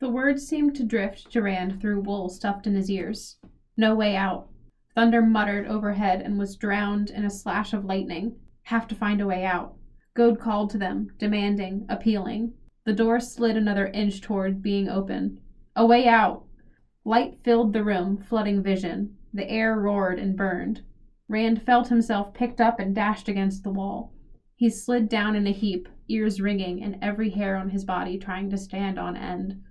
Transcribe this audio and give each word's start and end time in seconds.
The 0.00 0.08
words 0.08 0.48
seemed 0.48 0.74
to 0.76 0.82
drift 0.82 1.30
to 1.30 1.42
Rand 1.42 1.78
through 1.78 2.00
wool 2.00 2.30
stuffed 2.30 2.66
in 2.66 2.74
his 2.74 2.90
ears. 2.90 3.36
No 3.76 3.94
way 3.94 4.16
out. 4.16 4.48
Thunder 4.94 5.20
muttered 5.20 5.66
overhead 5.66 6.22
and 6.22 6.38
was 6.38 6.56
drowned 6.56 7.10
in 7.10 7.26
a 7.26 7.28
slash 7.28 7.74
of 7.74 7.84
lightning. 7.84 8.36
Have 8.62 8.88
to 8.88 8.94
find 8.94 9.20
a 9.20 9.26
way 9.26 9.44
out. 9.44 9.74
Gode 10.14 10.40
called 10.40 10.70
to 10.70 10.78
them, 10.78 11.10
demanding, 11.18 11.84
appealing. 11.90 12.54
The 12.86 12.94
door 12.94 13.20
slid 13.20 13.58
another 13.58 13.88
inch 13.88 14.22
toward 14.22 14.62
being 14.62 14.88
open. 14.88 15.38
A 15.76 15.84
way 15.84 16.08
out! 16.08 16.44
Light 17.04 17.38
filled 17.44 17.74
the 17.74 17.84
room, 17.84 18.16
flooding 18.16 18.62
vision. 18.62 19.18
The 19.34 19.50
air 19.50 19.78
roared 19.78 20.18
and 20.18 20.34
burned. 20.34 20.80
Rand 21.28 21.60
felt 21.60 21.88
himself 21.88 22.32
picked 22.32 22.60
up 22.60 22.80
and 22.80 22.94
dashed 22.94 23.28
against 23.28 23.64
the 23.64 23.70
wall. 23.70 24.14
He 24.56 24.70
slid 24.70 25.10
down 25.10 25.36
in 25.36 25.46
a 25.46 25.52
heap, 25.52 25.90
ears 26.08 26.40
ringing 26.40 26.82
and 26.82 26.96
every 27.02 27.28
hair 27.28 27.56
on 27.56 27.68
his 27.68 27.84
body 27.84 28.16
trying 28.16 28.48
to 28.48 28.56
stand 28.56 28.98
on 28.98 29.14
end. 29.14 29.62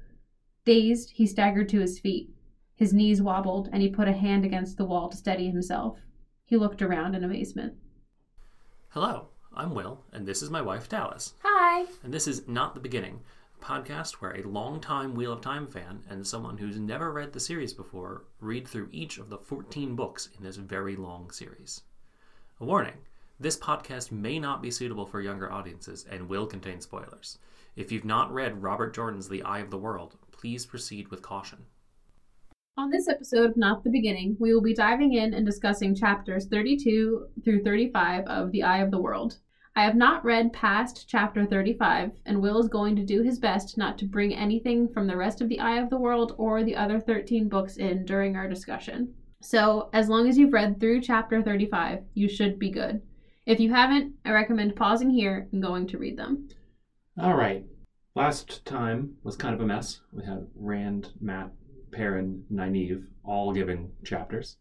Dazed, 0.69 1.13
he 1.15 1.25
staggered 1.25 1.67
to 1.69 1.79
his 1.79 1.97
feet. 1.97 2.29
His 2.75 2.93
knees 2.93 3.23
wobbled, 3.23 3.69
and 3.73 3.81
he 3.81 3.89
put 3.89 4.07
a 4.07 4.13
hand 4.13 4.45
against 4.45 4.77
the 4.77 4.85
wall 4.85 5.09
to 5.09 5.17
steady 5.17 5.49
himself. 5.49 5.97
He 6.45 6.57
looked 6.57 6.83
around 6.83 7.15
in 7.15 7.23
amazement. 7.23 7.73
Hello, 8.89 9.29
I'm 9.51 9.73
Will, 9.73 10.03
and 10.13 10.27
this 10.27 10.43
is 10.43 10.51
my 10.51 10.61
wife 10.61 10.87
Dallas. 10.87 11.33
Hi! 11.41 11.87
And 12.03 12.13
this 12.13 12.27
is 12.27 12.47
Not 12.47 12.75
the 12.75 12.81
Beginning, 12.81 13.21
a 13.59 13.65
podcast 13.65 14.17
where 14.17 14.35
a 14.35 14.47
longtime 14.47 15.15
Wheel 15.15 15.33
of 15.33 15.41
Time 15.41 15.65
fan 15.65 16.03
and 16.07 16.27
someone 16.27 16.59
who's 16.59 16.77
never 16.77 17.11
read 17.11 17.33
the 17.33 17.39
series 17.39 17.73
before 17.73 18.25
read 18.39 18.67
through 18.67 18.89
each 18.91 19.17
of 19.17 19.31
the 19.31 19.39
14 19.39 19.95
books 19.95 20.29
in 20.37 20.43
this 20.43 20.57
very 20.57 20.95
long 20.95 21.31
series. 21.31 21.81
A 22.59 22.65
warning 22.65 22.99
this 23.39 23.57
podcast 23.57 24.11
may 24.11 24.37
not 24.37 24.61
be 24.61 24.69
suitable 24.69 25.07
for 25.07 25.19
younger 25.19 25.51
audiences 25.51 26.05
and 26.11 26.29
will 26.29 26.45
contain 26.45 26.79
spoilers. 26.79 27.39
If 27.75 27.91
you've 27.91 28.05
not 28.05 28.33
read 28.33 28.61
Robert 28.61 28.93
Jordan's 28.93 29.29
The 29.29 29.43
Eye 29.43 29.59
of 29.59 29.71
the 29.71 29.77
World, 29.77 30.17
please 30.39 30.65
proceed 30.65 31.09
with 31.09 31.21
caution. 31.21 31.59
On 32.77 32.89
this 32.89 33.09
episode 33.09 33.49
of 33.49 33.57
Not 33.57 33.83
the 33.83 33.89
Beginning, 33.89 34.37
we 34.39 34.53
will 34.53 34.61
be 34.61 34.73
diving 34.73 35.13
in 35.13 35.33
and 35.33 35.45
discussing 35.45 35.93
chapters 35.93 36.47
32 36.47 37.27
through 37.43 37.63
35 37.63 38.23
of 38.25 38.51
The 38.51 38.63
Eye 38.63 38.77
of 38.77 38.89
the 38.89 39.01
World. 39.01 39.39
I 39.75 39.83
have 39.83 39.95
not 39.95 40.23
read 40.23 40.53
past 40.53 41.09
chapter 41.09 41.45
35, 41.45 42.11
and 42.25 42.41
Will 42.41 42.57
is 42.59 42.69
going 42.69 42.95
to 42.95 43.05
do 43.05 43.21
his 43.21 43.37
best 43.37 43.77
not 43.77 43.97
to 43.97 44.05
bring 44.05 44.33
anything 44.33 44.87
from 44.87 45.07
the 45.07 45.17
rest 45.17 45.41
of 45.41 45.49
The 45.49 45.59
Eye 45.59 45.77
of 45.77 45.89
the 45.89 45.99
World 45.99 46.35
or 46.37 46.63
the 46.63 46.75
other 46.75 47.01
13 47.01 47.49
books 47.49 47.75
in 47.75 48.05
during 48.05 48.37
our 48.37 48.47
discussion. 48.47 49.13
So, 49.41 49.89
as 49.91 50.07
long 50.07 50.29
as 50.29 50.37
you've 50.37 50.53
read 50.53 50.79
through 50.79 51.01
chapter 51.01 51.41
35, 51.41 52.03
you 52.13 52.29
should 52.29 52.57
be 52.59 52.71
good. 52.71 53.01
If 53.45 53.59
you 53.59 53.71
haven't, 53.73 54.15
I 54.23 54.31
recommend 54.31 54.77
pausing 54.77 55.09
here 55.09 55.49
and 55.51 55.61
going 55.61 55.87
to 55.87 55.97
read 55.97 56.17
them. 56.17 56.47
All 57.21 57.35
right. 57.35 57.65
Last 58.15 58.65
time 58.65 59.17
was 59.23 59.35
kind 59.35 59.53
of 59.53 59.61
a 59.61 59.67
mess. 59.67 60.01
We 60.11 60.25
had 60.25 60.47
Rand, 60.55 61.13
Matt, 61.21 61.51
Perrin, 61.91 62.43
Nynaeve 62.51 63.05
all 63.23 63.53
giving 63.53 63.91
chapters. 64.03 64.57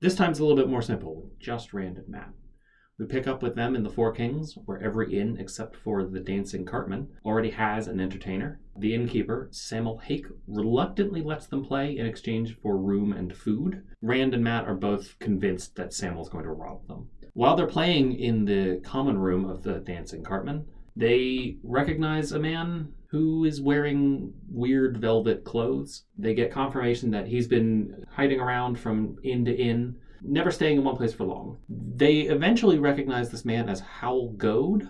This 0.00 0.14
time's 0.14 0.38
a 0.38 0.44
little 0.44 0.56
bit 0.56 0.68
more 0.68 0.82
simple, 0.82 1.30
just 1.38 1.72
Rand 1.72 1.96
and 1.96 2.08
Mat. 2.08 2.30
We 2.98 3.06
pick 3.06 3.26
up 3.26 3.42
with 3.42 3.54
them 3.54 3.74
in 3.74 3.82
the 3.82 3.90
Four 3.90 4.12
Kings, 4.12 4.58
where 4.66 4.82
every 4.82 5.18
inn 5.18 5.38
except 5.38 5.76
for 5.76 6.04
the 6.04 6.20
Dancing 6.20 6.66
Cartman 6.66 7.08
already 7.24 7.48
has 7.50 7.88
an 7.88 8.00
entertainer. 8.00 8.60
The 8.76 8.94
innkeeper, 8.94 9.48
Samuel 9.50 9.98
Hake, 9.98 10.26
reluctantly 10.46 11.22
lets 11.22 11.46
them 11.46 11.64
play 11.64 11.96
in 11.96 12.04
exchange 12.04 12.58
for 12.62 12.76
room 12.76 13.14
and 13.14 13.34
food. 13.34 13.82
Rand 14.02 14.34
and 14.34 14.44
Matt 14.44 14.66
are 14.66 14.74
both 14.74 15.18
convinced 15.18 15.74
that 15.76 15.94
Samuel's 15.94 16.28
going 16.28 16.44
to 16.44 16.50
rob 16.50 16.86
them. 16.86 17.08
While 17.32 17.56
they're 17.56 17.66
playing 17.66 18.18
in 18.18 18.44
the 18.44 18.82
common 18.84 19.16
room 19.16 19.46
of 19.46 19.62
the 19.62 19.78
Dancing 19.78 20.22
Cartman, 20.22 20.66
they 20.96 21.56
recognize 21.62 22.32
a 22.32 22.38
man 22.38 22.92
who 23.10 23.44
is 23.44 23.60
wearing 23.60 24.32
weird 24.48 24.98
velvet 24.98 25.44
clothes. 25.44 26.04
They 26.16 26.34
get 26.34 26.52
confirmation 26.52 27.10
that 27.10 27.26
he's 27.26 27.48
been 27.48 28.04
hiding 28.10 28.40
around 28.40 28.78
from 28.78 29.16
inn 29.24 29.44
to 29.46 29.54
inn, 29.54 29.96
never 30.22 30.50
staying 30.50 30.78
in 30.78 30.84
one 30.84 30.96
place 30.96 31.12
for 31.12 31.24
long. 31.24 31.58
They 31.68 32.20
eventually 32.20 32.78
recognize 32.78 33.30
this 33.30 33.44
man 33.44 33.68
as 33.68 33.80
Howal 33.80 34.36
Gode, 34.36 34.88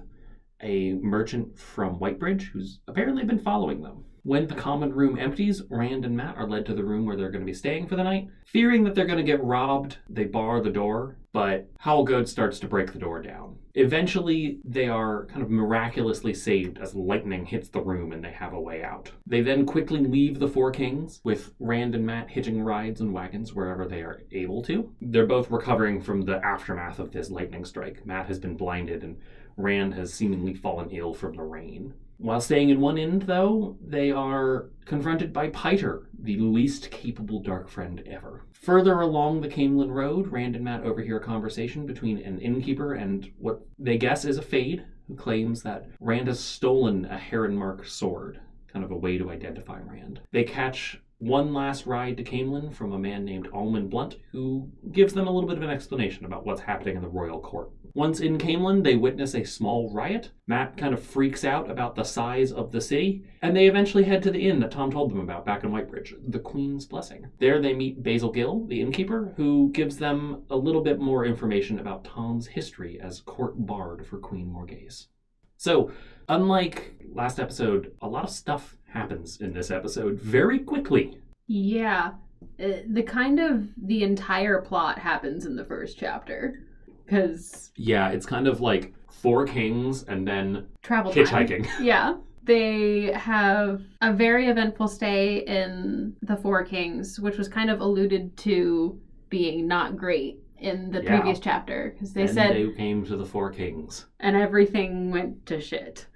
a 0.62 0.94
merchant 0.94 1.58
from 1.58 1.98
Whitebridge 1.98 2.50
who's 2.50 2.80
apparently 2.86 3.24
been 3.24 3.38
following 3.38 3.80
them. 3.80 4.04
When 4.22 4.46
the 4.46 4.54
common 4.54 4.92
room 4.92 5.18
empties, 5.18 5.62
Rand 5.70 6.04
and 6.04 6.16
Mat 6.16 6.36
are 6.36 6.46
led 6.46 6.66
to 6.66 6.74
the 6.74 6.84
room 6.84 7.06
where 7.06 7.16
they're 7.16 7.30
going 7.30 7.40
to 7.40 7.50
be 7.50 7.54
staying 7.54 7.86
for 7.86 7.96
the 7.96 8.04
night. 8.04 8.28
Fearing 8.44 8.84
that 8.84 8.94
they're 8.94 9.06
going 9.06 9.16
to 9.16 9.24
get 9.24 9.42
robbed, 9.42 9.96
they 10.10 10.24
bar 10.24 10.60
the 10.60 10.70
door, 10.70 11.16
but 11.32 11.70
Howal 11.78 12.04
Gode 12.04 12.28
starts 12.28 12.58
to 12.60 12.68
break 12.68 12.92
the 12.92 12.98
door 12.98 13.22
down. 13.22 13.56
Eventually, 13.74 14.58
they 14.64 14.88
are 14.88 15.26
kind 15.26 15.42
of 15.42 15.48
miraculously 15.48 16.34
saved 16.34 16.78
as 16.78 16.94
lightning 16.94 17.46
hits 17.46 17.68
the 17.68 17.80
room 17.80 18.12
and 18.12 18.22
they 18.22 18.32
have 18.32 18.52
a 18.52 18.60
way 18.60 18.82
out. 18.82 19.10
They 19.26 19.40
then 19.40 19.64
quickly 19.64 20.00
leave 20.00 20.38
the 20.38 20.48
Four 20.48 20.70
Kings, 20.70 21.20
with 21.24 21.54
Rand 21.58 21.94
and 21.94 22.04
Mat 22.04 22.28
hitching 22.28 22.60
rides 22.60 23.00
and 23.00 23.14
wagons 23.14 23.54
wherever 23.54 23.86
they 23.86 24.02
are 24.02 24.22
able 24.32 24.60
to. 24.64 24.92
They're 25.00 25.24
both 25.24 25.50
recovering 25.50 26.02
from 26.02 26.22
the 26.22 26.44
aftermath 26.44 26.98
of 26.98 27.12
this 27.12 27.30
lightning 27.30 27.64
strike. 27.64 28.04
Mat 28.04 28.26
has 28.26 28.38
been 28.38 28.56
blinded 28.56 29.02
and 29.02 29.18
Rand 29.56 29.94
has 29.94 30.12
seemingly 30.12 30.52
fallen 30.52 30.90
ill 30.90 31.14
from 31.14 31.36
the 31.36 31.42
rain. 31.42 31.94
While 32.20 32.42
staying 32.42 32.68
in 32.68 32.80
one 32.80 32.98
inn, 32.98 33.20
though, 33.20 33.78
they 33.82 34.10
are 34.10 34.68
confronted 34.84 35.32
by 35.32 35.48
Piter, 35.48 36.10
the 36.18 36.36
least 36.36 36.90
capable 36.90 37.40
dark 37.40 37.70
friend 37.70 38.02
ever. 38.06 38.42
Further 38.52 39.00
along 39.00 39.40
the 39.40 39.48
Caemlyn 39.48 39.90
Road, 39.90 40.28
Rand 40.28 40.54
and 40.54 40.62
Mat 40.62 40.84
overhear 40.84 41.16
a 41.16 41.24
conversation 41.24 41.86
between 41.86 42.18
an 42.18 42.38
innkeeper 42.38 42.92
and 42.92 43.32
what 43.38 43.62
they 43.78 43.96
guess 43.96 44.26
is 44.26 44.36
a 44.36 44.42
Fade, 44.42 44.84
who 45.08 45.16
claims 45.16 45.62
that 45.62 45.88
Rand 45.98 46.28
has 46.28 46.38
stolen 46.38 47.06
a 47.06 47.16
Heronmark 47.16 47.86
sword, 47.86 48.38
kind 48.70 48.84
of 48.84 48.90
a 48.90 48.96
way 48.96 49.16
to 49.16 49.30
identify 49.30 49.80
Rand. 49.80 50.20
They 50.30 50.44
catch 50.44 51.00
one 51.20 51.54
last 51.54 51.86
ride 51.86 52.18
to 52.18 52.22
Caemlyn 52.22 52.74
from 52.74 52.92
a 52.92 52.98
man 52.98 53.24
named 53.24 53.48
Almen 53.50 53.88
Bunt, 53.88 54.16
who 54.32 54.68
gives 54.92 55.14
them 55.14 55.26
a 55.26 55.30
little 55.30 55.48
bit 55.48 55.56
of 55.56 55.62
an 55.62 55.70
explanation 55.70 56.26
about 56.26 56.44
what's 56.44 56.60
happening 56.60 56.96
in 56.96 57.02
the 57.02 57.08
royal 57.08 57.40
court. 57.40 57.70
Once 57.94 58.20
in 58.20 58.38
Caemlyn, 58.38 58.84
they 58.84 58.96
witness 58.96 59.34
a 59.34 59.44
small 59.44 59.92
riot. 59.92 60.30
Matt 60.46 60.76
kind 60.76 60.94
of 60.94 61.02
freaks 61.02 61.44
out 61.44 61.70
about 61.70 61.94
the 61.94 62.04
size 62.04 62.52
of 62.52 62.70
the 62.70 62.80
city, 62.80 63.24
and 63.42 63.56
they 63.56 63.66
eventually 63.66 64.04
head 64.04 64.22
to 64.22 64.30
the 64.30 64.48
inn 64.48 64.60
that 64.60 64.70
Tom 64.70 64.90
told 64.92 65.10
them 65.10 65.20
about 65.20 65.44
back 65.44 65.64
in 65.64 65.70
Whitebridge, 65.70 66.14
the 66.28 66.38
Queen's 66.38 66.86
Blessing. 66.86 67.26
There 67.38 67.60
they 67.60 67.74
meet 67.74 68.02
Basil 68.02 68.30
Gill, 68.30 68.66
the 68.66 68.80
innkeeper, 68.80 69.32
who 69.36 69.70
gives 69.72 69.96
them 69.96 70.44
a 70.50 70.56
little 70.56 70.82
bit 70.82 71.00
more 71.00 71.24
information 71.24 71.80
about 71.80 72.04
Tom's 72.04 72.46
history 72.46 73.00
as 73.00 73.20
court 73.20 73.54
bard 73.66 74.06
for 74.06 74.18
Queen 74.18 74.46
Morgase. 74.46 75.06
So, 75.56 75.90
unlike 76.28 76.94
last 77.12 77.40
episode, 77.40 77.92
a 78.00 78.08
lot 78.08 78.24
of 78.24 78.30
stuff 78.30 78.76
happens 78.84 79.40
in 79.40 79.52
this 79.52 79.70
episode 79.70 80.18
very 80.18 80.60
quickly. 80.60 81.18
Yeah. 81.46 82.12
Uh, 82.58 82.82
the 82.88 83.02
kind 83.02 83.38
of 83.38 83.68
the 83.76 84.02
entire 84.02 84.60
plot 84.62 84.98
happens 84.98 85.44
in 85.44 85.56
the 85.56 85.64
first 85.64 85.98
chapter 85.98 86.60
because 87.10 87.70
Yeah, 87.76 88.10
it's 88.10 88.26
kind 88.26 88.46
of 88.46 88.60
like 88.60 88.94
Four 89.10 89.46
Kings 89.46 90.04
and 90.04 90.26
then 90.26 90.66
travel 90.82 91.12
time. 91.12 91.24
hitchhiking. 91.26 91.66
Yeah. 91.80 92.14
They 92.42 93.12
have 93.12 93.82
a 94.00 94.12
very 94.14 94.46
eventful 94.48 94.88
stay 94.88 95.38
in 95.46 96.16
the 96.22 96.36
Four 96.36 96.64
Kings, 96.64 97.20
which 97.20 97.36
was 97.36 97.48
kind 97.48 97.70
of 97.70 97.80
alluded 97.80 98.36
to 98.38 98.98
being 99.28 99.66
not 99.68 99.96
great 99.96 100.38
in 100.58 100.90
the 100.90 101.02
Yeah. 101.02 101.16
previous 101.20 101.38
chapter 101.38 101.90
because 101.92 102.12
they 102.14 102.22
and 102.22 102.30
said 102.30 102.54
they 102.54 102.70
came 102.72 103.04
to 103.06 103.16
the 103.16 103.26
Four 103.26 103.50
Kings. 103.50 104.06
and 104.20 104.36
everything 104.36 105.10
went 105.10 105.44
to 105.46 105.60
shit. 105.60 106.06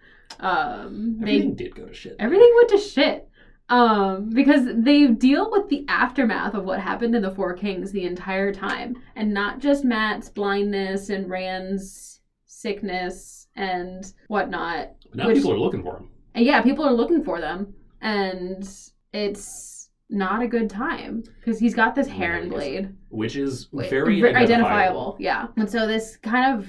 Um, 0.41 1.17
they 1.21 1.37
Everything 1.37 1.55
did 1.55 1.75
go 1.77 1.87
to 1.87 1.95
shit. 1.95 2.17
everything 2.19 2.51
went 2.57 2.69
to 2.71 2.79
shit 2.79 3.29
um 3.71 4.29
because 4.31 4.63
they 4.77 5.07
deal 5.09 5.51
with 5.51 5.69
the 5.71 5.85
aftermath 5.89 6.55
of 6.55 6.65
what 6.65 6.79
happened 6.81 7.15
in 7.15 7.23
the 7.23 7.31
four 7.31 7.55
kings 7.55 7.93
the 7.93 8.05
entire 8.05 8.53
time 8.53 8.95
and 9.17 9.33
not 9.33 9.59
just 9.59 9.85
matt's 9.85 10.29
blindness 10.29 11.09
and 11.09 11.31
rand's 11.31 12.21
sickness 12.45 13.49
and 13.57 14.13
whatnot 14.29 14.91
But 15.11 15.17
now 15.17 15.27
which- 15.29 15.37
people 15.39 15.53
are 15.53 15.59
looking 15.59 15.83
for 15.83 15.97
him. 15.99 16.09
and 16.35 16.45
yeah 16.45 16.61
people 16.63 16.85
are 16.85 16.93
looking 16.93 17.25
for 17.25 17.41
them 17.41 17.75
and 18.03 18.69
it's 19.13 19.89
not 20.11 20.43
a 20.43 20.47
good 20.47 20.69
time 20.69 21.25
because 21.41 21.59
he's 21.59 21.75
got 21.75 21.95
this 21.95 22.07
heron 22.07 22.49
blade 22.51 22.95
Which 23.09 23.37
is 23.37 23.69
very 23.73 24.21
ver- 24.21 24.37
identifiable. 24.37 25.17
Yeah. 25.19 25.47
And 25.57 25.69
so 25.71 25.87
this 25.87 26.19
kind 26.19 26.59
of 26.59 26.69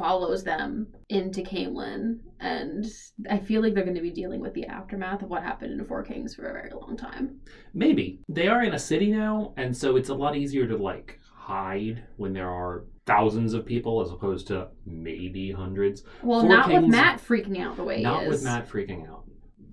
follows 0.00 0.42
them 0.42 0.86
into 1.10 1.42
Caemlyn, 1.42 2.20
and 2.40 2.86
I 3.28 3.38
feel 3.38 3.60
like 3.60 3.74
they're 3.74 3.84
going 3.84 3.96
to 3.96 4.00
be 4.00 4.10
dealing 4.10 4.40
with 4.40 4.54
the 4.54 4.64
aftermath 4.64 5.20
of 5.22 5.28
what 5.28 5.42
happened 5.42 5.78
in 5.78 5.86
Four 5.86 6.02
Kings 6.02 6.34
for 6.34 6.48
a 6.48 6.52
very 6.54 6.70
long 6.72 6.96
time. 6.96 7.40
Maybe. 7.74 8.20
They 8.26 8.48
are 8.48 8.62
in 8.62 8.72
a 8.72 8.78
city 8.78 9.10
now, 9.10 9.52
and 9.58 9.76
so 9.76 9.96
it's 9.96 10.08
a 10.08 10.14
lot 10.14 10.36
easier 10.36 10.66
to 10.66 10.76
like 10.76 11.20
hide 11.34 12.02
when 12.16 12.32
there 12.32 12.48
are 12.48 12.84
thousands 13.04 13.52
of 13.52 13.66
people 13.66 14.00
as 14.00 14.10
opposed 14.10 14.46
to 14.46 14.68
maybe 14.86 15.52
hundreds. 15.52 16.02
Well, 16.22 16.40
Four 16.40 16.48
not 16.48 16.72
with 16.72 16.84
Matt 16.86 17.20
freaking 17.20 17.60
out 17.60 17.76
the 17.76 17.84
way 17.84 18.00
Not 18.00 18.22
is. 18.22 18.30
with 18.30 18.42
Matt 18.44 18.68
freaking 18.68 19.06
out. 19.06 19.24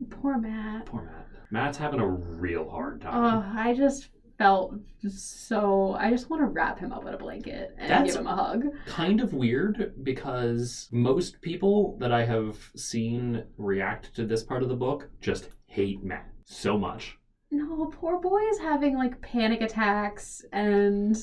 Poor 0.09 0.37
Matt. 0.37 0.87
Poor 0.87 1.03
Matt. 1.03 1.27
Matt's 1.51 1.77
having 1.77 2.01
a 2.01 2.07
real 2.07 2.69
hard 2.69 2.99
time. 2.99 3.13
Oh. 3.15 3.59
I 3.61 3.73
just 3.73 4.09
felt 4.37 4.75
so. 5.09 5.95
I 5.99 6.09
just 6.09 6.29
want 6.29 6.41
to 6.41 6.47
wrap 6.47 6.79
him 6.79 6.91
up 6.93 7.05
in 7.07 7.13
a 7.13 7.17
blanket 7.17 7.73
and 7.77 7.89
That's- 7.89 8.11
give 8.13 8.21
him 8.21 8.27
a 8.27 8.35
hug. 8.35 8.65
kind 8.85 9.19
of 9.21 9.33
weird 9.33 9.93
because 10.03 10.87
most 10.91 11.41
people 11.41 11.97
that 11.99 12.11
I 12.11 12.25
have 12.25 12.57
seen 12.75 13.43
react 13.57 14.13
to 14.15 14.25
this 14.25 14.43
part 14.43 14.63
of 14.63 14.69
the 14.69 14.75
book 14.75 15.09
just 15.21 15.49
hate 15.65 16.03
Matt. 16.03 16.29
so 16.45 16.77
much. 16.77 17.17
No, 17.51 17.85
poor 17.99 18.19
boy 18.19 18.41
is 18.51 18.59
having 18.59 18.95
like 18.97 19.21
panic 19.21 19.61
attacks 19.61 20.43
and 20.51 21.15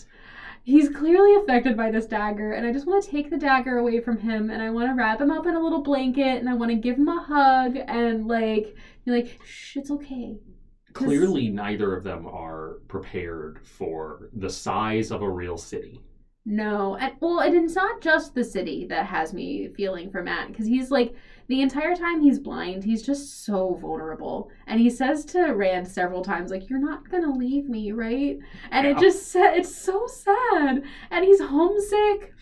he's 0.62 0.88
clearly 0.88 1.34
affected 1.36 1.76
by 1.76 1.90
this 1.90 2.06
dagger 2.06 2.52
and 2.52 2.66
I 2.66 2.72
just 2.72 2.86
want 2.86 3.04
to 3.04 3.10
take 3.10 3.28
the 3.30 3.36
dagger 3.38 3.76
away 3.78 4.00
from 4.00 4.18
him 4.18 4.48
and 4.50 4.62
I 4.62 4.70
want 4.70 4.88
to 4.88 4.94
wrap 4.94 5.20
him 5.20 5.30
up 5.30 5.46
in 5.46 5.54
a 5.54 5.60
little 5.62 5.82
blanket 5.82 6.38
and 6.38 6.48
I 6.48 6.54
want 6.54 6.70
to 6.70 6.76
give 6.76 6.96
him 6.96 7.08
a 7.08 7.22
hug 7.22 7.76
and 7.86 8.26
like 8.26 8.74
be 9.04 9.10
like, 9.12 9.38
shh, 9.46 9.76
it's 9.76 9.90
okay. 9.90 10.36
Clearly, 10.94 11.48
neither 11.48 11.94
of 11.94 12.04
them 12.04 12.26
are 12.26 12.78
prepared 12.88 13.60
for 13.66 14.30
the 14.32 14.48
size 14.48 15.10
of 15.10 15.22
a 15.22 15.30
real 15.30 15.58
city. 15.58 16.00
No, 16.46 16.96
and 16.96 17.14
well, 17.20 17.40
and 17.40 17.56
it's 17.56 17.74
not 17.74 18.02
just 18.02 18.34
the 18.34 18.44
city 18.44 18.86
that 18.86 19.06
has 19.06 19.32
me 19.32 19.68
feeling 19.68 20.10
for 20.10 20.22
Matt 20.22 20.48
because 20.48 20.66
he's 20.66 20.90
like 20.90 21.14
the 21.46 21.62
entire 21.62 21.96
time 21.96 22.20
he's 22.20 22.38
blind, 22.38 22.84
he's 22.84 23.02
just 23.02 23.44
so 23.44 23.74
vulnerable, 23.80 24.50
and 24.66 24.78
he 24.78 24.90
says 24.90 25.24
to 25.26 25.52
Rand 25.52 25.88
several 25.88 26.22
times 26.22 26.50
like, 26.50 26.68
"You're 26.68 26.78
not 26.78 27.08
gonna 27.08 27.34
leave 27.34 27.68
me, 27.68 27.92
right?" 27.92 28.38
And 28.70 28.86
it 28.86 28.98
just 28.98 29.34
it's 29.34 29.74
so 29.74 30.06
sad, 30.06 30.82
and 31.10 31.24
he's 31.24 31.40
homesick. 31.40 32.34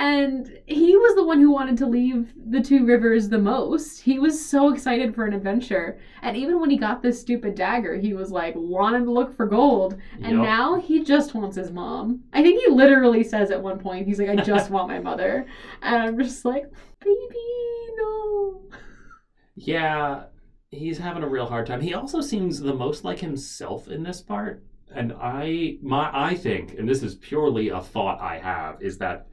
And 0.00 0.58
he 0.64 0.96
was 0.96 1.14
the 1.14 1.26
one 1.26 1.40
who 1.40 1.50
wanted 1.50 1.76
to 1.76 1.86
leave 1.86 2.32
the 2.34 2.62
two 2.62 2.86
rivers 2.86 3.28
the 3.28 3.36
most. 3.36 4.00
He 4.00 4.18
was 4.18 4.42
so 4.42 4.72
excited 4.72 5.14
for 5.14 5.26
an 5.26 5.34
adventure. 5.34 6.00
And 6.22 6.38
even 6.38 6.58
when 6.58 6.70
he 6.70 6.78
got 6.78 7.02
this 7.02 7.20
stupid 7.20 7.54
dagger, 7.54 7.96
he 7.96 8.14
was 8.14 8.30
like 8.30 8.54
wanting 8.56 9.04
to 9.04 9.10
look 9.10 9.36
for 9.36 9.44
gold. 9.44 9.98
And 10.22 10.38
Yup. 10.38 10.42
now 10.42 10.80
he 10.80 11.04
just 11.04 11.34
wants 11.34 11.54
his 11.54 11.70
mom. 11.70 12.24
I 12.32 12.42
think 12.42 12.62
he 12.62 12.70
literally 12.70 13.22
says 13.22 13.50
at 13.50 13.62
one 13.62 13.78
point, 13.78 14.06
he's 14.06 14.18
like, 14.18 14.30
I 14.30 14.36
just 14.36 14.70
want 14.70 14.88
my 14.88 14.98
mother. 14.98 15.44
And 15.82 15.96
I'm 15.96 16.18
just 16.18 16.46
like, 16.46 16.64
baby, 17.00 17.94
no. 17.98 18.62
Yeah, 19.54 20.24
he's 20.70 20.96
having 20.96 21.22
a 21.22 21.28
real 21.28 21.44
hard 21.44 21.66
time. 21.66 21.82
He 21.82 21.92
also 21.92 22.22
seems 22.22 22.58
the 22.58 22.72
most 22.72 23.04
like 23.04 23.18
himself 23.18 23.88
in 23.88 24.02
this 24.02 24.22
part. 24.22 24.64
And 24.94 25.12
I 25.12 25.76
my 25.82 26.10
I 26.12 26.34
think, 26.36 26.72
and 26.78 26.88
this 26.88 27.02
is 27.02 27.16
purely 27.16 27.68
a 27.68 27.82
thought 27.82 28.18
I 28.18 28.38
have, 28.38 28.80
is 28.80 28.96
that 28.98 29.26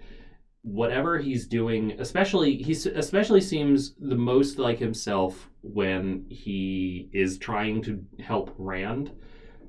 whatever 0.67 1.17
he's 1.17 1.47
doing, 1.47 1.95
especially 1.99 2.57
he 2.57 2.73
especially 2.73 3.39
seems 3.41 3.95
the 3.99 4.15
most 4.15 4.59
like 4.59 4.77
himself 4.79 5.49
when 5.61 6.25
he 6.29 7.09
is 7.13 7.37
trying 7.37 7.81
to 7.83 8.03
help 8.19 8.53
Rand. 8.57 9.11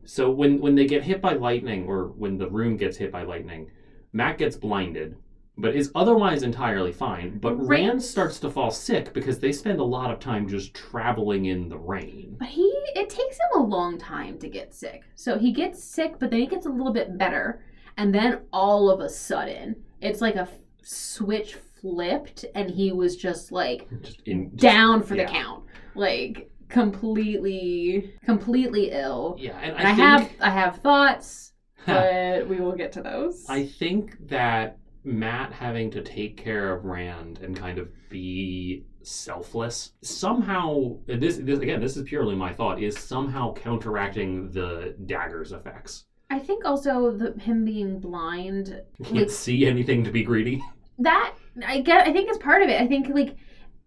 So 0.05 0.31
when 0.31 0.61
when 0.61 0.75
they 0.75 0.87
get 0.87 1.05
hit 1.05 1.21
by 1.21 1.35
lightning 1.35 1.87
or 1.87 2.09
when 2.09 2.37
the 2.37 2.51
room 2.51 2.77
gets 2.77 2.97
hit 2.97 3.13
by 3.13 3.23
lightning, 3.23 3.71
Matt 4.13 4.39
gets 4.39 4.57
blinded, 4.57 5.17
but 5.57 5.77
is 5.77 5.93
otherwise 5.95 6.43
entirely 6.43 6.93
fine. 6.93 7.39
But 7.39 7.57
Rand 7.57 7.69
Rand- 7.69 8.03
starts 8.03 8.41
to 8.41 8.51
fall 8.51 8.73
sick 8.73 9.13
because 9.13 9.39
they 9.39 9.53
spend 9.53 9.79
a 9.79 9.85
lot 9.85 10.11
of 10.11 10.19
time 10.19 10.49
just 10.49 10.75
traveling 10.75 11.45
in 11.45 11.69
the 11.69 11.79
rain. 11.79 12.37
But 12.41 12.49
he, 12.49 12.69
it 12.97 13.09
takes 13.09 13.37
him 13.37 13.61
a 13.61 13.63
long 13.63 13.99
time 13.99 14.37
to 14.41 14.49
get 14.49 14.75
sick. 14.75 15.05
So 15.15 15.39
he 15.39 15.53
gets 15.53 15.83
sick, 15.83 16.19
but 16.19 16.31
then 16.31 16.41
he 16.41 16.47
gets 16.47 16.67
a 16.67 16.71
little 16.71 16.93
bit 16.93 17.17
better. 17.17 17.63
And 17.97 18.13
then 18.13 18.41
all 18.53 18.91
of 18.91 19.01
a 19.01 19.09
sudden, 19.09 19.77
it's 20.01 20.21
like 20.21 20.37
a 20.37 20.49
switch 20.89 21.55
flipped, 21.81 22.45
and 22.55 22.71
he 22.71 22.93
was 22.93 23.17
just 23.17 23.53
like 23.53 23.89
Just 24.03 24.23
in 24.27 24.51
just- 24.51 24.63
down 24.63 25.03
for 25.03 25.15
yeah. 25.15 25.27
the 25.27 25.33
count. 25.33 25.65
Like 25.95 26.51
completely, 26.69 28.15
completely 28.25 28.91
ill. 28.93 29.37
Yeah, 29.39 29.59
and 29.59 29.77
And 29.77 29.87
I, 29.89 29.91
I, 29.91 29.95
have, 29.95 30.31
I 30.41 30.51
have 30.51 30.77
thoughts, 30.79 31.53
but 31.87 32.47
we 32.49 32.61
will 32.61 32.75
get 32.77 32.93
to 32.93 33.03
those. 33.03 33.45
I 33.49 33.67
think 33.67 34.17
that 34.29 34.79
Matt 35.05 35.53
having 35.53 35.91
to 35.93 36.03
take 36.03 36.37
care 36.37 36.73
of 36.75 36.85
Rand 36.85 37.39
and 37.43 37.57
kind 37.57 37.79
of 37.79 37.89
be 38.11 38.85
selfless 39.03 39.93
somehow 40.03 40.95
this, 41.07 41.39
this 41.39 41.61
again 41.61 41.81
this 41.81 41.97
is 41.97 42.03
purely 42.07 42.35
my 42.35 42.53
thought 42.53 42.83
is 42.83 42.99
somehow 42.99 43.55
counteracting 43.55 44.51
the 44.51 44.95
dagger's 45.07 45.53
effects. 45.53 46.05
I 46.29 46.39
think 46.39 46.67
also 46.67 47.11
the 47.13 47.33
him 47.41 47.65
being 47.65 48.01
blind 48.01 48.83
Can't 49.03 49.15
Like- 49.17 49.31
see 49.31 49.65
anything 49.67 50.05
to 50.05 50.11
be 50.11 50.23
greedy. 50.23 50.63
That 50.99 51.35
I 51.67 51.81
get 51.81 52.07
I 52.07 52.13
think 52.13 52.31
is 52.31 52.39
part 52.39 52.63
of 52.63 52.69
it. 52.69 52.81
I 52.81 52.87
think 52.87 53.09
like 53.09 53.37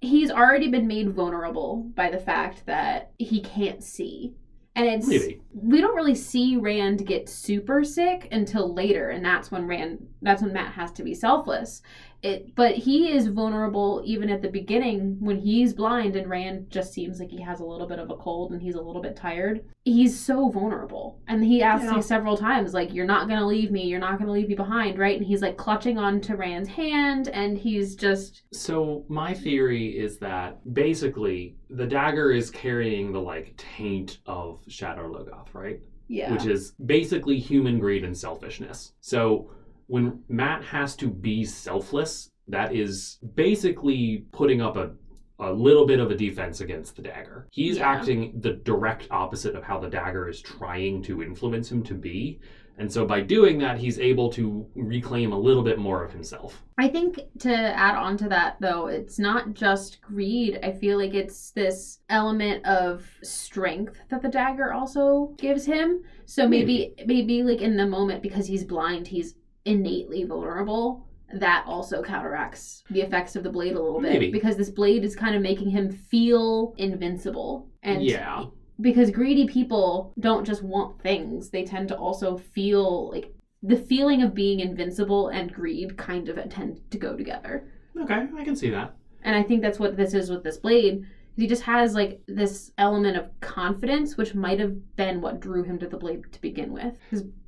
he's 0.01 0.31
already 0.31 0.67
been 0.67 0.87
made 0.87 1.11
vulnerable 1.11 1.89
by 1.95 2.09
the 2.09 2.19
fact 2.19 2.65
that 2.65 3.11
he 3.17 3.41
can't 3.41 3.83
see. 3.83 4.33
And 4.73 4.87
it's 4.87 5.07
we 5.53 5.81
don't 5.81 5.95
really 5.95 6.15
see 6.15 6.55
Rand 6.55 7.05
get 7.05 7.27
super 7.27 7.83
sick 7.83 8.29
until 8.31 8.73
later, 8.73 9.09
and 9.09 9.23
that's 9.23 9.51
when 9.51 9.67
Rand 9.67 10.07
that's 10.21 10.41
when 10.41 10.53
Matt 10.53 10.73
has 10.73 10.93
to 10.93 11.03
be 11.03 11.13
selfless. 11.13 11.81
It 12.23 12.53
but 12.55 12.75
he 12.75 13.11
is 13.11 13.27
vulnerable 13.27 14.01
even 14.05 14.29
at 14.29 14.41
the 14.41 14.49
beginning 14.49 15.17
when 15.19 15.37
he's 15.37 15.73
blind 15.73 16.15
and 16.15 16.29
Rand 16.29 16.69
just 16.69 16.93
seems 16.93 17.19
like 17.19 17.29
he 17.29 17.41
has 17.41 17.59
a 17.59 17.65
little 17.65 17.87
bit 17.87 17.99
of 17.99 18.09
a 18.09 18.15
cold 18.15 18.51
and 18.51 18.61
he's 18.61 18.75
a 18.75 18.81
little 18.81 19.01
bit 19.01 19.15
tired. 19.15 19.61
He's 19.85 20.19
so 20.19 20.49
vulnerable. 20.49 21.19
And 21.27 21.43
he 21.43 21.63
asks 21.63 21.85
Yeah. 21.85 21.95
me 21.95 22.01
several 22.01 22.37
times, 22.37 22.73
like, 22.73 22.93
You're 22.93 23.05
not 23.05 23.27
gonna 23.27 23.45
leave 23.47 23.71
me, 23.71 23.87
you're 23.87 23.99
not 23.99 24.19
gonna 24.19 24.31
leave 24.31 24.49
me 24.49 24.55
behind, 24.55 24.99
right? 24.99 25.17
And 25.17 25.25
he's 25.25 25.41
like 25.41 25.57
clutching 25.57 25.97
onto 25.97 26.35
Rand's 26.35 26.69
hand 26.69 27.27
and 27.29 27.57
he's 27.57 27.95
just 27.95 28.43
So 28.53 29.05
my 29.07 29.33
theory 29.33 29.97
is 29.97 30.17
that 30.19 30.59
basically 30.73 31.55
the 31.69 31.87
dagger 31.87 32.31
is 32.31 32.51
carrying 32.51 33.11
the 33.11 33.21
like 33.21 33.55
taint 33.57 34.19
of 34.25 34.59
Shadar 34.69 35.09
Logoth, 35.09 35.53
right? 35.53 35.79
yeah. 36.07 36.33
which 36.33 36.45
is 36.45 36.73
basically 36.85 37.39
human 37.39 37.79
greed 37.79 38.03
and 38.03 38.17
selfishness. 38.17 38.91
So 38.99 39.49
when 39.91 40.23
Matt 40.29 40.63
has 40.63 40.95
to 40.95 41.09
be 41.09 41.43
selfless, 41.43 42.29
that 42.47 42.73
is 42.73 43.19
basically 43.35 44.23
putting 44.31 44.61
up 44.61 44.77
a 44.77 44.91
a 45.39 45.51
little 45.51 45.87
bit 45.87 45.99
of 45.99 46.11
a 46.11 46.15
defense 46.15 46.61
against 46.61 46.95
the 46.95 47.01
dagger. 47.01 47.47
He's 47.51 47.77
Yeah. 47.77 47.89
acting 47.89 48.39
the 48.41 48.53
direct 48.53 49.07
opposite 49.09 49.55
of 49.55 49.63
how 49.63 49.79
the 49.79 49.89
dagger 49.89 50.29
is 50.29 50.39
trying 50.39 51.01
to 51.01 51.23
influence 51.23 51.71
him 51.71 51.81
to 51.85 51.95
be. 51.95 52.39
And 52.77 52.91
so 52.91 53.07
by 53.07 53.21
doing 53.21 53.57
that, 53.57 53.79
he's 53.79 53.97
able 53.99 54.29
to 54.33 54.67
reclaim 54.75 55.31
a 55.33 55.39
little 55.39 55.63
bit 55.63 55.79
more 55.79 56.03
of 56.03 56.11
himself. 56.11 56.63
I 56.77 56.87
think 56.89 57.19
to 57.39 57.51
add 57.51 57.95
on 57.95 58.17
to 58.17 58.29
that, 58.29 58.57
though, 58.59 58.85
it's 58.85 59.17
not 59.17 59.55
just 59.55 59.99
greed. 59.99 60.59
I 60.61 60.71
feel 60.73 60.99
like 60.99 61.15
it's 61.15 61.49
this 61.51 62.01
element 62.09 62.63
of 62.67 63.09
strength 63.23 63.99
that 64.09 64.21
the 64.21 64.29
dagger 64.29 64.73
also 64.73 65.33
gives 65.39 65.65
him. 65.65 66.03
So 66.25 66.47
maybe, 66.47 66.93
maybe, 67.07 67.41
like 67.41 67.61
in 67.61 67.77
the 67.77 67.87
moment, 67.87 68.21
because 68.21 68.45
he's 68.45 68.63
blind, 68.63 69.07
he's 69.07 69.33
innately 69.65 70.23
vulnerable. 70.23 71.07
That 71.33 71.63
also 71.65 72.03
counteracts 72.03 72.83
the 72.89 73.01
effects 73.01 73.35
of 73.35 73.43
the 73.43 73.49
blade 73.49 73.75
a 73.75 73.81
little 73.81 74.01
bit 74.01 74.11
Maybe. 74.11 74.31
because 74.31 74.57
this 74.57 74.69
blade 74.69 75.05
is 75.05 75.15
kind 75.15 75.35
of 75.35 75.41
making 75.41 75.69
him 75.69 75.89
feel 75.89 76.73
invincible. 76.77 77.69
And 77.83 78.03
yeah. 78.03 78.45
because 78.81 79.11
greedy 79.11 79.47
people 79.47 80.13
don't 80.19 80.45
just 80.45 80.61
want 80.61 81.01
things, 81.01 81.49
they 81.49 81.63
tend 81.63 81.87
to 81.87 81.95
also 81.95 82.37
feel 82.37 83.09
like 83.11 83.33
the 83.63 83.77
feeling 83.77 84.23
of 84.23 84.33
being 84.33 84.59
invincible 84.59 85.29
and 85.29 85.53
greed 85.53 85.97
kind 85.97 86.27
of 86.27 86.49
tend 86.49 86.81
to 86.91 86.97
go 86.97 87.15
together. 87.15 87.71
Okay, 87.99 88.27
I 88.35 88.43
can 88.43 88.55
see 88.55 88.69
that. 88.71 88.95
And 89.23 89.35
I 89.35 89.43
think 89.43 89.61
that's 89.61 89.79
what 89.79 89.95
this 89.95 90.13
is 90.13 90.29
with 90.29 90.43
this 90.43 90.57
blade. 90.57 91.05
He 91.37 91.47
just 91.47 91.63
has 91.63 91.93
like 91.93 92.21
this 92.27 92.71
element 92.77 93.17
of 93.17 93.29
confidence, 93.39 94.17
which 94.17 94.35
might 94.35 94.59
have 94.59 94.95
been 94.95 95.21
what 95.21 95.39
drew 95.39 95.63
him 95.63 95.79
to 95.79 95.87
the 95.87 95.97
blade 95.97 96.23
to 96.31 96.41
begin 96.41 96.73
with. 96.73 96.97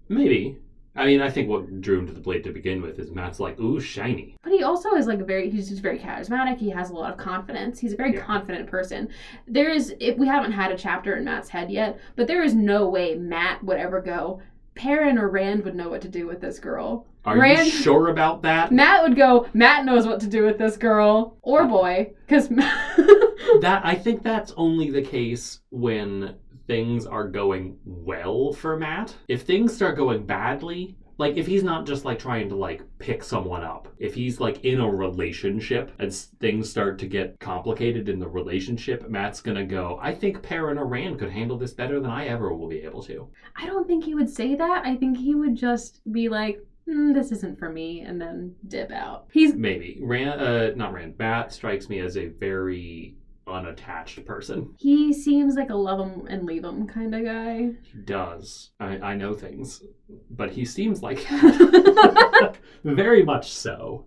Maybe. 0.07 0.57
I 0.95 1.05
mean, 1.07 1.21
I 1.21 1.29
think 1.31 1.49
what 1.49 1.81
drew 1.81 1.99
him 1.99 2.07
to 2.07 2.13
the 2.13 2.19
blade 2.19 2.43
to 2.43 2.51
begin 2.51 2.81
with 2.81 2.99
is 2.99 3.09
Matt's 3.09 3.39
like, 3.39 3.59
ooh, 3.59 3.79
shiny. 3.79 4.35
But 4.43 4.53
he 4.53 4.61
also 4.63 4.93
is 4.93 5.07
like 5.07 5.19
a 5.19 5.25
very 5.25 5.49
he's 5.49 5.69
just 5.69 5.81
very 5.81 5.97
charismatic. 5.97 6.57
He 6.59 6.69
has 6.69 6.91
a 6.91 6.93
lot 6.93 7.11
of 7.11 7.17
confidence. 7.17 7.79
He's 7.79 7.93
a 7.93 7.97
very 7.97 8.13
Yeah. 8.13 8.21
confident 8.21 8.67
person. 8.69 9.09
There 9.47 9.69
is 9.69 9.95
if 9.99 10.17
we 10.17 10.27
haven't 10.27 10.51
had 10.51 10.71
a 10.71 10.77
chapter 10.77 11.15
in 11.15 11.23
Matt's 11.25 11.49
head 11.49 11.71
yet, 11.71 11.99
but 12.15 12.27
there 12.27 12.43
is 12.43 12.53
no 12.53 12.87
way 12.89 13.15
Matt 13.15 13.63
would 13.63 13.77
ever 13.77 14.01
go. 14.01 14.41
Perrin 14.75 15.17
or 15.19 15.29
Rand 15.29 15.63
would 15.65 15.75
know 15.75 15.89
what 15.89 16.01
to 16.01 16.09
do 16.09 16.25
with 16.27 16.41
this 16.41 16.57
girl. 16.59 17.05
Are 17.25 17.37
Rand- 17.39 17.65
you 17.67 17.71
sure 17.71 18.09
about 18.09 18.41
that? 18.41 18.71
Matt 18.71 19.01
would 19.03 19.15
go. 19.15 19.47
Matt 19.53 19.85
knows 19.85 20.05
what 20.05 20.19
to 20.21 20.27
do 20.27 20.43
with 20.45 20.57
this 20.57 20.77
girl 20.77 21.37
or 21.41 21.61
uh, 21.63 21.67
boy, 21.67 22.13
because 22.27 22.49
that 23.61 23.81
I 23.83 23.95
think 23.95 24.23
that's 24.23 24.51
only 24.57 24.89
the 24.91 25.01
case 25.01 25.59
when 25.69 26.35
things 26.67 27.05
are 27.05 27.27
going 27.27 27.77
well 27.85 28.53
for 28.53 28.77
Matt. 28.77 29.15
If 29.27 29.41
things 29.43 29.75
start 29.75 29.97
going 29.97 30.25
badly, 30.25 30.97
like 31.17 31.37
if 31.37 31.45
he's 31.45 31.63
not 31.63 31.85
just 31.85 32.05
like 32.05 32.17
trying 32.19 32.49
to 32.49 32.55
like 32.55 32.81
pick 32.99 33.23
someone 33.23 33.63
up, 33.63 33.87
if 33.99 34.15
he's 34.15 34.39
like 34.39 34.63
in 34.65 34.79
a 34.79 34.89
relationship 34.89 35.91
and 35.99 36.07
s- 36.07 36.29
things 36.39 36.69
start 36.69 36.97
to 36.99 37.07
get 37.07 37.39
complicated 37.39 38.09
in 38.09 38.19
the 38.19 38.27
relationship, 38.27 39.07
Matt's 39.09 39.41
gonna 39.41 39.65
go, 39.65 39.99
I 40.01 40.13
think 40.13 40.41
Perrin 40.41 40.77
or 40.77 40.85
Rand 40.85 41.19
could 41.19 41.29
handle 41.31 41.57
this 41.57 41.73
better 41.73 41.99
than 41.99 42.09
I 42.09 42.25
ever 42.27 42.53
will 42.53 42.67
be 42.67 42.81
able 42.81 43.03
to. 43.03 43.29
I 43.55 43.65
don't 43.67 43.87
think 43.87 44.03
he 44.05 44.15
would 44.15 44.29
say 44.29 44.55
that. 44.55 44.85
I 44.85 44.95
think 44.95 45.17
he 45.17 45.35
would 45.35 45.55
just 45.55 46.01
be 46.11 46.29
like, 46.29 46.59
mm, 46.89 47.13
"This 47.13 47.31
isn't 47.31 47.59
for 47.59 47.69
me," 47.69 48.01
and 48.01 48.19
then 48.19 48.55
dip 48.67 48.91
out. 48.91 49.27
He's 49.31 49.53
Maybe. 49.53 49.99
Rand, 50.01 50.41
uh, 50.41 50.71
not 50.75 50.93
Rand, 50.93 51.15
Matt 51.19 51.53
strikes 51.53 51.89
me 51.89 51.99
as 51.99 52.17
a 52.17 52.25
very 52.27 53.15
unattached 53.47 54.25
person. 54.25 54.73
he 54.77 55.13
seems 55.13 55.55
like 55.55 55.69
a 55.69 55.75
love 55.75 55.99
him 55.99 56.27
and 56.27 56.45
leave 56.45 56.63
him 56.63 56.87
kind 56.87 57.13
of 57.13 57.23
guy. 57.23 57.71
He 57.81 57.97
does. 58.05 58.71
I, 58.79 58.97
I 58.99 59.15
know 59.15 59.33
things, 59.33 59.83
but 60.29 60.51
he 60.51 60.65
seems 60.65 61.01
like 61.01 61.25
very 62.83 63.23
much 63.23 63.51
so. 63.51 64.05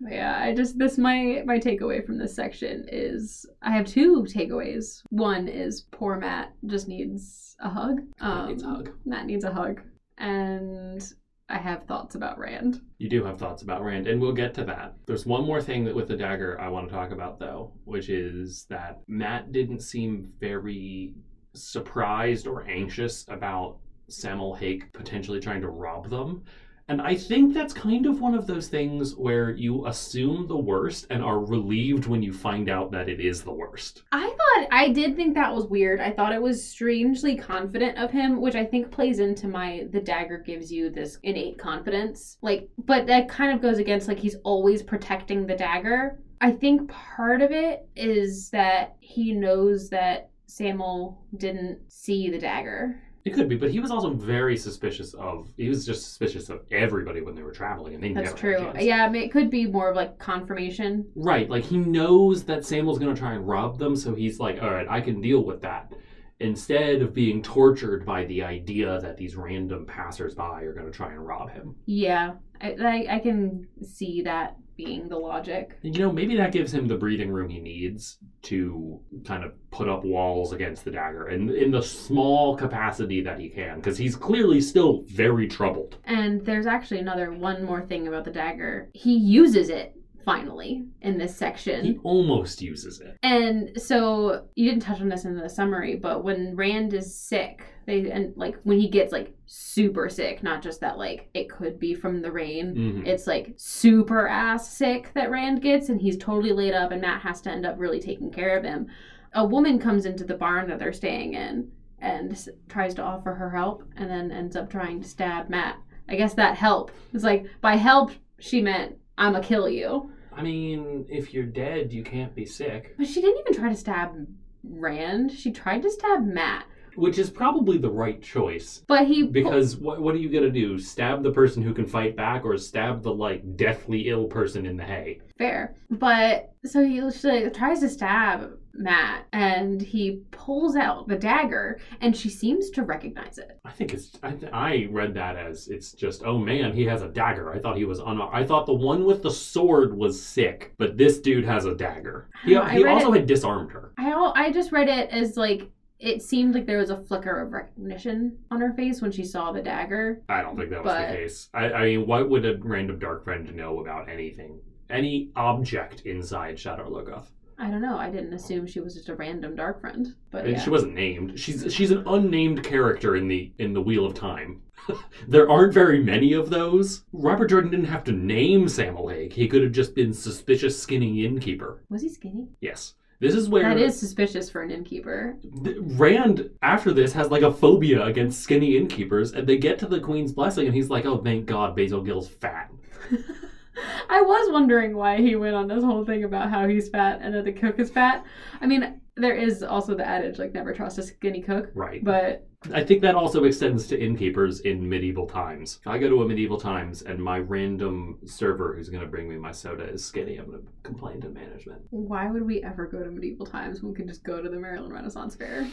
Yeah, 0.00 0.38
I 0.40 0.54
just 0.54 0.78
this 0.78 0.96
my 0.96 1.42
my 1.44 1.58
takeaway 1.58 2.04
from 2.04 2.18
this 2.18 2.34
section 2.34 2.86
is 2.90 3.46
I 3.62 3.72
have 3.72 3.86
two 3.86 4.24
takeaways. 4.28 5.02
One 5.10 5.48
is 5.48 5.86
poor 5.90 6.16
Matt 6.16 6.52
just 6.66 6.86
needs 6.86 7.56
a 7.60 7.68
hug. 7.68 8.02
Matt 8.20 8.48
needs 8.48 8.62
a 8.62 8.66
um, 8.66 8.74
hug. 8.76 8.90
Matt 9.04 9.26
needs 9.26 9.44
a 9.44 9.52
hug, 9.52 9.80
and 10.18 11.02
I 11.50 11.56
have 11.58 11.84
thoughts 11.84 12.14
about 12.14 12.38
Rand. 12.38 12.82
You 12.98 13.08
do 13.08 13.24
have 13.24 13.38
thoughts 13.38 13.62
about 13.62 13.82
Rand, 13.82 14.06
and 14.06 14.20
we'll 14.20 14.32
get 14.32 14.52
to 14.54 14.64
that. 14.64 14.94
There's 15.06 15.24
one 15.24 15.44
more 15.44 15.62
thing 15.62 15.84
that 15.84 15.94
with 15.94 16.08
the 16.08 16.16
dagger 16.16 16.60
I 16.60 16.68
want 16.68 16.88
to 16.88 16.94
talk 16.94 17.10
about, 17.10 17.38
though, 17.38 17.72
which 17.84 18.10
is 18.10 18.66
that 18.68 19.00
Matt 19.08 19.50
didn't 19.50 19.80
seem 19.80 20.30
very 20.40 21.14
surprised 21.54 22.46
or 22.46 22.68
anxious 22.68 23.24
about 23.28 23.78
Samuel 24.08 24.54
Hake 24.54 24.92
potentially 24.92 25.40
trying 25.40 25.62
to 25.62 25.68
rob 25.68 26.10
them. 26.10 26.44
And 26.88 27.02
I 27.02 27.14
think 27.14 27.52
that's 27.52 27.74
kind 27.74 28.06
of 28.06 28.20
one 28.20 28.34
of 28.34 28.46
those 28.46 28.68
things 28.68 29.14
where 29.14 29.50
you 29.50 29.86
assume 29.86 30.46
the 30.46 30.56
worst 30.56 31.06
and 31.10 31.22
are 31.22 31.38
relieved 31.38 32.06
when 32.06 32.22
you 32.22 32.32
find 32.32 32.70
out 32.70 32.90
that 32.92 33.10
it 33.10 33.20
is 33.20 33.42
the 33.42 33.52
worst. 33.52 34.04
I 34.10 34.26
thought 34.26 34.68
I 34.70 34.88
did 34.88 35.14
think 35.14 35.34
that 35.34 35.54
was 35.54 35.66
weird. 35.66 36.00
I 36.00 36.10
thought 36.10 36.32
it 36.32 36.40
was 36.40 36.66
strangely 36.66 37.36
confident 37.36 37.98
of 37.98 38.10
him, 38.10 38.40
which 38.40 38.54
I 38.54 38.64
think 38.64 38.90
plays 38.90 39.18
into 39.18 39.48
my 39.48 39.86
the 39.90 40.00
dagger 40.00 40.38
gives 40.38 40.72
you 40.72 40.88
this 40.88 41.18
innate 41.22 41.58
confidence. 41.58 42.38
Like, 42.40 42.70
but 42.78 43.06
that 43.06 43.28
kind 43.28 43.52
of 43.52 43.60
goes 43.60 43.78
against 43.78 44.08
like 44.08 44.18
he's 44.18 44.36
always 44.44 44.82
protecting 44.82 45.46
the 45.46 45.56
dagger. 45.56 46.18
I 46.40 46.52
think 46.52 46.88
part 46.90 47.42
of 47.42 47.50
it 47.50 47.86
is 47.96 48.48
that 48.50 48.96
he 49.00 49.32
knows 49.32 49.90
that 49.90 50.30
Samuel 50.46 51.22
didn't 51.36 51.80
see 51.88 52.30
the 52.30 52.38
dagger. 52.38 53.02
It 53.28 53.34
could 53.34 53.48
be, 53.48 53.56
but 53.56 53.70
he 53.70 53.78
was 53.78 53.90
also 53.90 54.14
very 54.14 54.56
suspicious 54.56 55.12
of. 55.12 55.52
He 55.58 55.68
was 55.68 55.84
just 55.84 56.04
suspicious 56.04 56.48
of 56.48 56.62
everybody 56.70 57.20
when 57.20 57.34
they 57.34 57.42
were 57.42 57.52
traveling, 57.52 57.94
and 57.94 58.02
they 58.02 58.12
That's 58.14 58.30
never 58.30 58.38
true. 58.38 58.66
Had. 58.72 58.80
Yeah, 58.80 59.04
I 59.04 59.08
mean, 59.10 59.22
it 59.22 59.30
could 59.30 59.50
be 59.50 59.66
more 59.66 59.90
of 59.90 59.96
like 59.96 60.18
confirmation. 60.18 61.06
Right, 61.14 61.48
like 61.50 61.64
he 61.64 61.76
knows 61.76 62.44
that 62.44 62.64
Samuel's 62.64 62.98
going 62.98 63.14
to 63.14 63.20
try 63.20 63.34
and 63.34 63.46
rob 63.46 63.78
them, 63.78 63.96
so 63.96 64.14
he's 64.14 64.40
like, 64.40 64.62
all 64.62 64.70
right, 64.70 64.86
I 64.88 65.02
can 65.02 65.20
deal 65.20 65.44
with 65.44 65.60
that. 65.60 65.92
Instead 66.40 67.02
of 67.02 67.12
being 67.12 67.42
tortured 67.42 68.06
by 68.06 68.24
the 68.24 68.42
idea 68.44 68.98
that 69.00 69.18
these 69.18 69.36
random 69.36 69.84
passersby 69.84 70.64
are 70.64 70.72
going 70.72 70.86
to 70.86 70.92
try 70.92 71.12
and 71.12 71.26
rob 71.26 71.50
him. 71.50 71.74
Yeah, 71.84 72.34
I, 72.62 72.76
I 72.80 73.06
I 73.16 73.18
can 73.18 73.68
see 73.82 74.22
that 74.22 74.56
being 74.78 75.08
the 75.08 75.18
logic. 75.18 75.76
You 75.82 75.98
know, 75.98 76.12
maybe 76.12 76.36
that 76.36 76.52
gives 76.52 76.72
him 76.72 76.86
the 76.86 76.96
breathing 76.96 77.30
room 77.30 77.50
he 77.50 77.58
needs 77.58 78.16
to 78.42 79.00
kind 79.26 79.44
of 79.44 79.52
put 79.72 79.88
up 79.88 80.04
walls 80.04 80.52
against 80.52 80.84
the 80.84 80.92
dagger 80.92 81.26
and 81.26 81.50
in 81.50 81.72
the 81.72 81.82
small 81.82 82.56
capacity 82.56 83.20
that 83.22 83.40
he 83.40 83.48
can, 83.48 83.76
because 83.76 83.98
he's 83.98 84.14
clearly 84.16 84.60
still 84.60 85.02
very 85.08 85.48
troubled. 85.48 85.98
And 86.04 86.46
there's 86.46 86.66
actually 86.66 87.00
another 87.00 87.32
one 87.32 87.64
more 87.64 87.82
thing 87.82 88.06
about 88.06 88.24
the 88.24 88.30
dagger. 88.30 88.88
He 88.94 89.16
uses 89.16 89.68
it 89.68 89.96
finally 90.24 90.84
in 91.02 91.18
this 91.18 91.36
section. 91.36 91.84
He 91.84 91.98
almost 92.04 92.62
uses 92.62 93.00
it. 93.00 93.16
And 93.22 93.70
so 93.80 94.46
you 94.54 94.70
didn't 94.70 94.82
touch 94.82 95.00
on 95.00 95.08
this 95.08 95.24
in 95.24 95.36
the 95.36 95.48
summary, 95.48 95.96
but 95.96 96.22
when 96.22 96.54
Rand 96.54 96.94
is 96.94 97.14
sick, 97.14 97.64
they 97.88 98.10
and 98.10 98.36
like 98.36 98.56
when 98.62 98.78
he 98.78 98.86
gets 98.88 99.10
like 99.12 99.34
super 99.46 100.08
sick, 100.10 100.42
not 100.42 100.62
just 100.62 100.80
that 100.82 100.98
like 100.98 101.28
it 101.34 101.48
could 101.50 101.80
be 101.80 101.94
from 101.94 102.20
the 102.22 102.30
rain. 102.30 102.74
Mhm. 102.74 103.06
It's 103.06 103.26
like 103.26 103.54
super 103.56 104.28
ass 104.28 104.70
sick 104.70 105.10
that 105.14 105.30
Rand 105.30 105.62
gets, 105.62 105.88
and 105.88 106.00
he's 106.00 106.18
totally 106.18 106.52
laid 106.52 106.74
up, 106.74 106.92
and 106.92 107.00
Matt 107.00 107.22
has 107.22 107.40
to 107.42 107.50
end 107.50 107.64
up 107.66 107.76
really 107.78 107.98
taking 107.98 108.30
care 108.30 108.56
of 108.56 108.62
him. 108.62 108.86
A 109.32 109.44
woman 109.44 109.78
comes 109.78 110.04
into 110.06 110.24
the 110.24 110.36
barn 110.36 110.68
that 110.68 110.78
they're 110.78 110.92
staying 110.92 111.32
in 111.34 111.70
and 111.98 112.36
tries 112.68 112.94
to 112.94 113.02
offer 113.02 113.34
her 113.34 113.50
help, 113.50 113.82
and 113.96 114.08
then 114.10 114.30
ends 114.30 114.54
up 114.54 114.70
trying 114.70 115.00
to 115.00 115.08
stab 115.08 115.48
Matt. 115.48 115.76
I 116.10 116.16
guess 116.16 116.34
that 116.34 116.56
help 116.56 116.90
is 117.14 117.24
like 117.24 117.46
by 117.60 117.76
help 117.76 118.12
she 118.38 118.60
meant 118.60 118.96
I'ma 119.16 119.40
kill 119.40 119.68
you, 119.68 120.12
I 120.32 120.42
mean, 120.42 121.04
if 121.08 121.34
you're 121.34 121.42
dead, 121.44 121.92
you 121.92 122.04
can't 122.04 122.34
be 122.34 122.44
sick. 122.44 122.94
but 122.98 123.06
she 123.08 123.20
didn't 123.20 123.40
even 123.40 123.54
try 123.54 123.70
to 123.70 123.74
stab 123.76 124.26
Rand. 124.62 125.32
She 125.32 125.50
tried 125.50 125.82
to 125.82 125.90
stab 125.90 126.24
Matt, 126.24 126.66
Which 126.98 127.18
is 127.18 127.30
probably 127.30 127.78
the 127.78 127.90
right 127.90 128.20
choice. 128.20 128.82
but 128.88 129.06
he 129.06 129.22
Because 129.22 129.76
what, 129.76 130.00
what 130.02 130.14
are 130.16 130.18
you 130.18 130.28
gonna 130.28 130.50
do? 130.50 130.78
Stab 130.78 131.22
the 131.22 131.30
person 131.30 131.62
who 131.62 131.72
can 131.72 131.86
fight 131.86 132.16
back, 132.16 132.44
or 132.44 132.58
stab 132.58 133.02
the 133.02 133.14
like 133.14 133.56
deathly 133.56 134.08
ill 134.08 134.26
person 134.26 134.66
in 134.66 134.76
the 134.76 134.84
hay? 134.84 135.20
fair. 135.38 135.76
But 135.90 136.52
so 136.64 136.84
he 136.84 137.00
she 137.12 137.48
tries 137.50 137.78
to 137.80 137.88
stab 137.88 138.50
Matt, 138.74 139.26
and 139.32 139.80
he 139.80 140.22
pulls 140.32 140.74
out 140.74 141.06
the 141.06 141.16
dagger, 141.16 141.78
and 142.00 142.16
she 142.16 142.28
seems 142.28 142.70
to 142.70 142.82
recognize 142.82 143.38
it. 143.38 143.58
I 143.64 143.70
think 143.70 143.94
it's. 143.94 144.10
I, 144.22 144.32
th- 144.32 144.52
I 144.52 144.88
read 144.90 145.14
that 145.14 145.36
as 145.36 145.68
it's 145.68 145.92
just. 145.92 146.24
Oh 146.24 146.38
man, 146.38 146.72
he 146.72 146.84
has 146.86 147.02
a 147.02 147.08
dagger. 147.08 147.52
I 147.52 147.60
thought 147.60 147.76
he 147.76 147.84
was 147.84 148.00
un. 148.00 148.20
I 148.20 148.44
thought 148.44 148.66
the 148.66 148.74
one 148.74 149.04
with 149.04 149.22
the 149.22 149.30
sword 149.30 149.96
was 149.96 150.20
sick, 150.20 150.74
but 150.78 150.96
this 150.96 151.20
dude 151.20 151.44
has 151.44 151.64
a 151.64 151.74
dagger. 151.76 152.28
He, 152.44 152.50
he 152.50 152.84
also 152.84 153.12
it- 153.12 153.18
had 153.20 153.26
disarmed 153.26 153.70
her. 153.70 153.92
I 153.98 154.08
I 154.34 154.52
just 154.52 154.72
read 154.72 154.88
it 154.88 155.10
as 155.10 155.36
like 155.36 155.70
it 155.98 156.22
seemed 156.22 156.54
like 156.54 156.66
there 156.66 156.78
was 156.78 156.90
a 156.90 157.02
flicker 157.04 157.40
of 157.40 157.52
recognition 157.52 158.38
on 158.50 158.60
her 158.60 158.72
face 158.74 159.00
when 159.02 159.10
she 159.12 159.24
saw 159.24 159.52
the 159.52 159.62
dagger. 159.62 160.22
I 160.28 160.42
don't 160.42 160.56
think 160.56 160.70
that 160.70 160.84
was 160.84 160.92
But- 160.92 161.08
the 161.10 161.16
case. 161.16 161.48
I, 161.54 161.72
I 161.72 161.84
mean, 161.86 162.06
what 162.06 162.28
would 162.30 162.44
a 162.44 162.56
random 162.58 162.98
dark 162.98 163.24
friend 163.24 163.52
know 163.54 163.80
about 163.80 164.08
anything, 164.08 164.60
any 164.90 165.30
object 165.36 166.02
inside 166.02 166.56
Shadar 166.56 166.88
Logoth? 166.88 167.26
I 167.60 167.68
don't 167.70 167.82
know. 167.82 167.98
I 167.98 168.08
didn't 168.08 168.34
assume 168.34 168.68
she 168.68 168.78
was 168.78 168.94
just 168.94 169.08
a 169.08 169.16
random 169.16 169.56
dark 169.56 169.80
friend, 169.80 170.14
but 170.30 170.48
yeah. 170.48 170.60
She 170.60 170.70
wasn't 170.70 170.94
named. 170.94 171.40
She's 171.40 171.74
she's 171.74 171.90
an 171.90 172.04
unnamed 172.06 172.62
character 172.62 173.16
in 173.16 173.26
the 173.26 173.52
in 173.58 173.72
the 173.72 173.82
Wheel 173.82 174.06
of 174.06 174.14
Time. 174.14 174.62
there 175.28 175.50
aren't 175.50 175.74
very 175.74 176.00
many 176.00 176.32
of 176.34 176.50
those. 176.50 177.02
Robert 177.12 177.48
Jordan 177.50 177.72
didn't 177.72 177.86
have 177.86 178.04
to 178.04 178.12
name 178.12 178.68
Samuel 178.68 179.08
Hake. 179.08 179.32
He 179.32 179.48
could 179.48 179.64
have 179.64 179.72
just 179.72 179.96
been 179.96 180.12
suspicious 180.14 180.80
skinny 180.80 181.24
innkeeper. 181.26 181.82
was 181.90 182.02
he 182.02 182.08
skinny? 182.08 182.46
Yes. 182.60 182.94
This 183.20 183.34
is 183.34 183.48
where 183.48 183.64
That 183.64 183.78
is 183.78 183.98
suspicious 183.98 184.48
for 184.48 184.62
an 184.62 184.70
innkeeper. 184.70 185.36
Rand 185.80 186.50
after 186.62 186.92
this 186.92 187.12
has 187.14 187.30
like 187.30 187.42
a 187.42 187.52
phobia 187.52 188.04
against 188.04 188.40
skinny 188.40 188.76
innkeepers, 188.76 189.32
and 189.32 189.46
they 189.46 189.56
get 189.56 189.78
to 189.80 189.86
the 189.86 189.98
Queen's 189.98 190.32
blessing, 190.32 190.66
and 190.66 190.74
he's 190.74 190.88
like, 190.88 191.04
"Oh, 191.04 191.18
thank 191.18 191.46
God, 191.46 191.74
Basil 191.74 192.00
Gill's 192.00 192.28
fat." 192.28 192.70
I 194.08 194.22
was 194.22 194.50
wondering 194.52 194.96
why 194.96 195.16
he 195.16 195.36
went 195.36 195.54
on 195.54 195.68
this 195.68 195.84
whole 195.84 196.04
thing 196.04 196.24
about 196.24 196.50
how 196.50 196.68
he's 196.68 196.88
fat 196.88 197.20
and 197.22 197.34
that 197.34 197.44
the 197.44 197.52
cook 197.52 197.78
is 197.78 197.90
fat. 197.90 198.24
I 198.60 198.66
mean, 198.66 199.00
there 199.18 199.34
is 199.34 199.62
also 199.62 199.94
the 199.94 200.06
adage 200.06 200.38
like 200.38 200.52
never 200.54 200.72
trust 200.72 200.98
a 200.98 201.02
skinny 201.02 201.40
cook, 201.42 201.70
Right. 201.74 202.02
but 202.04 202.46
I 202.72 202.82
think 202.82 203.02
that 203.02 203.14
also 203.14 203.44
extends 203.44 203.86
to 203.88 203.98
innkeepers 204.00 204.60
in 204.60 204.88
medieval 204.88 205.26
times. 205.26 205.78
I 205.86 205.98
go 205.98 206.08
to 206.08 206.22
a 206.22 206.26
medieval 206.28 206.58
times 206.58 207.02
and 207.02 207.22
my 207.22 207.38
random 207.38 208.18
server 208.26 208.74
who's 208.74 208.88
going 208.88 209.02
to 209.02 209.08
bring 209.08 209.28
me 209.28 209.36
my 209.36 209.52
soda 209.52 209.84
is 209.84 210.04
skinny, 210.04 210.36
I'm 210.38 210.46
going 210.50 210.62
to 210.62 210.68
complain 210.82 211.20
to 211.20 211.28
management. 211.28 211.82
why 211.90 212.30
would 212.30 212.42
we 212.44 212.62
ever 212.62 212.86
go 212.86 212.98
to 213.02 213.10
medieval 213.10 213.46
times 213.46 213.82
when 213.82 213.92
we 213.92 213.96
could 213.96 214.08
just 214.08 214.24
go 214.24 214.42
to 214.42 214.48
the 214.48 214.58
Maryland 214.58 214.92
Renaissance 214.92 215.36
Fair? 215.36 215.66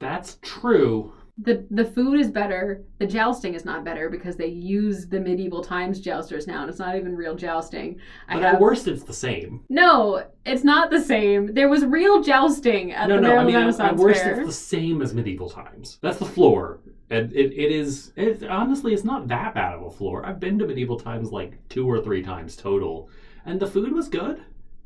That's 0.00 0.38
true. 0.42 1.12
The 1.38 1.64
the 1.70 1.84
food 1.84 2.20
is 2.20 2.28
better. 2.30 2.82
The 2.98 3.06
jousting 3.06 3.54
is 3.54 3.64
not 3.64 3.84
better 3.84 4.10
because 4.10 4.36
they 4.36 4.48
use 4.48 5.06
the 5.06 5.18
medieval 5.20 5.62
times 5.64 5.98
jousters 6.00 6.46
now, 6.46 6.60
and 6.62 6.68
it's 6.68 6.78
not 6.80 6.94
even 6.96 7.16
real 7.16 7.34
jousting. 7.36 7.98
I 8.28 8.34
But 8.34 8.42
have 8.42 8.54
at 8.56 8.60
worst, 8.60 8.86
it's 8.88 9.04
the 9.04 9.14
same. 9.14 9.64
no, 9.70 10.24
it's 10.44 10.64
not 10.64 10.90
the 10.90 11.00
same. 11.00 11.54
There 11.54 11.70
was 11.70 11.84
real 11.86 12.20
jousting 12.22 12.91
at 12.92 13.08
no, 13.08 13.16
the 13.16 13.20
no. 13.22 13.36
I 13.36 13.44
mean, 13.44 13.54
at, 13.56 13.60
Renaissance 13.60 13.90
at 13.92 13.96
worst, 13.96 14.22
Fair. 14.22 14.40
it's 14.40 14.46
the 14.46 14.52
same 14.52 15.02
as 15.02 15.14
medieval 15.14 15.48
times. 15.50 15.98
That's 16.00 16.18
the 16.18 16.24
floor, 16.24 16.80
and 17.10 17.32
it, 17.32 17.52
it 17.52 17.72
is. 17.72 18.12
It 18.16 18.42
honestly, 18.44 18.94
it's 18.94 19.04
not 19.04 19.28
that 19.28 19.54
bad 19.54 19.74
of 19.74 19.82
a 19.82 19.90
floor. 19.90 20.24
I've 20.26 20.40
been 20.40 20.58
to 20.58 20.66
medieval 20.66 20.98
times 20.98 21.30
like 21.32 21.58
two 21.68 21.86
or 21.90 22.00
three 22.02 22.22
times 22.22 22.56
total, 22.56 23.08
and 23.44 23.58
the 23.60 23.66
food 23.66 23.92
was 23.92 24.08
good. 24.08 24.42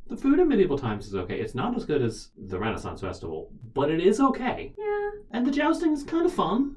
The 0.09 0.17
food 0.17 0.39
in 0.39 0.49
medieval 0.49 0.79
times 0.79 1.07
is 1.09 1.15
okay. 1.17 1.41
It's 1.41 1.55
not 1.57 1.77
as 1.77 1.85
good 1.85 2.01
as 2.01 2.29
the 2.39 2.59
Renaissance 2.59 3.01
Festival, 3.01 3.51
but 3.75 3.91
it 3.91 4.01
is 4.01 4.21
okay. 4.21 4.73
Yeah, 4.79 5.11
And 5.33 5.45
the 5.45 5.51
jousting 5.51 5.93
is 5.93 6.05
kind 6.05 6.25
of 6.25 6.33
fun. 6.33 6.77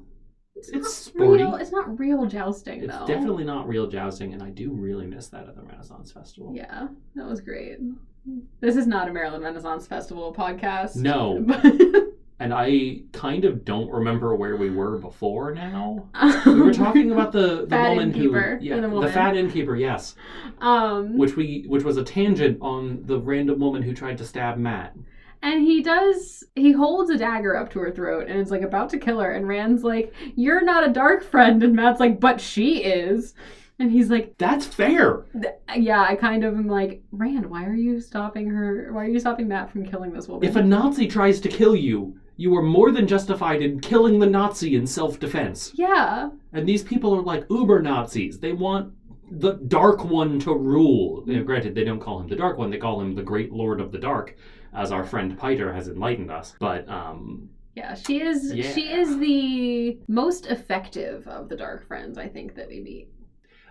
it's, 0.56 0.68
It's 0.70 1.06
not 1.14 1.14
sporty. 1.22 1.44
real. 1.44 1.54
It's 1.54 1.70
not 1.70 1.96
real 1.96 2.26
jousting 2.26 2.82
It's 2.82 2.92
though. 2.92 3.06
definitely 3.06 3.44
not 3.44 3.68
real 3.68 3.86
jousting, 3.86 4.32
and 4.34 4.42
I 4.42 4.50
do 4.50 4.72
really 4.72 5.06
miss 5.06 5.28
that 5.28 5.46
at 5.48 5.54
the 5.54 5.62
Renaissance 5.62 6.10
Festival. 6.10 6.52
Yeah, 6.56 6.88
that 7.14 7.26
was 7.26 7.40
great. 7.40 7.78
This 8.60 8.76
is 8.76 8.86
not 8.86 9.08
a 9.08 9.12
Maryland 9.12 9.44
Renaissance 9.44 9.86
Festival 9.86 10.34
podcast. 10.34 10.96
No. 10.96 11.44
And 12.42 12.54
I 12.54 13.02
kind 13.12 13.44
of 13.44 13.66
don't 13.66 13.90
remember 13.90 14.34
where 14.34 14.56
we 14.56 14.70
were 14.70 14.96
before 14.96 15.54
now. 15.54 16.08
We 16.46 16.54
were 16.62 16.72
talking 16.72 17.12
about 17.12 17.32
the, 17.32 17.66
the 17.66 17.66
Fat 17.68 17.90
woman 17.90 18.14
innkeeper 18.14 18.56
who, 18.56 18.64
yeah, 18.64 18.80
the, 18.80 19.10
fat 19.12 19.36
innkeeper, 19.36 19.76
yes, 19.76 20.14
um, 20.62 21.18
which 21.18 21.36
we, 21.36 21.64
which 21.68 21.84
was 21.84 21.98
a 21.98 22.02
tangent 22.02 22.56
on 22.62 23.02
the 23.04 23.18
random 23.18 23.60
woman 23.60 23.82
who 23.82 23.92
tried 23.94 24.16
to 24.16 24.24
stab 24.24 24.56
Matt. 24.56 24.96
and 25.42 25.62
he 25.62 25.82
does. 25.82 26.42
He 26.56 26.72
holds 26.72 27.10
a 27.10 27.18
dagger 27.18 27.54
up 27.58 27.70
to 27.72 27.78
her 27.80 27.90
throat 27.90 28.26
and 28.28 28.40
is 28.40 28.50
like 28.50 28.62
about 28.62 28.88
to 28.90 28.98
kill 28.98 29.20
her. 29.20 29.32
And 29.32 29.46
Rand's 29.46 29.84
like, 29.84 30.14
"You're 30.34 30.64
not 30.64 30.88
a 30.88 30.92
dark 30.92 31.22
friend," 31.22 31.62
and 31.62 31.74
Matt's 31.76 32.00
like, 32.00 32.20
"But 32.20 32.40
she 32.40 32.84
is." 32.84 33.34
And 33.80 33.90
he's 33.90 34.10
like, 34.10 34.34
That's 34.36 34.66
fair. 34.66 35.24
"Yeah." 35.74 36.02
I 36.02 36.14
kind 36.14 36.44
of 36.44 36.54
am 36.54 36.68
like, 36.68 37.02
Rand, 37.12 37.46
why 37.46 37.64
are 37.64 37.74
you 37.74 37.98
stopping 38.00 38.46
her? 38.50 38.92
Why 38.92 39.06
are 39.06 39.08
you 39.08 39.18
stopping 39.18 39.48
Matt 39.48 39.70
from 39.70 39.86
killing 39.86 40.12
this 40.12 40.28
woman? 40.28 40.46
If 40.48 40.54
a 40.56 40.62
Nazi 40.62 41.06
tries 41.06 41.40
to 41.40 41.48
kill 41.48 41.74
you, 41.74 42.16
you 42.36 42.54
are 42.56 42.62
more 42.62 42.90
than 42.92 43.06
justified 43.06 43.62
in 43.62 43.80
killing 43.80 44.18
the 44.18 44.26
Nazi 44.26 44.74
in 44.76 44.86
self-defense. 44.86 45.72
yeah, 45.74 46.30
And 46.52 46.68
these 46.68 46.82
people 46.82 47.14
are 47.14 47.22
like 47.22 47.44
uber 47.50 47.80
Nazis. 47.82 48.38
They 48.38 48.52
want 48.52 48.92
the 49.30 49.54
Dark 49.68 50.04
One 50.04 50.38
to 50.40 50.54
rule. 50.54 51.24
You 51.26 51.36
know, 51.38 51.44
granted, 51.44 51.74
they 51.74 51.84
don't 51.84 52.00
call 52.00 52.20
him 52.20 52.28
the 52.28 52.36
Dark 52.36 52.58
One; 52.58 52.70
they 52.70 52.78
call 52.78 53.00
him 53.00 53.14
the 53.14 53.22
Great 53.22 53.50
Lord 53.52 53.80
of 53.80 53.92
the 53.92 53.98
Dark, 53.98 54.36
as 54.74 54.92
our 54.92 55.04
friend 55.04 55.38
Piter 55.38 55.72
has 55.72 55.88
enlightened 55.88 56.30
us. 56.30 56.54
But 56.58 56.88
um, 56.88 57.48
Yeah, 57.76 57.94
she 57.94 58.20
is. 58.20 58.52
She 58.74 58.92
is 58.92 59.18
the 59.18 59.98
most 60.08 60.46
effective 60.46 61.26
of 61.28 61.48
the 61.48 61.56
dark 61.56 61.86
friends. 61.86 62.18
I 62.18 62.28
think 62.28 62.54
that 62.56 62.68
we 62.68 62.80
meet. 62.80 63.08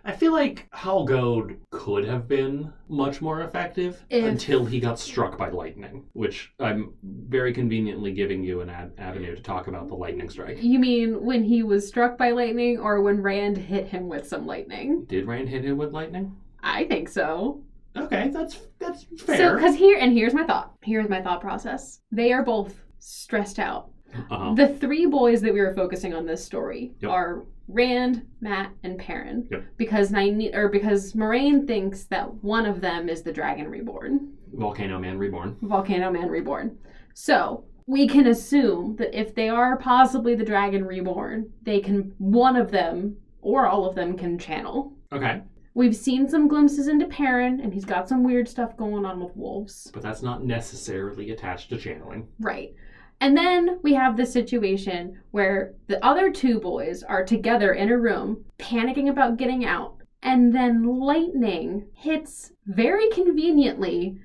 I 0.06 0.12
feel 0.14 0.32
like 0.34 0.68
Howal 0.74 1.06
Gode 1.08 1.60
could 1.72 2.06
have 2.06 2.28
been 2.28 2.72
much 2.88 3.22
more 3.22 3.42
effective 3.42 4.04
If- 4.10 4.26
until 4.26 4.66
he 4.66 4.80
got 4.80 5.00
struck 5.00 5.38
by 5.38 5.50
lightning, 5.50 6.06
which 6.14 6.52
I'm 6.60 6.94
very 7.04 7.54
conveniently 7.54 8.12
giving 8.14 8.44
you 8.44 8.62
an 8.62 8.70
ad- 8.70 8.94
avenue 8.98 9.36
to 9.36 9.42
talk 9.42 9.68
about 9.68 9.88
the 9.88 9.96
lightning 9.96 10.30
strike. 10.30 10.58
You 10.62 10.80
mean 10.80 11.24
when 11.24 11.44
he 11.44 11.64
was 11.64 11.88
struck 11.88 12.18
by 12.18 12.32
lightning, 12.32 12.80
or 12.80 13.02
when 13.02 13.22
Rand 13.22 13.58
hit 13.58 13.88
him 13.88 14.08
with 14.08 14.28
some 14.28 14.46
lightning? 14.46 15.06
Did 15.06 15.26
Rand 15.28 15.50
hit 15.50 15.64
him 15.66 15.78
with 15.78 15.92
lightning? 15.94 16.36
I 16.62 16.86
think 16.86 17.10
so. 17.10 17.64
Okay, 17.98 18.30
that's 18.30 18.60
that's 18.80 19.06
fair. 19.20 19.38
So, 19.38 19.56
because 19.56 19.76
here 19.76 19.98
and 20.00 20.14
here's 20.14 20.34
my 20.34 20.46
thought. 20.46 20.74
Here's 20.82 21.10
my 21.10 21.22
thought 21.22 21.42
process. 21.42 22.02
They 22.12 22.32
are 22.32 22.44
both 22.44 22.80
stressed 23.00 23.60
out. 23.60 23.90
Uh-huh. 24.30 24.54
The 24.56 24.68
three 24.68 25.06
boys 25.06 25.42
that 25.42 25.54
we 25.54 25.62
were 25.62 25.74
focusing 25.74 26.14
on 26.14 26.26
this 26.26 26.44
story 26.44 26.94
Yep. 27.02 27.12
are 27.12 27.44
Rand, 27.68 28.26
Matt, 28.42 28.72
and 28.84 28.98
Perrin. 28.98 29.48
Yep. 29.52 29.64
Because 29.78 30.12
Nyne- 30.12 30.56
or 30.56 30.70
because 30.70 31.14
Moiraine 31.14 31.68
thinks 31.68 32.06
that 32.06 32.34
one 32.44 32.66
of 32.66 32.82
them 32.82 33.08
is 33.10 33.22
the 33.22 33.32
Dragon 33.32 33.68
Reborn, 33.68 34.34
Volcano 34.54 34.98
Man 35.00 35.18
Reborn. 35.20 35.56
Volcano 35.62 36.12
Man 36.12 36.30
Reborn. 36.30 36.78
So 37.14 37.64
we 37.86 38.08
can 38.08 38.28
assume 38.28 38.96
that 38.98 39.18
if 39.20 39.36
they 39.36 39.50
are 39.50 39.78
possibly 39.78 40.34
the 40.36 40.44
Dragon 40.46 40.84
Reborn, 40.86 41.50
they 41.64 41.80
can 41.80 42.14
one 42.18 42.56
of 42.56 42.72
them 42.72 43.18
or 43.42 43.68
all 43.68 43.86
of 43.86 43.96
them 43.96 44.18
can 44.18 44.38
channel. 44.40 44.94
Okay, 45.12 45.42
We've 45.76 45.96
seen 45.96 46.28
some 46.28 46.48
glimpses 46.48 46.88
into 46.88 47.06
Perrin, 47.06 47.62
and 47.62 47.72
he's 47.74 47.86
got 47.86 48.10
some 48.10 48.24
weird 48.24 48.50
stuff 48.50 48.76
going 48.76 49.06
on 49.06 49.24
with 49.24 49.36
wolves. 49.38 49.90
but 49.94 50.02
that's 50.02 50.22
not 50.24 50.44
necessarily 50.44 51.30
attached 51.32 51.70
to 51.70 51.78
channeling. 51.78 52.28
Right. 52.40 52.74
And 53.22 53.36
then 53.36 53.80
we 53.84 53.94
have 53.94 54.16
the 54.16 54.26
situation 54.26 55.20
where 55.32 55.74
the 55.88 56.04
other 56.06 56.32
two 56.32 56.60
boys 56.60 57.04
are 57.04 57.26
together 57.26 57.74
in 57.74 57.90
a 57.90 57.98
room, 57.98 58.46
panicking 58.58 59.10
about 59.10 59.38
getting 59.38 59.66
out. 59.66 59.96
And 60.22 60.54
then 60.54 60.84
lightning 61.00 61.88
hits 61.94 62.52
very 62.66 63.10
conveniently 63.10 64.18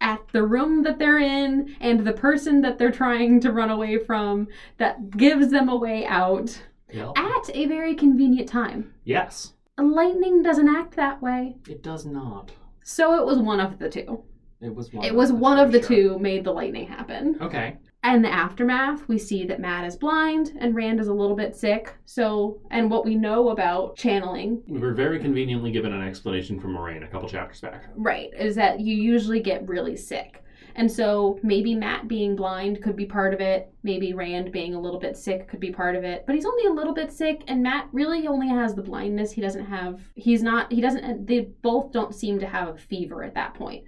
at 0.00 0.20
the 0.32 0.42
room 0.42 0.82
that 0.82 0.98
they're 0.98 1.18
in 1.18 1.76
and 1.80 2.04
the 2.04 2.12
person 2.12 2.60
that 2.62 2.78
they're 2.78 2.90
trying 2.90 3.38
to 3.40 3.52
run 3.52 3.70
away 3.70 3.98
from 3.98 4.48
that 4.78 5.10
gives 5.16 5.50
them 5.50 5.68
a 5.68 5.76
way 5.76 6.04
out 6.06 6.60
Yep. 6.92 7.12
at 7.16 7.50
a 7.56 7.66
very 7.66 7.94
convenient 7.94 8.48
time. 8.48 8.92
Yes, 9.04 9.54
Lightning 9.78 10.42
doesn't 10.42 10.68
act 10.68 10.94
that 10.96 11.22
way. 11.22 11.56
it 11.68 11.82
does 11.82 12.04
not. 12.04 12.52
So 12.82 13.18
it 13.18 13.24
was 13.24 13.38
one 13.38 13.58
of 13.60 13.78
the 13.78 13.88
two. 13.88 14.22
It 14.60 14.74
was 14.74 14.92
one. 14.92 15.04
It 15.04 15.14
was 15.14 15.32
one 15.32 15.56
two, 15.56 15.62
of 15.64 15.72
the 15.72 15.78
sure. 15.80 15.88
two 15.88 16.18
made 16.18 16.44
the 16.44 16.52
lightning 16.52 16.86
happen. 16.86 17.38
Okay. 17.40 17.78
And 18.04 18.24
the 18.24 18.32
aftermath, 18.32 19.06
we 19.06 19.16
see 19.16 19.44
that 19.46 19.60
Matt 19.60 19.84
is 19.84 19.94
blind 19.94 20.56
and 20.58 20.74
Rand 20.74 20.98
is 20.98 21.06
a 21.06 21.12
little 21.12 21.36
bit 21.36 21.54
sick. 21.54 21.94
So, 22.04 22.60
and 22.72 22.90
what 22.90 23.04
we 23.04 23.14
know 23.14 23.50
about 23.50 23.96
channeling, 23.96 24.60
We 24.66 24.80
were 24.80 24.92
very 24.92 25.20
conveniently 25.20 25.70
given 25.70 25.92
an 25.92 26.02
explanation 26.02 26.58
from 26.58 26.74
Moiraine 26.74 27.04
a 27.04 27.08
couple 27.08 27.28
chapters 27.28 27.60
back. 27.60 27.84
right, 27.94 28.30
is 28.36 28.56
that 28.56 28.80
you 28.80 28.96
usually 28.96 29.40
get 29.40 29.66
really 29.68 29.96
sick. 29.96 30.42
And 30.74 30.90
so 30.90 31.38
maybe 31.42 31.74
Matt 31.74 32.08
being 32.08 32.34
blind 32.34 32.82
could 32.82 32.96
be 32.96 33.04
part 33.04 33.34
of 33.34 33.40
it. 33.40 33.72
Maybe 33.82 34.14
Rand 34.14 34.50
being 34.50 34.74
a 34.74 34.80
little 34.80 34.98
bit 34.98 35.16
sick 35.16 35.46
could 35.46 35.60
be 35.60 35.70
part 35.70 35.94
of 35.94 36.02
it. 36.02 36.24
But 36.26 36.34
he's 36.34 36.46
only 36.46 36.64
a 36.64 36.72
little 36.72 36.94
bit 36.94 37.12
sick, 37.12 37.42
and 37.46 37.62
Matt 37.62 37.88
really 37.92 38.26
only 38.26 38.48
has 38.48 38.74
the 38.74 38.82
blindness. 38.82 39.30
He 39.32 39.42
doesn't 39.42 39.66
have, 39.66 40.00
he's 40.14 40.42
not, 40.42 40.72
he 40.72 40.80
doesn't, 40.80 41.26
they 41.26 41.40
both 41.62 41.92
don't 41.92 42.14
seem 42.14 42.40
to 42.40 42.46
have 42.46 42.68
a 42.68 42.78
fever 42.78 43.22
at 43.22 43.34
that 43.34 43.54
point. 43.54 43.84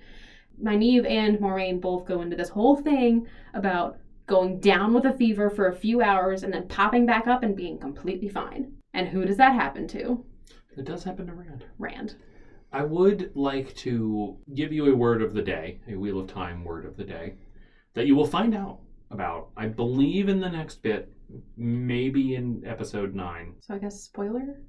Nynaeve 0.62 1.08
and 1.10 1.38
Moiraine 1.38 1.80
both 1.80 2.04
go 2.04 2.20
into 2.20 2.36
this 2.36 2.50
whole 2.50 2.76
thing 2.76 3.26
about 3.54 3.98
going 4.26 4.60
down 4.60 4.94
with 4.94 5.04
a 5.04 5.12
fever 5.12 5.50
for 5.50 5.68
a 5.68 5.74
few 5.76 6.00
hours 6.02 6.42
and 6.42 6.52
then 6.52 6.68
popping 6.68 7.06
back 7.06 7.26
up 7.26 7.42
and 7.42 7.56
being 7.56 7.78
completely 7.78 8.28
fine. 8.28 8.72
And 8.94 9.08
who 9.08 9.24
does 9.24 9.36
that 9.36 9.54
happen 9.54 9.86
to? 9.88 10.24
It 10.76 10.84
does 10.84 11.04
happen 11.04 11.26
to 11.26 11.34
Rand. 11.34 11.64
Rand. 11.78 12.16
I 12.72 12.82
would 12.82 13.30
like 13.34 13.74
to 13.76 14.36
give 14.54 14.72
you 14.72 14.92
a 14.92 14.96
word 14.96 15.22
of 15.22 15.34
the 15.34 15.42
day, 15.42 15.80
a 15.88 15.94
Wheel 15.94 16.18
of 16.18 16.26
Time 16.26 16.64
word 16.64 16.84
of 16.84 16.96
the 16.96 17.04
day, 17.04 17.34
that 17.94 18.06
you 18.06 18.16
will 18.16 18.26
find 18.26 18.54
out 18.54 18.80
about, 19.10 19.50
I 19.56 19.66
believe, 19.66 20.28
in 20.28 20.40
the 20.40 20.48
next 20.48 20.82
bit, 20.82 21.12
maybe 21.56 22.34
in 22.34 22.62
episode 22.66 23.14
9. 23.14 23.54
So 23.60 23.74
I 23.74 23.78
guess 23.78 24.00
spoiler? 24.00 24.60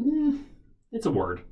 Mm, 0.00 0.44
it's 0.92 1.06
a 1.06 1.10
word. 1.10 1.42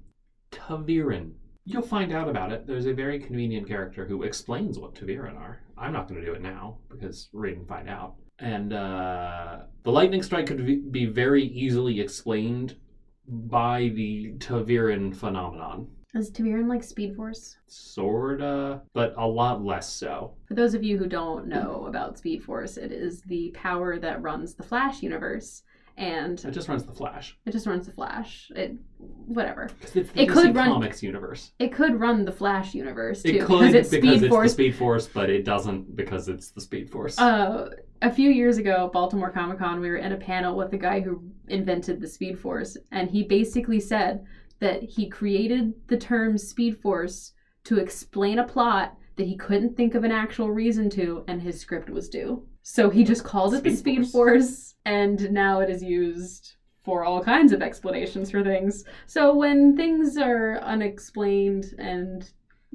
ta'veren. 0.53 1.33
You'll 1.65 1.83
find 1.83 2.13
out 2.13 2.29
about 2.29 2.53
it. 2.53 2.67
There's 2.67 2.87
a 2.87 2.93
very 2.93 3.19
convenient 3.19 3.67
character 3.67 4.05
who 4.05 4.23
explains 4.23 4.79
what 4.79 4.95
ta'veren 4.95 5.37
are. 5.37 5.61
I'm 5.83 5.93
not 5.93 6.09
going 6.09 6.21
to 6.21 6.27
do 6.27 6.33
it 6.33 6.43
now 6.43 6.79
because 6.89 7.29
read 7.33 7.57
and 7.57 7.67
find 7.67 7.89
out. 7.89 8.15
And 8.39 8.73
uh, 8.73 9.63
the 9.83 9.91
lightning 9.91 10.23
strike 10.23 10.47
could 10.47 10.93
be 10.93 11.07
very 11.07 11.45
easily 11.45 12.01
explained 12.01 12.77
by 13.27 13.91
the 13.95 14.35
ta'veren 14.39 15.15
phenomenon. 15.15 15.89
Is 16.15 16.31
ta'veren 16.31 16.69
like 16.69 16.85
Speed 16.85 17.17
Force? 17.17 17.57
Sorta, 17.67 18.83
but 18.93 19.15
a 19.17 19.27
lot 19.27 19.65
less 19.65 19.89
so. 19.89 20.35
For 20.47 20.55
those 20.55 20.75
of 20.75 20.83
you 20.83 20.99
who 20.99 21.07
don't 21.07 21.47
know 21.47 21.87
about 21.89 22.19
Speed 22.19 22.45
Force, 22.45 22.77
it 22.77 22.93
is 22.93 23.23
the 23.23 23.51
power 23.55 23.99
that 23.99 24.23
runs 24.23 24.55
the 24.55 24.63
Flash 24.63 25.03
universe, 25.03 25.63
and 25.97 26.43
It 26.45 26.51
just 26.53 26.69
runs 26.69 26.85
the 26.85 26.93
Flash. 26.93 27.37
it 27.47 27.53
just 27.53 27.67
runs 27.67 27.87
the 27.87 27.93
Flash. 27.93 28.51
It 28.57 28.75
whatever. 28.99 29.69
it's 29.83 29.91
the 29.93 30.01
It 30.15 30.29
could 30.29 30.49
DC 30.51 30.55
run- 30.57 30.69
Comics 30.71 31.03
universe. 31.03 31.53
It 31.59 31.73
could 31.73 31.99
run 32.01 32.25
the 32.25 32.33
Flash 32.33 32.75
universe 32.75 33.23
too, 33.23 33.31
It 33.31 33.45
could 33.45 33.61
because 33.61 33.75
it's 33.75 33.89
because 33.91 34.11
Speed 34.17 34.23
it's 34.25 34.31
Force. 34.35 34.51
the 34.51 34.55
Speed 34.55 34.75
Force, 34.77 35.09
but 35.09 35.31
it 35.31 35.45
doesn't 35.45 35.95
because 35.97 36.29
it's 36.29 36.51
the 36.51 36.61
Speed 36.61 36.91
Force. 36.91 37.19
Uh, 37.19 37.69
a 38.01 38.11
few 38.11 38.31
years 38.31 38.59
ago, 38.59 38.91
Baltimore 38.93 39.31
Comic 39.31 39.59
Con, 39.59 39.81
we 39.81 39.89
were 39.91 39.97
in 39.97 40.13
a 40.13 40.17
panel 40.17 40.57
with 40.57 40.71
the 40.71 40.79
guy 40.79 41.01
who 41.01 41.23
invented 41.49 42.01
the 42.01 42.09
Speed 42.09 42.39
Force, 42.39 42.77
and 42.91 43.11
he 43.11 43.23
basically 43.23 43.81
said 43.81 44.25
that 44.61 44.83
he 44.83 45.09
created 45.09 45.73
the 45.89 45.97
term 45.97 46.39
Speed 46.39 46.81
Force 46.81 47.33
to 47.65 47.79
explain 47.79 48.39
a 48.39 48.45
plot 48.47 48.97
that 49.17 49.27
he 49.27 49.37
couldn't 49.37 49.77
think 49.77 49.95
of 49.95 50.05
an 50.05 50.11
actual 50.13 50.51
reason 50.51 50.89
to, 50.91 51.23
and 51.29 51.43
his 51.43 51.61
script 51.61 51.91
was 51.91 52.09
due. 52.09 52.47
So 52.63 52.91
he 52.91 53.05
just 53.05 53.25
called 53.25 53.55
it 53.55 53.65
the 53.65 53.75
Speed 53.75 54.07
Force, 54.09 54.75
and 54.85 55.31
now 55.33 55.61
it 55.61 55.69
is 55.69 55.83
used 55.83 56.55
for 56.85 57.05
all 57.05 57.23
kinds 57.23 57.53
of 57.53 57.63
explanations 57.63 58.31
for 58.31 58.43
things. 58.43 58.85
So 59.07 59.35
when 59.35 59.77
things 59.77 60.17
are 60.17 60.59
unexplained 60.61 61.75
and 61.79 62.29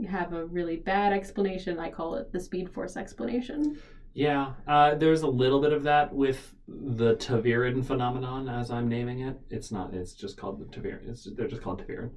have 0.08 0.34
a 0.34 0.46
really 0.46 0.78
bad 0.78 1.14
explanation, 1.14 1.80
I 1.80 1.90
call 1.90 2.16
it 2.16 2.32
the 2.32 2.40
Speed 2.40 2.70
Force 2.74 2.98
explanation. 2.98 3.80
Yeah, 4.14 4.54
uh, 4.68 4.96
there's 4.96 5.22
a 5.22 5.28
little 5.28 5.62
bit 5.62 5.74
of 5.74 5.84
that 5.84 6.14
with 6.14 6.56
the 6.68 7.16
ta'veren 7.16 7.86
phenomenon, 7.86 8.50
as 8.50 8.72
I'm 8.72 8.88
naming 8.88 9.22
it. 9.22 9.40
It's 9.50 9.72
not. 9.72 9.94
It's 9.94 10.14
just 10.14 10.38
called 10.38 10.60
the 10.60 10.66
ta'veren. 10.66 11.08
It's, 11.08 11.28
they're 11.36 11.48
just 11.48 11.62
called 11.62 11.86
Taviran. 11.86 12.10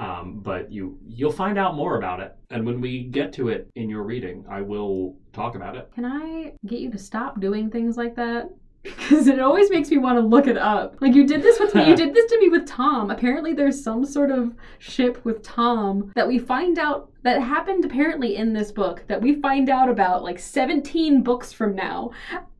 Um, 0.00 0.40
but 0.42 0.72
you 0.72 0.98
you'll 1.06 1.30
find 1.30 1.58
out 1.58 1.74
more 1.74 1.98
about 1.98 2.20
it, 2.20 2.34
and 2.48 2.64
when 2.64 2.80
we 2.80 3.02
get 3.02 3.34
to 3.34 3.50
it 3.50 3.70
in 3.74 3.90
your 3.90 4.02
reading, 4.02 4.46
I 4.48 4.62
will 4.62 5.14
talk 5.34 5.56
about 5.56 5.76
it. 5.76 5.90
Can 5.94 6.06
I 6.06 6.54
get 6.64 6.80
you 6.80 6.90
to 6.90 6.98
stop 6.98 7.38
doing 7.38 7.70
things 7.70 7.98
like 7.98 8.16
that? 8.16 8.50
Because 8.82 9.26
it 9.26 9.40
always 9.40 9.68
makes 9.68 9.90
me 9.90 9.98
want 9.98 10.16
to 10.16 10.24
look 10.24 10.46
it 10.46 10.56
up. 10.56 10.96
Like 11.02 11.14
you 11.14 11.26
did 11.26 11.42
this 11.42 11.60
with 11.60 11.74
me. 11.74 11.86
You 11.86 11.94
did 11.94 12.14
this 12.14 12.30
to 12.30 12.40
me 12.40 12.48
with 12.48 12.66
Tom. 12.66 13.10
Apparently, 13.10 13.52
there's 13.52 13.84
some 13.84 14.06
sort 14.06 14.30
of 14.30 14.54
ship 14.78 15.22
with 15.22 15.42
Tom 15.42 16.12
that 16.14 16.26
we 16.26 16.38
find 16.38 16.78
out 16.78 17.12
that 17.22 17.42
happened 17.42 17.84
apparently 17.84 18.36
in 18.36 18.54
this 18.54 18.72
book 18.72 19.04
that 19.08 19.20
we 19.20 19.34
find 19.34 19.68
out 19.68 19.90
about 19.90 20.22
like 20.22 20.38
17 20.38 21.22
books 21.22 21.52
from 21.52 21.74
now, 21.74 22.12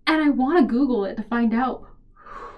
and 0.07 0.23
I 0.23 0.29
want 0.29 0.59
to 0.59 0.71
Google 0.71 1.07
it 1.07 1.17
to 1.17 1.23
find 1.23 1.55
out 1.55 1.87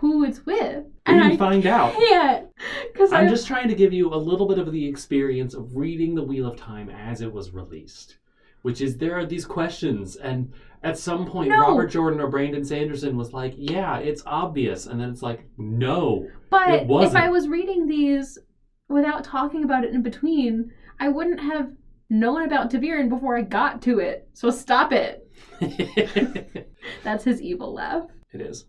who 0.02 0.24
it's 0.24 0.44
with. 0.44 0.84
And 1.06 1.16
you 1.16 1.30
I 1.32 1.36
find 1.36 1.64
out, 1.64 1.94
can't 1.94 2.48
because 2.92 3.12
I'm 3.12 3.26
I 3.26 3.30
just 3.30 3.46
trying 3.46 3.68
to 3.68 3.74
give 3.74 3.92
you 3.92 4.12
a 4.12 4.16
little 4.16 4.48
bit 4.48 4.58
of 4.58 4.70
the 4.72 4.84
experience 4.84 5.54
of 5.54 5.76
reading 5.76 6.14
the 6.16 6.24
Wheel 6.24 6.46
of 6.46 6.56
Time 6.56 6.90
as 6.90 7.20
it 7.22 7.32
was 7.32 7.52
released, 7.54 8.18
which 8.62 8.80
is 8.80 8.96
there 8.98 9.16
are 9.16 9.24
these 9.24 9.46
questions, 9.46 10.16
and 10.16 10.52
at 10.82 10.98
some 10.98 11.24
point, 11.24 11.50
No. 11.50 11.60
Robert 11.60 11.86
Jordan 11.86 12.20
or 12.20 12.26
Brandon 12.28 12.64
Sanderson 12.64 13.16
was 13.16 13.32
like, 13.32 13.54
"Yeah, 13.56 13.98
it's 13.98 14.24
obvious," 14.26 14.86
and 14.88 15.00
then 15.00 15.08
it's 15.08 15.22
like, 15.22 15.46
"No." 15.56 16.26
But 16.50 16.70
It 16.70 16.88
if. 16.90 17.14
I 17.14 17.28
was 17.30 17.46
reading 17.48 17.86
these 17.86 18.40
without 18.88 19.22
talking 19.22 19.62
about 19.62 19.84
it 19.84 19.94
in 19.94 20.02
between, 20.02 20.72
I 20.98 21.08
wouldn't 21.10 21.38
have 21.38 21.70
known 22.10 22.42
about 22.42 22.72
ta'veren 22.72 23.08
before 23.08 23.36
I 23.36 23.42
got 23.42 23.80
to 23.82 24.00
it. 24.00 24.28
So 24.32 24.50
stop 24.50 24.92
it. 24.92 25.24
it 25.60 26.68
That's 27.04 27.22
his 27.22 27.40
evil 27.40 27.72
laugh. 27.72 28.06
is. 28.32 28.66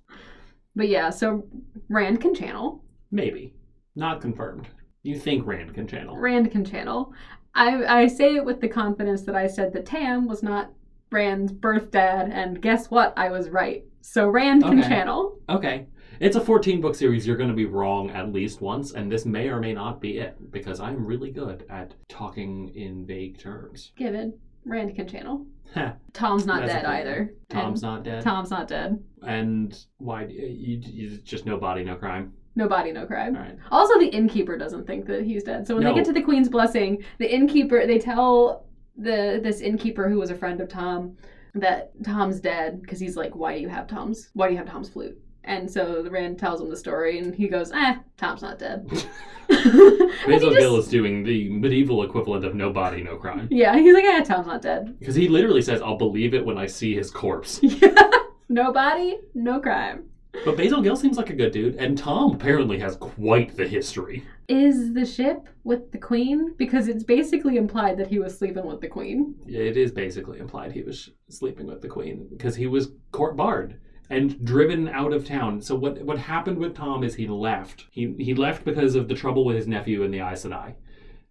But 0.75 0.87
yeah, 0.89 1.09
so 1.09 1.45
Rand 1.89 2.21
can 2.21 2.33
channel. 2.33 2.83
Maybe. 3.11 3.53
Not 3.95 4.21
confirmed. 4.21 4.67
You 5.03 5.19
think 5.19 5.45
Rand 5.45 5.73
can 5.73 5.87
channel. 5.87 6.17
Rand 6.17 6.51
can 6.51 6.65
channel. 6.65 7.13
I 7.53 8.01
I 8.01 8.07
say 8.07 8.35
it 8.35 8.45
with 8.45 8.59
the 8.61 8.67
confidence 8.67 9.21
that 9.23 9.35
I 9.35 9.47
said 9.47 9.73
that 9.73 9.85
Tam 9.85 10.27
was 10.27 10.41
not 10.41 10.71
Rand's 11.11 11.51
birth 11.51 11.91
dad, 11.91 12.31
and 12.31 12.59
guess 12.61 12.89
what? 12.89 13.13
I 13.15 13.29
was 13.29 13.49
right. 13.49 13.83
So 14.01 14.27
Rand 14.27 14.63
can 14.63 14.79
Okay. 14.79 14.87
channel. 14.87 15.37
Okay. 15.49 15.85
It's 16.19 16.35
a 16.35 16.41
14 16.41 16.79
book 16.79 16.95
series. 16.95 17.27
You're 17.27 17.37
going 17.37 17.49
to 17.49 17.55
be 17.55 17.65
wrong 17.65 18.09
at 18.11 18.31
least 18.31 18.61
once, 18.61 18.93
and 18.93 19.11
this 19.11 19.25
may 19.25 19.49
or 19.49 19.59
may 19.59 19.73
not 19.73 19.99
be 19.99 20.17
it 20.19 20.51
because 20.51 20.79
I'm 20.79 21.05
really 21.05 21.31
good 21.31 21.65
at 21.69 21.93
talking 22.07 22.69
in 22.75 23.05
vague 23.05 23.37
terms. 23.37 23.91
Given 23.97 24.33
Rand 24.65 24.95
can 24.95 25.07
channel. 25.07 25.45
Tom's 26.13 26.45
not 26.45 26.61
That's 26.61 26.73
dead 26.73 26.85
okay. 26.85 26.99
either. 27.01 27.33
Tom's 27.49 27.81
And 27.83 27.91
not 27.91 28.03
dead. 28.03 28.23
Tom's 28.23 28.51
not 28.51 28.67
dead. 28.67 29.03
And 29.25 29.77
why? 29.97 30.23
Uh, 30.25 30.27
you, 30.27 30.81
you 30.85 31.17
just 31.17 31.45
no 31.45 31.57
body, 31.57 31.83
no 31.83 31.95
crime. 31.95 32.33
No 32.55 32.67
body, 32.67 32.91
no 32.91 33.05
crime. 33.07 33.35
All 33.35 33.41
right. 33.41 33.57
Also, 33.71 33.97
the 33.99 34.07
innkeeper 34.07 34.57
doesn't 34.57 34.85
think 34.85 35.07
that 35.07 35.23
he's 35.23 35.43
dead. 35.43 35.65
So 35.65 35.73
when 35.75 35.83
No. 35.83 35.89
they 35.89 35.95
get 35.95 36.05
to 36.05 36.13
the 36.13 36.21
queen's 36.21 36.49
blessing, 36.49 37.03
the 37.17 37.33
innkeeper 37.33 37.87
they 37.87 37.97
tell 37.97 38.67
the 38.95 39.39
this 39.43 39.61
innkeeper 39.61 40.07
who 40.07 40.19
was 40.19 40.29
a 40.29 40.35
friend 40.35 40.61
of 40.61 40.69
Tom 40.69 41.17
that 41.55 41.91
Tom's 42.03 42.39
dead 42.39 42.81
because 42.81 42.99
he's 42.99 43.17
like, 43.17 43.35
"Why 43.35 43.55
do 43.55 43.61
you 43.61 43.69
have 43.69 43.87
Tom's? 43.87 44.29
Why 44.33 44.47
do 44.47 44.53
you 44.53 44.59
have 44.59 44.67
Tom's 44.69 44.89
flute?" 44.89 45.17
And 45.45 45.69
so 45.69 46.01
the 46.01 46.09
Rand 46.09 46.39
tells 46.39 46.61
him 46.61 46.69
the 46.69 46.77
story, 46.77 47.19
and 47.19 47.35
he 47.35 47.47
goes, 47.47 47.71
"Eh, 47.71 47.95
Tom's 48.17 48.41
not 48.41 48.59
dead." 48.59 48.87
Basil 49.49 50.49
just- 50.49 50.57
Gill 50.57 50.77
is 50.77 50.87
doing 50.87 51.23
the 51.23 51.49
medieval 51.49 52.03
equivalent 52.03 52.45
of 52.45 52.55
no 52.55 52.71
body, 52.71 53.03
no 53.03 53.17
crime. 53.17 53.47
Yeah, 53.51 53.75
he's 53.77 53.93
like, 53.93 54.05
"Eh, 54.05 54.23
Tom's 54.23 54.47
not 54.47 54.61
dead." 54.61 54.95
Because 54.99 55.15
he 55.15 55.27
literally 55.27 55.61
says, 55.61 55.81
I'll 55.81 55.97
believe 55.97 56.33
it 56.33 56.45
when 56.45 56.57
I 56.57 56.65
see 56.65 56.95
his 56.95 57.11
corpse. 57.11 57.59
Yeah, 57.61 58.09
no 58.49 58.71
body, 58.71 59.19
no 59.33 59.59
crime. 59.59 60.09
But 60.45 60.57
Basil 60.57 60.81
Gill 60.81 60.95
seems 60.95 61.17
like 61.17 61.29
a 61.29 61.35
good 61.35 61.51
dude, 61.51 61.75
and 61.75 61.97
Tom 61.97 62.33
apparently 62.33 62.79
has 62.79 62.95
quite 62.95 63.55
the 63.55 63.67
history. 63.67 64.23
Is 64.47 64.93
the 64.93 65.05
ship 65.05 65.47
with 65.63 65.91
the 65.91 65.99
queen? 65.99 66.55
Because 66.57 66.87
it's 66.87 67.03
basically 67.03 67.57
implied 67.57 67.97
that 67.97 68.07
he 68.07 68.17
was 68.17 68.37
sleeping 68.37 68.65
with 68.65 68.81
the 68.81 68.87
queen. 68.87 69.35
It 69.45 69.77
is 69.77 69.91
basically 69.91 70.39
implied 70.39 70.71
he 70.71 70.81
was 70.81 71.11
sleeping 71.29 71.67
with 71.67 71.81
the 71.81 71.87
queen 71.87 72.27
because 72.31 72.55
he 72.55 72.65
was 72.65 72.93
court 73.11 73.35
bard 73.37 73.79
and 74.13 74.43
driven 74.45 74.87
out 74.89 75.13
of 75.13 75.25
town. 75.25 75.61
So 75.61 75.75
what 75.75 76.01
what 76.03 76.17
happened 76.17 76.57
with 76.57 76.75
Tom 76.75 77.03
is 77.03 77.15
he 77.15 77.27
left. 77.27 77.85
He 77.91 78.13
he 78.19 78.33
left 78.33 78.63
because 78.65 78.95
of 78.95 79.07
the 79.07 79.15
trouble 79.15 79.45
with 79.45 79.55
his 79.55 79.67
nephew 79.67 80.03
in 80.03 80.11
the 80.11 80.19
Aes 80.19 80.45
Sedai, 80.45 80.75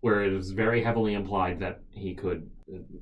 where 0.00 0.24
it 0.24 0.32
was 0.32 0.50
very 0.50 0.82
heavily 0.82 1.14
implied 1.14 1.60
that 1.60 1.80
he 1.90 2.14
could, 2.14 2.50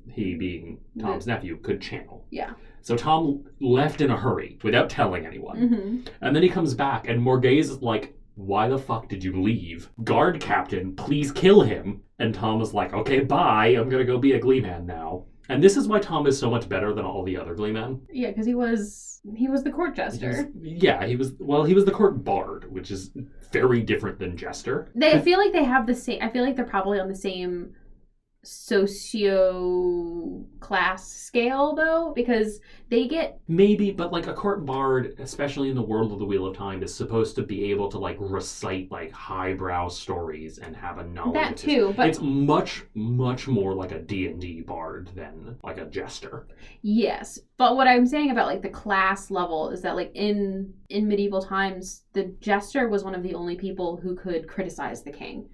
he 0.09 0.35
being 0.35 0.79
Tom's 0.99 1.27
nephew, 1.27 1.57
could 1.57 1.81
channel. 1.81 2.25
Yeah. 2.29 2.51
So 2.81 2.95
Tom 2.95 3.43
left 3.59 4.01
in 4.01 4.09
a 4.11 4.17
hurry 4.17 4.57
without 4.63 4.89
telling 4.89 5.25
anyone. 5.25 5.57
hmm 5.67 6.11
And 6.21 6.35
then 6.35 6.43
he 6.43 6.49
comes 6.49 6.73
back, 6.73 7.07
and 7.07 7.21
Morgase 7.21 7.69
is 7.69 7.81
like, 7.81 8.15
Why 8.35 8.67
the 8.67 8.77
fuck 8.79 9.07
did 9.09 9.23
you 9.23 9.41
leave? 9.41 9.89
Guard 10.03 10.39
captain, 10.41 10.95
please 10.95 11.31
kill 11.31 11.61
him. 11.61 12.01
And 12.19 12.33
Tom 12.33 12.61
is 12.61 12.73
like, 12.73 12.93
Okay, 12.93 13.19
bye. 13.21 13.67
I'm 13.77 13.89
gonna 13.89 14.03
go 14.05 14.17
be 14.17 14.33
a 14.33 14.39
gleeman 14.39 14.85
now. 14.85 15.25
And 15.49 15.61
this 15.63 15.75
is 15.77 15.87
why 15.87 15.99
Tom 15.99 16.27
is 16.27 16.37
so 16.39 16.49
much 16.49 16.69
better 16.69 16.93
than 16.93 17.03
all 17.05 17.23
the 17.23 17.37
other 17.37 17.53
gleemen. 17.55 18.01
Yeah, 18.11 18.29
because 18.29 18.45
he 18.45 18.55
was 18.55 19.21
he 19.35 19.47
was 19.49 19.63
the 19.63 19.71
court 19.71 19.95
He 19.95 20.01
was- 20.01 20.17
jester. 20.17 20.49
yeah, 20.61 21.05
he 21.05 21.15
was, 21.15 21.33
well, 21.39 21.63
he 21.63 21.75
was 21.75 21.85
the 21.85 21.91
court 21.91 22.23
bard, 22.23 22.71
which 22.71 22.89
is 22.89 23.11
very 23.51 23.81
different 23.81 24.17
than 24.17 24.35
jester. 24.35 24.89
They 24.95 25.13
I 25.13 25.19
feel 25.21 25.37
like 25.37 25.51
they 25.53 25.63
have 25.63 25.85
the 25.85 25.93
same. 25.93 26.19
I 26.23 26.29
feel 26.29 26.43
like 26.43 26.55
they're 26.55 26.65
probably 26.65 26.99
on 26.99 27.07
the 27.07 27.15
same 27.15 27.73
socio 28.43 30.43
class 30.59 31.11
scale 31.11 31.75
though, 31.75 32.11
because 32.15 32.59
they 32.89 33.07
get 33.07 33.39
Maybe, 33.47 33.91
but 33.91 34.11
like 34.11 34.27
a 34.27 34.33
court 34.33 34.65
bard, 34.65 35.15
especially 35.19 35.69
in 35.69 35.75
the 35.75 35.81
world 35.81 36.11
of 36.11 36.19
the 36.19 36.25
Wheel 36.25 36.45
of 36.45 36.55
Time, 36.55 36.83
is 36.83 36.93
supposed 36.93 37.35
to 37.35 37.43
be 37.43 37.71
able 37.71 37.89
to 37.89 37.97
like 37.97 38.17
recite 38.19 38.91
like 38.91 39.11
highbrow 39.11 39.89
stories 39.89 40.57
and 40.57 40.75
have 40.75 40.97
a 40.97 41.03
knowledge. 41.03 41.33
that 41.33 41.57
too. 41.57 41.93
But 41.95 42.07
it's 42.07 42.21
much 42.21 42.83
much 42.93 43.47
more 43.47 43.73
like 43.73 43.91
a 43.91 43.99
d&d 43.99 44.61
bard 44.61 45.09
than 45.15 45.57
like 45.63 45.77
a 45.77 45.85
jester 45.85 46.47
yes, 46.81 47.39
but 47.57 47.75
what 47.75 47.87
I'm 47.87 48.05
saying 48.05 48.31
about 48.31 48.47
like 48.47 48.61
the 48.61 48.69
class 48.69 49.31
level 49.31 49.69
is 49.69 49.81
that 49.81 49.95
like 49.95 50.11
in 50.15 50.73
in 50.89 51.07
medieval 51.07 51.41
times, 51.41 52.03
the 52.13 52.33
jester 52.39 52.89
was 52.89 53.03
one 53.03 53.15
of 53.15 53.23
the 53.23 53.35
only 53.35 53.55
people 53.55 53.97
who 53.97 54.15
could 54.15 54.47
criticize 54.47 55.03
the 55.03 55.11
king. 55.11 55.49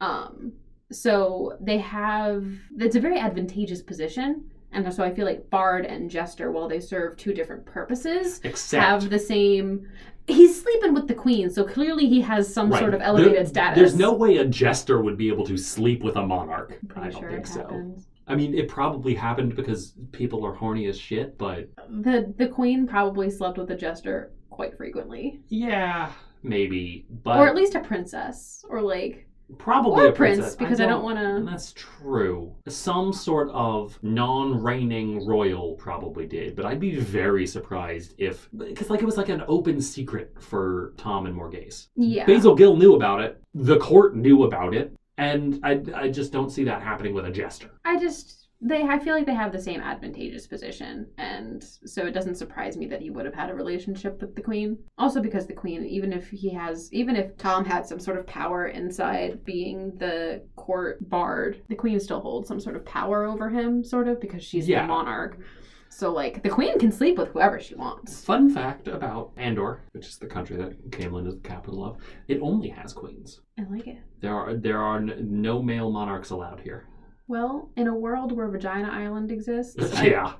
Um, 0.00 0.52
so 0.94 1.56
they 1.60 1.78
have 1.78 2.44
it's 2.78 2.96
a 2.96 3.00
very 3.00 3.18
advantageous 3.18 3.82
position. 3.82 4.44
And 4.74 4.90
so 4.94 5.04
I 5.04 5.12
feel 5.14 5.26
like 5.26 5.50
Bard 5.50 5.84
and 5.84 6.10
Jester, 6.10 6.50
while 6.50 6.66
they 6.66 6.80
serve 6.80 7.16
two 7.18 7.34
different 7.34 7.66
purposes, 7.66 8.40
except 8.42 8.82
have 8.82 9.10
the 9.10 9.18
same. 9.18 9.86
He's 10.26 10.62
sleeping 10.62 10.94
with 10.94 11.08
the 11.08 11.14
queen, 11.14 11.50
so 11.50 11.64
clearly 11.64 12.06
he 12.08 12.20
has 12.22 12.52
some 12.52 12.70
Right. 12.70 12.78
sort 12.80 12.94
of 12.94 13.02
elevated 13.02 13.36
There- 13.38 13.46
status. 13.46 13.76
there's 13.78 13.96
no 13.96 14.14
way 14.14 14.36
a 14.38 14.44
jester 14.46 15.02
would 15.02 15.18
be 15.18 15.28
able 15.28 15.44
to 15.46 15.56
sleep 15.58 16.02
with 16.02 16.16
a 16.16 16.24
monarch 16.24 16.78
i 16.96 17.10
don't 17.10 17.20
sure 17.20 17.30
think 17.30 17.46
so 17.46 17.60
happens. 17.60 18.06
i 18.28 18.34
mean 18.36 18.54
it 18.54 18.68
probably 18.68 19.14
happened 19.14 19.56
because 19.56 19.94
people 20.12 20.46
are 20.46 20.54
horny 20.54 20.86
as 20.86 20.96
shit 20.96 21.36
but 21.38 21.68
The 21.90 22.32
the 22.38 22.46
queen 22.46 22.86
probably 22.86 23.28
slept 23.30 23.58
with 23.58 23.70
a 23.72 23.76
jester 23.76 24.30
quite 24.48 24.76
frequently, 24.76 25.40
yeah 25.48 26.12
maybe 26.44 27.04
but 27.24 27.38
or 27.38 27.48
at 27.48 27.56
least 27.56 27.74
a 27.74 27.80
princess, 27.80 28.64
or 28.70 28.80
like 28.80 29.26
probably 29.58 30.04
or 30.04 30.08
a 30.08 30.12
prince, 30.12 30.38
princess. 30.38 30.56
because 30.56 30.80
I 30.80 30.86
don't 30.86 31.02
wanna- 31.02 31.42
that's 31.44 31.72
true 31.72 32.54
some 32.68 33.12
sort 33.12 33.50
of 33.50 33.98
non-reigning 34.02 35.26
royal 35.26 35.74
probably 35.74 36.26
did 36.26 36.54
but 36.56 36.64
i'd 36.66 36.80
be 36.80 36.96
very 36.96 37.46
surprised 37.46 38.14
if 38.18 38.48
because 38.56 38.90
like 38.90 39.02
it 39.02 39.04
was 39.06 39.16
like 39.16 39.28
an 39.28 39.42
open 39.48 39.80
secret 39.80 40.32
for 40.40 40.92
tom 40.96 41.26
and 41.26 41.36
Morgase 41.36 41.88
yeah. 41.96 42.24
Basil 42.26 42.54
Gill 42.54 42.76
knew 42.76 42.94
about 42.94 43.20
it. 43.20 43.40
The 43.54 43.78
court 43.78 44.16
knew 44.16 44.44
about 44.44 44.74
it, 44.74 44.94
and 45.18 45.60
I, 45.62 45.80
I 45.94 46.08
just 46.08 46.32
don't 46.32 46.50
see 46.50 46.64
that 46.64 46.82
happening 46.82 47.14
with 47.14 47.26
a 47.26 47.30
jester. 47.30 47.70
I 47.84 47.98
just 47.98 48.41
they 48.64 48.82
I 48.82 48.98
feel 48.98 49.14
like 49.14 49.26
they 49.26 49.34
have 49.34 49.52
the 49.52 49.60
same 49.60 49.80
advantageous 49.80 50.46
position, 50.46 51.06
and 51.18 51.62
so 51.62 52.06
it 52.06 52.12
doesn't 52.12 52.36
surprise 52.36 52.76
me 52.76 52.86
that 52.86 53.00
he 53.02 53.10
would 53.10 53.24
have 53.26 53.34
had 53.34 53.50
a 53.50 53.54
relationship 53.54 54.20
with 54.20 54.34
the 54.36 54.42
queen. 54.42 54.78
Also 54.98 55.20
because 55.20 55.46
the 55.46 55.52
queen, 55.52 55.84
even 55.84 56.12
if 56.12 56.30
he 56.30 56.48
has, 56.50 56.88
even 56.92 57.16
if 57.16 57.36
Tom 57.36 57.64
had 57.64 57.84
some 57.86 57.98
sort 57.98 58.18
of 58.18 58.26
power 58.26 58.68
inside 58.68 59.44
being 59.44 59.92
the 59.98 60.42
court 60.56 61.08
bard, 61.10 61.60
the 61.68 61.74
queen 61.74 61.98
still 61.98 62.20
holds 62.20 62.46
some 62.48 62.60
sort 62.60 62.76
of 62.76 62.84
power 62.86 63.24
over 63.24 63.50
him, 63.50 63.82
sort 63.84 64.06
of 64.08 64.20
because 64.20 64.42
she's 64.44 64.68
Yeah. 64.68 64.82
the 64.82 64.88
monarch. 64.88 65.38
So 65.88 66.10
like 66.10 66.42
the 66.42 66.48
queen 66.48 66.78
can 66.78 66.90
sleep 66.90 67.18
with 67.18 67.28
whoever 67.32 67.60
she 67.60 67.74
wants. 67.74 68.24
Fun 68.24 68.48
fact 68.48 68.88
about 68.88 69.32
Andor, 69.36 69.80
which 69.92 70.06
is 70.06 70.16
the 70.16 70.26
country 70.26 70.56
that 70.56 70.90
Caemlyn 70.90 71.26
is 71.26 71.34
the 71.34 71.40
capital 71.46 71.84
of, 71.84 71.98
it 72.28 72.38
only 72.40 72.68
has 72.70 72.94
queens. 72.94 73.40
I 73.58 73.64
like 73.64 73.86
it. 73.86 73.98
There 74.20 74.34
are 74.34 74.54
there 74.54 74.78
are 74.78 75.00
no 75.00 75.62
male 75.62 75.90
monarchs 75.90 76.30
allowed 76.30 76.60
here. 76.60 76.86
Well, 77.28 77.70
in 77.76 77.86
a 77.86 77.94
world 77.94 78.32
where 78.32 78.48
Vagina 78.48 78.88
Island 78.88 79.30
exists, 79.32 79.94
I- 79.94 80.06
yeah, 80.06 80.32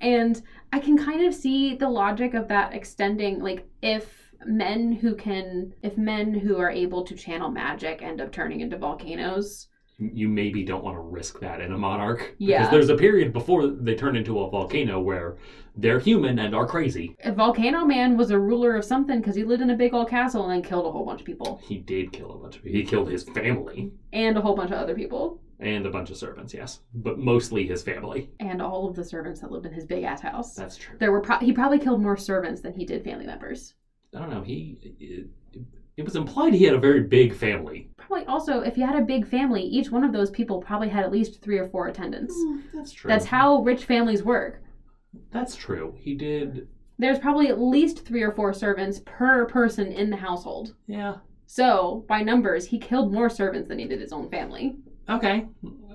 And 0.00 0.40
I 0.72 0.80
can 0.80 0.98
kind 0.98 1.24
of 1.24 1.34
see 1.34 1.74
the 1.74 1.88
logic 1.88 2.34
of 2.34 2.48
that 2.48 2.74
extending, 2.74 3.40
like, 3.40 3.66
if 3.80 4.32
men 4.46 4.92
who 4.92 5.14
can, 5.14 5.72
if 5.82 5.96
men 5.96 6.34
who 6.34 6.58
are 6.58 6.70
able 6.70 7.04
to 7.04 7.14
channel 7.14 7.50
magic 7.50 8.02
end 8.02 8.20
up 8.20 8.32
turning 8.32 8.60
into 8.60 8.76
volcanoes. 8.76 9.68
You 9.98 10.28
maybe 10.28 10.62
don't 10.62 10.84
want 10.84 10.96
to 10.96 11.00
risk 11.00 11.40
that 11.40 11.60
in 11.60 11.72
a 11.72 11.78
monarch. 11.78 12.34
Yeah. 12.38 12.58
Because 12.58 12.70
there's 12.70 12.88
a 12.88 12.96
period 12.96 13.32
before 13.32 13.66
they 13.66 13.94
turn 13.96 14.16
into 14.16 14.40
a 14.40 14.50
volcano 14.50 15.00
where 15.00 15.36
they're 15.76 15.98
human 15.98 16.38
and 16.38 16.54
are 16.54 16.66
crazy. 16.66 17.16
A 17.24 17.32
volcano 17.32 17.84
man 17.84 18.16
was 18.16 18.30
a 18.30 18.38
ruler 18.38 18.76
of 18.76 18.84
something 18.84 19.18
because 19.20 19.34
he 19.34 19.42
lived 19.44 19.62
in 19.62 19.70
a 19.70 19.76
big 19.76 19.94
old 19.94 20.08
castle 20.08 20.44
and 20.44 20.52
then 20.52 20.68
killed 20.68 20.86
a 20.86 20.90
whole 20.92 21.04
bunch 21.04 21.20
of 21.20 21.26
people 21.26 21.60
He 21.64 21.78
did 21.78 22.12
kill 22.12 22.32
a 22.32 22.38
bunch 22.38 22.56
of 22.56 22.62
people. 22.62 22.78
He 22.78 22.84
killed 22.84 23.10
his 23.10 23.24
family 23.24 23.90
and 24.12 24.36
a 24.36 24.40
whole 24.40 24.54
bunch 24.54 24.70
of 24.70 24.78
other 24.78 24.94
people 24.94 25.40
and 25.60 25.84
a 25.84 25.90
bunch 25.90 26.10
of 26.10 26.16
servants, 26.16 26.54
yes. 26.54 26.80
But 26.94 27.18
mostly 27.18 27.66
his 27.66 27.82
family. 27.82 28.30
and 28.38 28.62
all 28.62 28.88
of 28.88 28.94
the 28.94 29.04
servants 29.04 29.40
that 29.40 29.50
lived 29.50 29.66
in 29.66 29.72
his 29.72 29.84
big 29.84 30.04
ass 30.04 30.20
house. 30.20 30.54
That's 30.54 30.76
true. 30.76 30.96
There 31.00 31.10
were 31.10 31.20
pro- 31.20 31.38
he 31.38 31.52
probably 31.52 31.80
killed 31.80 32.00
more 32.00 32.16
servants 32.16 32.60
than 32.60 32.72
he 32.72 32.84
did 32.84 33.02
family 33.02 33.26
members. 33.26 33.74
I 34.14 34.20
don't 34.20 34.30
know. 34.30 34.42
He 34.42 34.78
it, 35.00 35.26
it 35.96 36.04
was 36.04 36.14
implied 36.14 36.54
he 36.54 36.64
had 36.64 36.74
a 36.74 36.78
very 36.80 37.02
big 37.02 37.34
family. 37.34 37.90
Probably 38.08 38.26
also, 38.26 38.60
if 38.60 38.78
you 38.78 38.86
had 38.86 38.96
a 38.96 39.02
big 39.02 39.28
family, 39.28 39.62
each 39.62 39.90
one 39.90 40.02
of 40.02 40.14
those 40.14 40.30
people 40.30 40.62
probably 40.62 40.88
had 40.88 41.04
at 41.04 41.12
least 41.12 41.42
three 41.42 41.58
or 41.58 41.68
four 41.68 41.88
attendants. 41.88 42.34
Mm, 42.34 42.62
that's 42.72 42.90
true. 42.90 43.08
That's 43.08 43.26
how 43.26 43.60
rich 43.60 43.84
families 43.84 44.22
work. 44.22 44.62
That's 45.30 45.54
true. 45.54 45.94
He 45.98 46.14
did. 46.14 46.68
There's 46.98 47.18
probably 47.18 47.48
at 47.48 47.60
least 47.60 48.06
three 48.06 48.22
or 48.22 48.32
four 48.32 48.54
servants 48.54 49.02
per 49.04 49.44
person 49.44 49.92
in 49.92 50.08
the 50.08 50.16
household. 50.16 50.74
Yeah. 50.86 51.16
So, 51.44 52.06
by 52.08 52.22
numbers, 52.22 52.64
he 52.64 52.78
killed 52.78 53.12
more 53.12 53.28
servants 53.28 53.68
than 53.68 53.78
he 53.78 53.86
did 53.86 54.00
his 54.00 54.12
own 54.12 54.30
family. 54.30 54.76
Okay. 55.10 55.46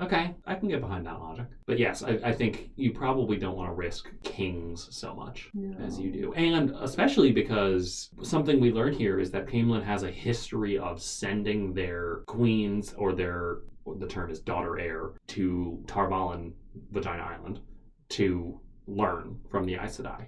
Okay. 0.04 0.34
I 0.46 0.56
can 0.56 0.70
get 0.70 0.82
behind 0.82 1.06
that 1.06 1.20
logic. 1.20 1.46
But 1.66 1.80
yes, 1.80 2.04
I, 2.04 2.20
I 2.24 2.34
think 2.34 2.70
you 2.76 2.92
probably 2.92 3.38
don't 3.38 3.56
want 3.56 3.70
to 3.70 3.74
risk 3.74 4.10
kings 4.24 4.88
so 4.92 5.14
much 5.16 5.50
as 5.80 6.00
you 6.00 6.12
do. 6.12 6.34
And 6.34 6.72
especially 6.82 7.32
because 7.32 8.10
something 8.22 8.60
we 8.60 8.72
learn 8.72 8.94
here 8.94 9.20
is 9.20 9.32
that 9.32 9.48
Caemlyn 9.48 9.84
has 9.84 10.04
a 10.04 10.12
history 10.12 10.78
of 10.78 11.02
sending 11.02 11.74
their 11.74 12.24
queens 12.28 12.94
or 12.98 13.14
their 13.14 13.60
the 14.00 14.08
term 14.08 14.30
is 14.30 14.40
daughter 14.40 14.80
heir 14.80 15.12
to 15.28 15.84
Tar 15.88 16.10
Valon, 16.10 16.54
Vagina 16.92 17.22
Island, 17.24 17.60
to 18.10 18.60
learn 18.88 19.40
from 19.52 19.66
the 19.66 19.76
Aes 19.76 19.98
Sedai. 20.00 20.26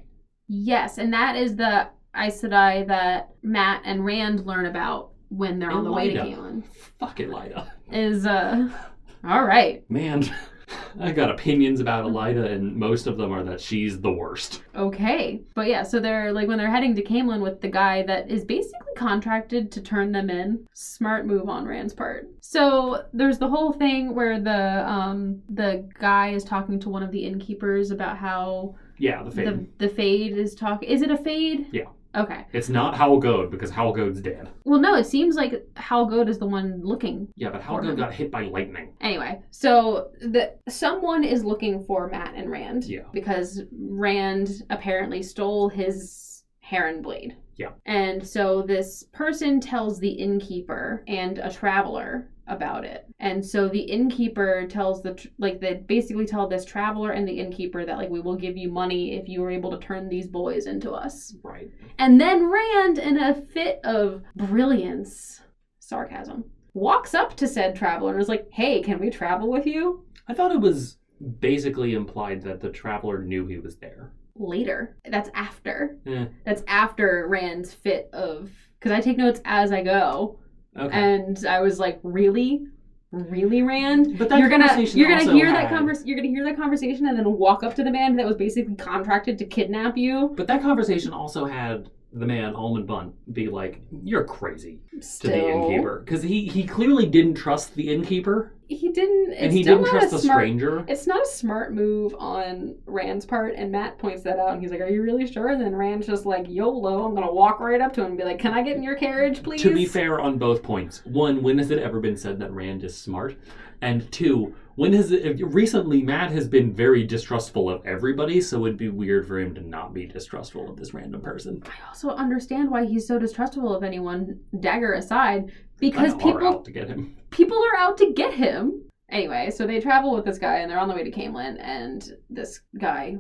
Yes, 0.47 0.97
and 0.97 1.13
that 1.13 1.35
is 1.35 1.55
the 1.55 1.88
Aes 2.15 2.41
Sedai 2.41 2.85
that 2.88 3.29
Matt 3.43 3.81
and 3.85 4.05
Rand 4.05 4.45
learn 4.45 4.65
about 4.65 5.11
when 5.29 5.59
they're 5.59 5.71
on 5.71 5.77
And 5.79 5.85
the 5.88 5.91
way 5.91 6.13
to. 6.13 6.23
Galen. 6.23 6.63
Fuck 6.99 7.19
it, 7.19 7.29
Lida. 7.29 7.73
Is, 7.91 8.25
uh, 8.25 8.69
all 9.25 9.43
right. 9.43 9.89
Man, 9.89 10.23
I 10.99 11.11
got 11.11 11.29
opinions 11.31 11.79
about 11.79 12.05
Elaida, 12.05 12.51
and 12.51 12.75
most 12.75 13.05
of 13.07 13.17
them 13.17 13.31
are 13.31 13.43
that 13.43 13.61
she's 13.61 13.99
the 13.99 14.11
worst. 14.11 14.61
Okay. 14.75 15.41
But 15.53 15.67
yeah, 15.67 15.83
so 15.83 15.99
they're 15.99 16.31
like 16.31 16.47
when 16.47 16.57
they're 16.57 16.69
heading 16.71 16.95
to 16.95 17.03
Caemlyn 17.03 17.41
with 17.41 17.61
the 17.61 17.67
guy 17.67 18.03
that 18.03 18.29
is 18.31 18.43
basically 18.45 18.93
contracted 18.97 19.71
to 19.73 19.81
turn 19.81 20.11
them 20.11 20.29
in. 20.29 20.65
Smart 20.73 21.25
move 21.25 21.49
on 21.49 21.65
Rand's 21.65 21.93
part. 21.93 22.29
So 22.41 23.05
there's 23.13 23.38
the 23.38 23.47
whole 23.47 23.73
thing 23.73 24.15
where 24.15 24.39
the 24.39 24.89
um 24.89 25.41
the 25.49 25.88
guy 25.99 26.29
is 26.29 26.43
talking 26.43 26.79
to 26.79 26.89
one 26.89 27.03
of 27.03 27.11
the 27.11 27.23
innkeepers 27.25 27.91
about 27.91 28.17
how 28.17 28.75
Yeah, 28.97 29.21
the 29.23 29.31
fade. 29.31 29.47
the 29.47 29.88
the 29.88 29.93
fade 29.93 30.38
is 30.38 30.55
talking 30.55 30.89
is 30.89 31.01
it 31.01 31.11
a 31.11 31.17
fade? 31.17 31.67
Yeah. 31.71 31.85
Okay. 32.15 32.45
It's 32.54 32.69
not 32.69 32.95
Howal 32.95 33.19
Gode 33.19 33.51
because 33.51 33.71
Howal 33.71 33.93
Gode's 33.93 34.21
dead. 34.21 34.49
Well 34.63 34.80
no, 34.80 34.95
it 34.95 35.06
seems 35.06 35.36
like 35.36 35.65
Howal 35.75 36.10
Gode 36.10 36.30
is 36.30 36.39
the 36.39 36.45
one 36.45 36.82
looking 36.84 37.28
Yeah, 37.36 37.49
but 37.49 37.62
him. 37.62 37.95
Got 37.95 38.13
hit 38.13 38.32
by 38.32 38.43
lightning. 38.43 38.93
Anyway, 39.01 39.41
so 39.51 40.12
the 40.19 40.56
someone 40.67 41.23
is 41.23 41.43
looking 41.43 41.84
for 41.84 42.10
Matt 42.10 42.34
and 42.36 42.49
Rand. 42.49 42.86
Yeah. 42.86 43.04
Because 43.13 43.63
Rand 43.71 44.63
apparently 44.69 45.21
stole 45.23 45.69
his 45.69 46.43
heron 46.62 47.01
blade. 47.01 47.36
Yeah. 47.58 47.71
And 47.86 48.25
so 48.28 48.62
this 48.62 49.04
person 49.13 49.60
tells 49.60 49.99
the 49.99 50.10
innkeeper 50.10 51.04
and 51.08 51.38
a 51.39 51.51
traveler 51.51 52.30
about 52.47 52.86
it. 52.86 53.05
And 53.19 53.43
so 53.45 53.67
the 53.67 53.79
innkeeper 53.81 54.67
tells 54.67 55.01
the 55.01 55.13
tr- 55.15 55.27
like 55.38 55.60
they 55.60 55.75
basically 55.75 56.25
tell 56.25 56.47
this 56.47 56.65
traveler 56.65 57.12
and 57.12 57.27
the 57.27 57.39
innkeeper 57.39 57.86
that 57.86 57.97
like 57.97 58.10
we 58.10 58.19
will 58.21 58.36
give 58.36 58.55
you 58.58 58.69
money 58.71 59.13
if 59.17 59.27
you 59.27 59.43
are 59.43 59.51
able 59.51 59.71
to 59.71 59.79
turn 59.79 60.08
these 60.10 60.27
boys 60.27 60.65
into 60.67 60.91
us. 60.91 61.36
Right. 61.43 61.69
And 61.97 62.19
then 62.19 62.49
Rand, 62.49 62.97
in 62.99 63.17
a 63.17 63.34
fit 63.53 63.79
of 63.84 64.21
brilliance, 64.36 65.41
sarcasm, 65.79 66.45
walks 66.73 67.13
up 67.13 67.36
to 67.38 67.47
said 67.47 67.75
traveler 67.75 68.13
and 68.13 68.21
is 68.21 68.29
like, 68.29 68.47
Hey, 68.51 68.81
can 68.81 68.99
we 68.99 69.10
travel 69.10 69.49
with 69.49 69.65
you? 69.65 70.05
I 70.27 70.34
thought 70.34 70.51
it 70.51 70.60
was 70.62 70.97
basically 71.39 71.93
implied 71.93 72.41
that 72.43 72.60
the 72.62 72.69
traveler 72.69 73.23
knew 73.23 73.45
he 73.47 73.58
was 73.58 73.77
there. 73.77 74.12
Later. 74.36 74.97
That's 75.10 75.29
after. 75.34 75.97
Eh, 76.05 76.25
That's 76.45 76.63
after 76.67 77.25
Rand's 77.29 77.73
fit 77.73 78.10
of. 78.12 78.51
Because 78.79 78.91
I 78.91 78.99
take 79.01 79.17
notes 79.17 79.39
as 79.45 79.71
I 79.71 79.81
go. 79.81 80.39
Okay. 80.77 80.97
And 80.97 81.45
I 81.45 81.61
was 81.61 81.79
like, 81.79 81.99
Really? 82.03 82.67
Really, 83.11 83.61
Rand? 83.61 84.17
but 84.17 84.27
that 84.27 84.39
you're 84.39 84.49
gonna 84.49 84.67
conversation 84.67 84.99
you're 84.99 85.07
gonna 85.07 85.21
also 85.21 85.33
hear 85.33 85.51
that 85.51 85.69
convers 85.69 86.03
you're 86.05 86.17
gonna 86.17 86.27
hear 86.27 86.43
that 86.43 86.57
conversation 86.57 87.07
and 87.07 87.17
then 87.17 87.31
walk 87.31 87.63
up 87.63 87.73
to 87.75 87.83
the 87.83 87.91
man 87.91 88.15
that 88.17 88.25
was 88.25 88.35
basically 88.35 88.75
contracted 88.75 89.38
to 89.38 89.45
kidnap 89.45 89.95
you. 89.95 90.33
But 90.35 90.47
that 90.47 90.61
conversation 90.61 91.13
also 91.13 91.45
had 91.45 91.89
the 92.11 92.25
man 92.25 92.53
Almen 92.55 92.85
Bunt 92.85 93.13
be 93.33 93.47
like, 93.47 93.81
"You're 94.03 94.25
crazy" 94.25 94.81
to 95.21 95.27
the 95.27 95.47
innkeeper 95.47 96.01
because 96.03 96.23
he 96.23 96.47
he 96.47 96.63
clearly 96.63 97.05
didn't 97.05 97.35
trust 97.35 97.75
the 97.75 97.93
innkeeper 97.93 98.51
He 98.67 98.91
didn't. 98.91 99.34
And 99.34 99.51
he 99.51 99.63
didn't 99.63 99.86
trust 99.86 100.08
a 100.08 100.15
the 100.15 100.19
smart, 100.19 100.39
stranger. 100.39 100.86
It's 100.88 101.06
not 101.06 101.21
a 101.21 101.28
smart 101.28 101.73
move 101.73 102.15
on 102.17 102.75
Rand's 102.86 103.25
part, 103.25 103.54
and 103.56 103.71
Matt 103.71 103.97
points 103.97 104.23
that 104.23 104.39
out, 104.39 104.54
and 104.54 104.62
he's 104.62 104.71
like, 104.71 104.82
"Are 104.82 104.89
you 104.89 105.04
really 105.04 105.28
sure?" 105.28 105.49
And 105.49 105.62
then 105.62 105.75
Rand's 105.75 106.08
just 106.08 106.25
like, 106.25 106.49
"YOLO!" 106.49 107.06
I'm 107.06 107.13
gonna 107.13 107.32
walk 107.32 107.60
right 107.60 107.80
up 107.80 107.93
to 107.93 108.01
him 108.01 108.08
and 108.08 108.17
be 108.17 108.23
like, 108.23 108.39
"Can 108.39 108.54
I 108.54 108.63
get 108.63 108.75
in 108.75 108.84
your 108.84 108.95
carriage, 108.95 109.43
please?" 109.43 109.62
To 109.62 109.73
be 109.73 109.86
fair 109.86 110.19
on 110.19 110.38
both 110.38 110.63
points, 110.63 111.06
one, 111.06 111.43
when 111.43 111.58
has 111.60 111.69
it 111.69 111.80
ever 111.80 111.99
been 111.99 112.17
said 112.17 112.39
that 112.39 112.51
Rand 112.51 112.84
is 112.84 112.97
smart? 112.97 113.36
And 113.82 114.10
two, 114.12 114.56
when 114.75 114.93
has 114.93 115.12
it 115.12 115.39
recently 115.45 116.01
Matt 116.01 116.32
has 116.32 116.47
been 116.47 116.73
very 116.73 117.04
distrustful 117.04 117.69
of 117.69 117.86
everybody, 117.86 118.41
so 118.41 118.65
it'd 118.65 118.78
be 118.78 118.89
weird 118.89 119.28
for 119.28 119.38
him 119.39 119.54
to 119.56 119.62
not 119.62 119.93
be 119.93 120.06
distrustful 120.06 120.69
of 120.69 120.78
this 120.78 120.93
random 120.93 121.21
person. 121.21 121.62
I 121.65 121.88
also 121.88 122.10
understand 122.10 122.71
why 122.71 122.86
he's 122.86 123.06
so 123.06 123.19
distrustful 123.19 123.75
of 123.75 123.84
anyone, 123.84 124.39
dagger 124.60 124.93
aside, 124.93 125.51
because 125.78 126.15
people 126.15 126.62
to 126.62 126.71
get 126.71 126.88
him. 126.88 127.15
People 127.36 127.58
are 127.58 127.78
out 127.78 127.98
to 127.98 128.13
get 128.13 128.34
him. 128.34 128.82
Anyway, 129.10 129.52
so 129.52 129.67
they 129.67 129.82
travel 129.82 130.15
with 130.15 130.24
this 130.24 130.38
guy, 130.38 130.60
and 130.60 130.71
they're 130.71 130.80
on 130.80 130.88
the 130.88 130.95
way 130.95 131.04
to 131.04 131.12
Caemlyn, 131.12 131.58
and 131.60 132.13
this 132.30 132.62
guy, 132.80 133.17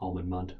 Almen 0.00 0.26
Munt. 0.26 0.52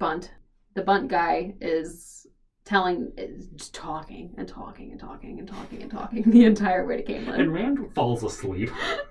Bunt, 0.00 0.32
the 0.74 0.82
Bunt 0.82 1.06
guy, 1.08 1.54
is 1.60 2.26
telling, 2.64 3.12
is 3.16 3.46
just 3.54 3.72
talking 3.72 4.34
and 4.36 4.48
talking 4.48 4.90
and 4.90 4.98
talking 4.98 5.38
and 5.38 5.46
talking 5.48 5.80
and 5.80 5.90
talking 5.92 6.28
the 6.28 6.44
entire 6.44 6.84
way 6.84 7.00
to 7.00 7.04
Caemlyn. 7.04 7.38
And 7.38 7.52
Rand 7.52 7.94
falls 7.94 8.24
asleep. 8.24 8.70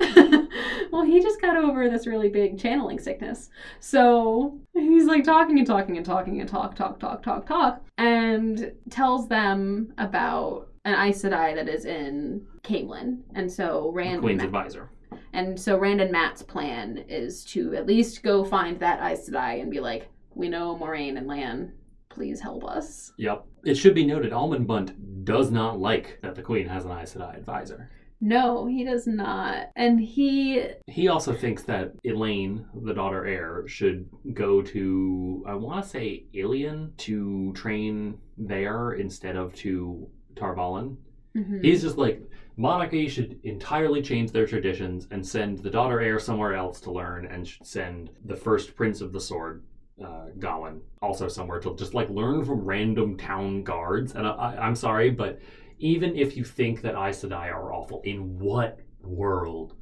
well, 0.91 1.05
he 1.05 1.21
just 1.21 1.39
got 1.39 1.55
over 1.55 1.89
this 1.89 2.05
really 2.05 2.27
big 2.27 2.59
channeling 2.59 2.99
sickness. 2.99 3.49
So 3.79 4.59
he's 4.73 5.05
like 5.05 5.23
talking 5.23 5.57
and 5.59 5.67
talking 5.67 5.95
and 5.95 6.05
talking 6.05 6.41
and 6.41 6.49
talk, 6.49 6.75
talk, 6.75 6.99
talk, 6.99 7.23
talk, 7.23 7.45
talk, 7.45 7.81
and 7.97 8.73
tells 8.89 9.29
them 9.29 9.93
about 9.97 10.70
an 10.85 10.95
Aes 10.95 11.21
Sedai 11.21 11.55
that 11.55 11.69
is 11.69 11.85
in 11.85 12.45
Caemlyn. 12.63 13.21
And 13.35 13.51
so 13.51 13.91
Rand 13.93 14.21
Queen's 14.21 14.41
and, 14.41 14.47
advisor. 14.47 14.89
and 15.33 15.59
so 15.59 15.77
Rand 15.77 16.01
and 16.01 16.11
Matt's 16.11 16.41
plan 16.43 17.03
is 17.07 17.43
to 17.45 17.75
at 17.75 17.85
least 17.85 18.23
go 18.23 18.43
find 18.43 18.79
that 18.79 19.01
Aes 19.01 19.29
Sedai 19.29 19.61
and 19.61 19.69
be 19.71 19.79
like, 19.79 20.09
we 20.33 20.47
know 20.49 20.77
Moiraine 20.79 21.17
and 21.17 21.27
Lan. 21.27 21.73
Please 22.09 22.39
help 22.41 22.63
us. 22.65 23.13
Yep. 23.17 23.45
It 23.63 23.75
should 23.75 23.95
be 23.95 24.05
noted, 24.05 24.31
Almen 24.33 24.65
Bunt 24.65 25.23
does 25.23 25.51
not 25.51 25.79
like 25.79 26.19
that 26.23 26.35
the 26.35 26.41
Queen 26.41 26.67
has 26.67 26.83
an 26.85 26.91
Aes 26.91 27.13
Sedai 27.13 27.37
advisor. 27.37 27.89
No, 28.23 28.67
he 28.67 28.83
does 28.83 29.07
not. 29.07 29.69
And 29.75 29.99
he 29.99 30.63
He 30.87 31.07
also 31.07 31.33
thinks 31.33 31.63
that 31.63 31.93
Elaine, 32.03 32.65
the 32.83 32.93
daughter 32.93 33.25
heir, 33.25 33.63
should 33.67 34.07
go 34.33 34.61
to, 34.61 35.43
I 35.47 35.55
want 35.55 35.83
to 35.83 35.89
say, 35.89 36.25
Illian 36.35 36.95
to 36.97 37.51
train 37.53 38.19
there 38.37 38.91
instead 38.91 39.35
of 39.37 39.55
to 39.55 40.07
Tar 40.35 40.55
Valon. 40.55 40.97
Mhm. 41.35 41.63
He's 41.63 41.81
just 41.81 41.97
like, 41.97 42.21
monarchy 42.57 43.07
should 43.07 43.39
entirely 43.43 44.01
change 44.01 44.31
their 44.31 44.45
traditions 44.45 45.07
and 45.11 45.25
send 45.25 45.59
the 45.59 45.69
daughter 45.69 46.01
heir 46.01 46.19
somewhere 46.19 46.53
else 46.53 46.81
to 46.81 46.91
learn 46.91 47.25
and 47.25 47.47
should 47.47 47.65
send 47.65 48.09
the 48.25 48.35
first 48.35 48.75
prince 48.75 49.01
of 49.01 49.13
the 49.13 49.19
sword, 49.19 49.63
uh, 50.03 50.25
Gawain, 50.39 50.81
also 51.01 51.27
somewhere 51.27 51.59
to 51.59 51.75
just 51.75 51.93
like 51.93 52.09
learn 52.09 52.43
from 52.43 52.65
random 52.65 53.17
town 53.17 53.63
guards. 53.63 54.13
And 54.13 54.27
I, 54.27 54.31
I, 54.31 54.65
I'm 54.65 54.75
sorry, 54.75 55.09
but 55.09 55.39
even 55.79 56.15
if 56.15 56.37
you 56.37 56.43
think 56.43 56.81
that 56.81 56.95
Aes 56.95 57.23
Sedai 57.23 57.51
are 57.51 57.73
awful, 57.73 58.01
in 58.03 58.37
what 58.37 58.79
world 59.01 59.75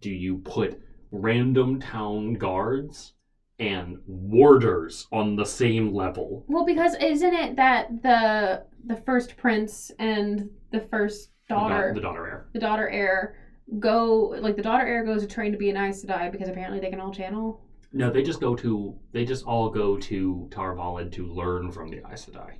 do 0.00 0.10
you 0.10 0.38
put 0.38 0.80
random 1.10 1.80
town 1.80 2.34
guards 2.34 3.14
Mm. 3.60 3.66
and 3.66 3.98
warders 4.06 5.06
on 5.12 5.36
the 5.36 5.44
same 5.46 5.92
level? 5.92 6.44
Well, 6.48 6.64
because 6.64 6.94
isn't 6.96 7.34
it 7.34 7.56
that 7.56 8.02
the 8.02 8.64
the 8.86 8.96
first 9.02 9.36
prince 9.36 9.90
and 9.98 10.50
the 10.70 10.80
first 10.80 11.30
The 11.48 11.54
da- 11.54 11.68
daughter, 11.68 11.92
the 11.94 12.00
daughter 12.00 12.26
heir. 12.26 12.46
the 12.52 12.58
daughter 12.60 12.88
heir, 12.88 13.36
go 13.78 14.34
like 14.40 14.56
the 14.56 14.62
daughter 14.62 14.86
heir 14.86 15.04
goes 15.04 15.22
to 15.22 15.28
train 15.28 15.52
to 15.52 15.58
be 15.58 15.70
an 15.70 15.76
Aes 15.76 16.04
Sedai 16.04 16.30
because 16.30 16.48
apparently 16.48 16.80
they 16.80 16.90
can 16.90 17.00
all 17.00 17.12
channel. 17.12 17.60
No, 17.92 18.10
they 18.10 18.22
just 18.22 18.40
go 18.40 18.54
to 18.56 18.94
they 19.12 19.24
just 19.24 19.44
all 19.46 19.70
go 19.70 19.96
to 19.98 20.48
Tar 20.50 20.74
Valon 20.74 21.10
to 21.12 21.26
learn 21.26 21.70
from 21.70 21.90
the 21.90 21.98
Aes 22.10 22.26
Sedai. 22.26 22.54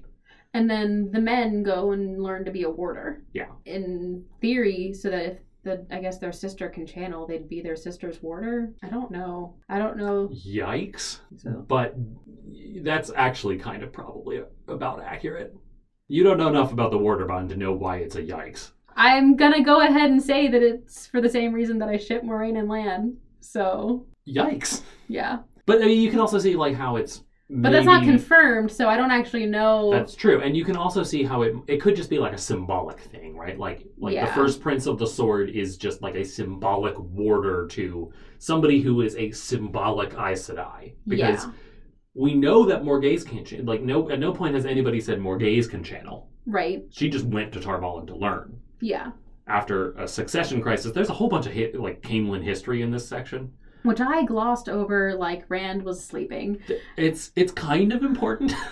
And 0.55 0.71
then 0.71 1.11
the 1.11 1.21
men 1.21 1.65
go 1.65 1.91
and 1.91 2.23
learn 2.23 2.45
to 2.45 2.53
be 2.53 2.63
a 2.63 2.71
warder. 2.71 3.25
Yeah. 3.33 3.49
In 3.65 4.25
theory, 4.41 4.93
so 4.93 5.11
that 5.11 5.25
if 5.27 5.39
the 5.65 5.87
I 5.91 6.01
guess 6.01 6.19
their 6.19 6.33
sister 6.33 6.69
can 6.69 6.87
channel, 6.87 7.27
they'd 7.27 7.49
be 7.49 7.61
their 7.61 7.77
sister's 7.77 8.23
warder. 8.23 8.73
I 8.83 8.89
don't 8.89 9.11
know. 9.11 9.57
I 9.69 9.79
don't 9.79 9.97
know. 9.97 10.29
Yikes! 10.29 11.21
So 11.37 11.65
But 11.67 11.97
that's 12.83 13.11
actually 13.17 13.59
kind 13.59 13.83
of 13.83 13.93
probably 13.93 14.43
about 14.69 15.03
accurate. 15.03 15.55
You 16.09 16.23
don't 16.23 16.39
know 16.39 16.49
enough 16.49 16.73
about 16.73 16.91
the 16.91 16.99
Warder 16.99 17.25
Bond 17.25 17.49
to 17.49 17.57
know 17.57 17.73
why 17.73 17.97
it's 17.97 18.17
a 18.17 18.23
yikes. 18.23 18.73
I'm 18.95 19.37
gonna 19.37 19.65
go 19.65 19.81
ahead 19.81 20.11
and 20.11 20.23
say 20.23 20.49
that 20.49 20.63
it's 20.63 21.07
for 21.07 21.21
the 21.21 21.29
same 21.29 21.53
reason 21.53 21.79
that 21.79 21.89
I 21.89 21.97
ship 21.97 22.23
Moiraine 22.23 22.59
and 22.59 22.69
Lan. 22.69 23.17
So 23.41 24.07
Yikes! 24.29 24.83
yeah. 25.09 25.39
But 25.67 25.83
I 25.83 25.87
mean, 25.87 26.01
you 26.01 26.11
can 26.11 26.21
also 26.21 26.39
see 26.39 26.57
like 26.57 26.75
how 26.75 26.97
it's. 26.97 27.23
But 27.51 27.73
that's 27.73 27.85
not 27.85 28.01
maybe- 28.01 28.13
confirmed, 28.13 28.73
so 28.73 28.89
I 28.89 28.97
don't 28.97 29.11
actually 29.11 29.45
know. 29.45 29.91
That's 29.91 30.15
true, 30.15 30.41
and 30.41 30.57
you 30.57 30.65
can 30.65 30.77
also 30.77 31.03
see 31.03 31.23
how 31.23 31.43
it 31.43 31.55
it 31.67 31.81
could 31.81 31.95
just 31.95 32.09
be 32.09 32.19
like 32.19 32.33
a 32.33 32.39
symbolic 32.39 32.99
thing, 33.01 33.37
right? 33.37 33.59
Like 33.59 33.87
like 33.99 34.13
the 34.13 34.21
Yeah. 34.23 34.35
first 34.35 34.63
Prince 34.63 34.87
of 34.87 34.99
the 34.99 35.07
Sword 35.07 35.51
is 35.51 35.77
just 35.77 36.01
like 36.01 36.15
a 36.15 36.25
symbolic 36.25 36.99
warder 36.99 37.67
to 37.69 38.11
somebody 38.39 38.81
who 38.81 39.03
is 39.03 39.15
a 39.17 39.31
symbolic 39.33 40.15
Aes 40.19 40.49
Sedai. 40.49 40.95
Because 41.07 41.45
yeah. 41.45 41.51
we 42.15 42.35
know 42.35 42.65
that 42.65 42.83
Morgase 42.83 43.27
can't 43.27 43.47
channel. 43.47 43.67
Like 43.67 43.83
no 43.83 44.09
at 44.11 44.19
no 44.19 44.33
point 44.33 44.55
has 44.55 44.65
anybody 44.65 45.01
said 45.01 45.19
Morgase 45.19 45.69
can 45.69 45.85
channel. 45.85 46.31
Right. 46.47 46.85
She 46.91 47.11
just 47.11 47.27
went 47.27 47.53
to 47.53 47.61
Tar 47.61 47.79
Valon 47.79 48.07
to 48.07 48.17
learn. 48.17 48.59
Yeah. 48.81 49.11
After 49.47 49.93
a 49.93 50.09
succession 50.09 50.63
crisis, 50.63 50.93
there's 50.93 51.11
a 51.11 51.15
whole 51.15 51.29
bunch 51.29 51.45
of 51.47 51.53
hi- 51.55 51.73
like 51.75 52.01
Caemlyn 52.01 52.43
history 52.43 52.81
in 52.81 52.91
this 52.91 53.07
section. 53.07 53.53
Which 53.85 54.01
I 54.01 54.25
glossed 54.25 54.69
over 54.69 55.15
like 55.15 55.45
Rand 55.49 55.83
was 55.85 56.05
sleeping. 56.05 56.59
It's 56.97 57.31
it's 57.37 57.53
kind 57.53 57.93
of 57.93 58.03
important. 58.03 58.53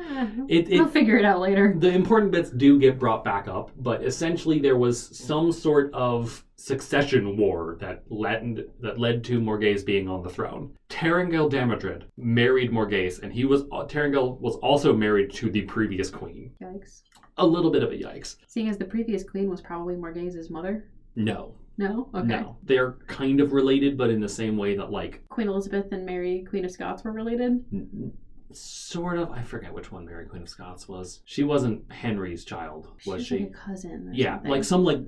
Eh, 0.00 0.28
It, 0.48 0.80
I'll 0.80 0.86
figure 0.86 1.16
it 1.18 1.24
out 1.24 1.40
later. 1.40 1.74
the 1.76 1.88
important 1.90 2.30
bits 2.30 2.50
do 2.50 2.78
get 2.78 3.00
brought 3.00 3.24
back 3.24 3.48
up, 3.48 3.72
but 3.80 4.04
essentially 4.04 4.60
there 4.60 4.76
was 4.76 4.96
some 5.18 5.50
sort 5.50 5.92
of 5.92 6.44
succession 6.54 7.36
war 7.36 7.76
that 7.80 8.04
led 8.08 8.64
that 8.80 9.00
led 9.00 9.24
to 9.24 9.40
Morgase 9.40 9.84
being 9.84 10.08
on 10.08 10.22
the 10.22 10.28
throne. 10.30 10.72
Taringail 10.88 11.50
Damodred 11.50 12.04
married 12.16 12.70
Morgase, 12.70 13.20
and 13.24 13.32
he 13.32 13.44
was 13.44 13.64
Taringail 13.64 14.38
was 14.40 14.54
also 14.56 14.94
married 14.94 15.32
to 15.34 15.50
the 15.50 15.62
previous 15.62 16.10
queen. 16.10 16.52
Yikes. 16.62 17.02
A 17.38 17.44
little 17.46 17.70
bit 17.72 17.82
of 17.82 17.90
a 17.90 17.96
yikes. 17.96 18.36
Seeing 18.46 18.68
as 18.68 18.78
the 18.78 18.84
previous 18.84 19.24
queen 19.24 19.50
was 19.50 19.60
probably 19.60 19.96
Morgase's 19.96 20.48
mother. 20.48 20.84
No, 21.16 21.54
No? 21.78 22.10
Okay. 22.14 22.26
No. 22.26 22.58
They're 22.64 22.92
kind 23.06 23.40
of 23.40 23.52
related, 23.52 23.96
but 23.96 24.10
in 24.10 24.20
the 24.20 24.28
same 24.28 24.56
way 24.56 24.76
that, 24.76 24.90
like, 24.90 25.22
Queen 25.28 25.48
Elizabeth 25.48 25.90
and 25.92 26.04
Mary, 26.04 26.44
Queen 26.50 26.64
of 26.64 26.70
Scots, 26.70 27.04
were 27.04 27.12
related. 27.12 27.64
n- 27.72 28.12
sort 28.50 29.18
of. 29.18 29.30
I 29.30 29.42
forget 29.42 29.72
which 29.74 29.92
one 29.92 30.06
Mary 30.06 30.24
Queen 30.26 30.42
of 30.42 30.48
Scots 30.48 30.88
was. 30.88 31.20
She 31.26 31.44
wasn't 31.44 31.90
Henry's 31.92 32.44
child, 32.46 32.88
was 33.06 33.20
She's 33.20 33.26
she? 33.26 33.38
like 33.40 33.50
a 33.50 33.52
cousin. 33.52 34.10
Yeah, 34.14 34.34
something. 34.36 34.50
like 34.50 34.64
some 34.64 34.84
like 34.84 35.00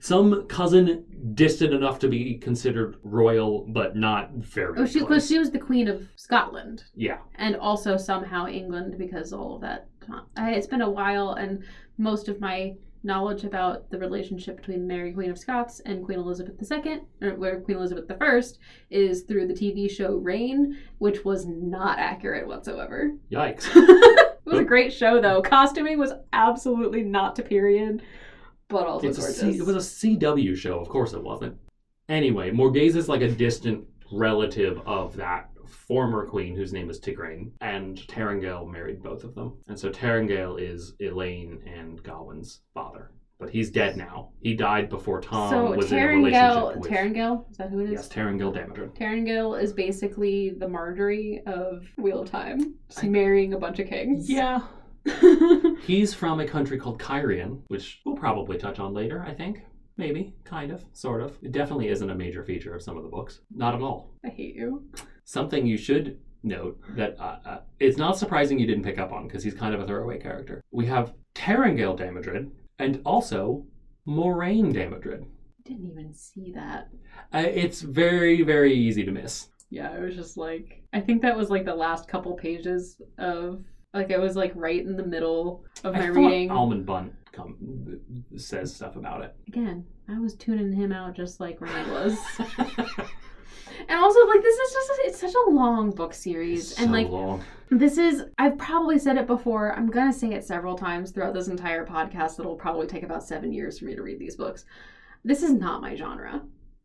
some 0.00 0.46
cousin 0.48 1.04
distant 1.34 1.72
enough 1.72 2.00
to 2.00 2.08
be 2.08 2.34
considered 2.38 2.96
royal, 3.04 3.64
but 3.68 3.96
not 3.96 4.32
very. 4.34 4.74
Oh, 4.80 4.84
she 4.84 4.98
because 5.00 5.28
she 5.28 5.38
was 5.38 5.50
the 5.52 5.60
Queen 5.60 5.86
of 5.88 6.08
Scotland, 6.16 6.84
Yeah, 6.96 7.18
and 7.36 7.54
also 7.56 7.96
somehow 7.96 8.46
England 8.48 8.96
because 8.98 9.32
all 9.32 9.54
of 9.56 9.60
that. 9.62 9.86
I, 10.36 10.52
it's 10.52 10.66
been 10.66 10.80
a 10.82 10.90
while, 10.90 11.34
and 11.34 11.62
most 11.98 12.28
of 12.28 12.40
my 12.40 12.74
knowledge 13.02 13.44
about 13.44 13.90
the 13.90 13.98
relationship 13.98 14.56
between 14.56 14.86
Mary 14.86 15.12
Queen 15.12 15.30
of 15.30 15.38
Scots 15.38 15.80
and 15.80 16.04
Queen 16.04 16.18
Elizabeth 16.18 16.54
II, 16.70 17.00
or 17.22 17.34
where 17.36 17.60
Queen 17.60 17.76
Elizabeth 17.76 18.10
I, 18.20 18.42
is 18.90 19.22
through 19.22 19.46
the 19.46 19.54
TV 19.54 19.90
show 19.90 20.16
Reign, 20.16 20.78
which 20.98 21.24
was 21.24 21.46
not 21.46 21.98
accurate 21.98 22.46
whatsoever. 22.46 23.12
yikes. 23.30 23.68
it 23.74 24.36
was 24.44 24.58
a 24.58 24.64
great 24.64 24.92
show 24.92 25.20
though. 25.20 25.42
Costuming 25.42 25.98
was 25.98 26.12
absolutely 26.32 27.02
not 27.02 27.36
to 27.36 27.42
period, 27.42 28.02
but 28.68 28.86
also 28.86 29.08
It's 29.08 29.18
gorgeous. 29.18 29.38
C, 29.38 29.58
it 29.58 29.66
was 29.66 29.76
a 29.76 30.06
CW 30.06 30.56
show. 30.56 30.78
Of 30.78 30.88
course, 30.88 31.12
it 31.12 31.22
wasn't. 31.22 31.56
Anyway, 32.08 32.50
Morgase 32.50 32.96
is 32.96 33.08
like 33.08 33.20
a 33.20 33.30
distant 33.30 33.84
relative 34.10 34.80
of 34.86 35.14
that 35.16 35.50
former 35.68 36.26
queen 36.26 36.56
whose 36.56 36.72
name 36.72 36.90
is 36.90 37.00
Tigraine, 37.00 37.50
and 37.60 37.98
Taringail 38.08 38.70
married 38.70 39.02
both 39.02 39.24
of 39.24 39.34
them. 39.34 39.58
And 39.68 39.78
so 39.78 39.90
Taringail 39.90 40.60
is 40.60 40.94
Elayne 41.00 41.60
and 41.66 42.02
Gawyn's 42.02 42.60
father. 42.74 43.10
But 43.38 43.50
he's 43.50 43.70
dead 43.70 43.96
now. 43.96 44.30
He 44.40 44.54
died 44.54 44.88
before 44.88 45.20
Tom 45.20 45.50
so 45.50 45.70
was 45.76 45.92
in 45.92 45.98
a 45.98 46.06
relationship 46.08 46.76
with... 46.80 46.90
Is 47.50 47.56
that 47.58 47.70
who 47.70 47.78
it 47.78 47.84
is? 47.84 47.90
Yes, 47.92 48.08
Taringail 48.08 48.52
Damodred. 48.52 48.98
Taringail 48.98 49.62
is 49.62 49.72
basically 49.72 50.50
the 50.50 50.66
Marjorie 50.66 51.42
of 51.46 51.86
Wheel 51.98 52.22
of 52.22 52.30
Time, 52.30 52.74
just 52.88 53.04
I- 53.04 53.08
marrying 53.08 53.54
a 53.54 53.58
bunch 53.58 53.78
of 53.78 53.88
kings. 53.88 54.28
Yeah. 54.28 54.62
He's 55.82 56.12
from 56.12 56.40
a 56.40 56.46
country 56.46 56.78
called 56.78 57.00
Cairhien, 57.00 57.62
which 57.68 58.00
we'll 58.04 58.16
probably 58.16 58.58
touch 58.58 58.80
on 58.80 58.92
later, 58.92 59.24
I 59.26 59.34
think. 59.34 59.62
Maybe, 59.96 60.34
kind 60.44 60.70
of, 60.70 60.84
sort 60.92 61.22
of. 61.22 61.36
It 61.42 61.52
definitely 61.52 61.88
isn't 61.88 62.10
a 62.10 62.14
major 62.14 62.44
feature 62.44 62.74
of 62.74 62.82
some 62.82 62.96
of 62.96 63.02
the 63.02 63.08
books. 63.08 63.40
Not 63.54 63.74
at 63.74 63.82
all. 63.82 64.10
I 64.24 64.28
hate 64.28 64.54
you. 64.54 64.84
Something 65.28 65.66
you 65.66 65.76
should 65.76 66.20
note 66.42 66.80
that 66.96 67.14
uh, 67.20 67.36
uh, 67.44 67.58
it's 67.78 67.98
not 67.98 68.16
surprising 68.16 68.58
you 68.58 68.66
didn't 68.66 68.84
pick 68.84 68.98
up 68.98 69.12
on 69.12 69.26
because 69.26 69.44
he's 69.44 69.52
kind 69.52 69.74
of 69.74 69.80
a 69.82 69.86
throwaway 69.86 70.18
character. 70.18 70.62
We 70.70 70.86
have 70.86 71.12
Taringail 71.34 71.98
Damodred 71.98 72.50
and 72.78 73.02
also 73.04 73.66
Moiraine 74.06 74.72
Damodred. 74.72 75.24
I 75.24 75.68
didn't 75.68 75.90
even 75.90 76.14
see 76.14 76.50
that. 76.52 76.88
Uh, 77.30 77.44
it's 77.46 77.82
very, 77.82 78.40
very 78.40 78.72
easy 78.72 79.04
to 79.04 79.10
miss. 79.10 79.48
Yeah, 79.68 79.90
I 79.90 79.98
was 79.98 80.16
just 80.16 80.38
like, 80.38 80.82
I 80.94 81.00
think 81.00 81.20
that 81.20 81.36
was 81.36 81.50
like 81.50 81.66
the 81.66 81.74
last 81.74 82.08
couple 82.08 82.32
pages 82.32 82.98
of, 83.18 83.62
like, 83.92 84.08
it 84.08 84.18
was 84.18 84.34
like 84.34 84.52
right 84.54 84.80
in 84.80 84.96
the 84.96 85.04
middle 85.04 85.62
of 85.84 85.92
my 85.92 86.04
I 86.04 86.06
thought 86.06 86.16
reading. 86.16 86.48
Almen 86.48 86.86
Bunt 86.86 87.12
come, 87.32 88.00
says 88.38 88.74
stuff 88.74 88.96
about 88.96 89.20
it. 89.20 89.34
Again, 89.46 89.84
I 90.08 90.18
was 90.18 90.34
tuning 90.36 90.72
him 90.72 90.90
out 90.90 91.14
just 91.14 91.38
like 91.38 91.60
Rand 91.60 91.92
was. 91.92 92.16
and 93.88 93.98
also, 93.98 94.26
like, 94.26 94.42
this 94.42 94.58
is 94.58 94.72
just, 94.72 94.90
it's 95.04 95.20
such 95.20 95.34
a 95.34 95.50
long 95.50 95.90
book 95.90 96.14
series. 96.14 96.72
It's 96.72 96.80
and, 96.80 96.88
so 96.88 96.92
like, 96.92 97.08
long. 97.08 97.42
This 97.70 97.98
is, 97.98 98.24
I've 98.38 98.56
probably 98.56 98.98
said 98.98 99.16
it 99.16 99.26
before. 99.26 99.74
I'm 99.74 99.88
going 99.88 100.10
to 100.10 100.18
say 100.18 100.32
it 100.32 100.44
several 100.44 100.76
times 100.76 101.10
throughout 101.10 101.34
this 101.34 101.48
entire 101.48 101.84
podcast. 101.84 102.40
It'll 102.40 102.56
probably 102.56 102.86
take 102.86 103.02
about 103.02 103.22
seven 103.22 103.52
years 103.52 103.78
for 103.78 103.84
me 103.84 103.94
to 103.94 104.02
read 104.02 104.18
these 104.18 104.36
books. 104.36 104.64
This 105.24 105.42
is 105.42 105.52
not 105.52 105.82
my 105.82 105.94
genre. 105.94 106.42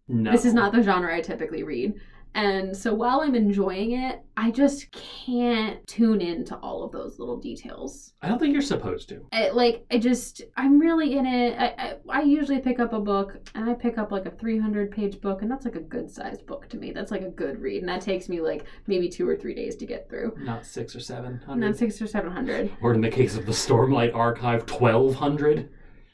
No. 0.07 0.31
This 0.31 0.45
is 0.45 0.53
not 0.53 0.73
the 0.73 0.81
genre 0.81 1.15
I 1.15 1.21
typically 1.21 1.63
read. 1.63 1.93
And 2.35 2.75
so 2.75 2.93
while 2.93 3.21
I'm 3.21 3.35
enjoying 3.35 3.91
it, 3.91 4.21
I 4.35 4.49
just 4.49 4.91
can't 4.91 5.85
tune 5.85 6.19
into 6.19 6.55
all 6.57 6.83
of 6.83 6.91
those 6.91 7.19
little 7.19 7.37
details. 7.37 8.13
I 8.21 8.27
don't 8.27 8.39
think 8.39 8.53
you're 8.53 8.61
supposed 8.63 9.07
to. 9.09 9.25
I, 9.31 9.49
like, 9.49 9.85
I 9.91 9.99
just, 9.99 10.41
I'm 10.57 10.79
really 10.79 11.17
in 11.17 11.25
it. 11.27 11.55
I, 11.59 11.65
I, 11.77 11.95
I 12.09 12.21
usually 12.23 12.59
pick 12.59 12.79
up 12.79 12.93
a 12.93 12.99
book 12.99 13.37
and 13.53 13.69
I 13.69 13.75
pick 13.75 13.99
up 13.99 14.11
like 14.11 14.25
a 14.25 14.31
300 14.31 14.91
page 14.91 15.21
book, 15.21 15.43
and 15.43 15.51
that's 15.51 15.65
like 15.65 15.75
a 15.75 15.81
good 15.81 16.09
sized 16.09 16.45
book 16.47 16.67
to 16.69 16.77
me. 16.77 16.91
That's 16.91 17.11
like 17.11 17.21
a 17.21 17.29
good 17.29 17.59
read. 17.59 17.81
And 17.81 17.89
that 17.89 18.01
takes 18.01 18.27
me 18.29 18.41
like 18.41 18.65
maybe 18.87 19.09
two 19.09 19.27
or 19.29 19.35
three 19.35 19.53
days 19.53 19.75
to 19.75 19.85
get 19.85 20.09
through. 20.09 20.33
Not 20.39 20.65
six 20.65 20.95
or 20.95 20.99
700. 20.99 21.59
Not 21.59 21.77
six 21.77 22.01
or 22.01 22.07
700. 22.07 22.71
Or 22.81 22.93
in 22.93 23.01
the 23.01 23.09
case 23.09 23.35
of 23.37 23.45
the 23.45 23.51
Stormlight 23.51 24.13
Archive, 24.13 24.65
twelve 24.65 25.15
hundred. 25.15 25.69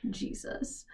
Jesus. 0.09 0.85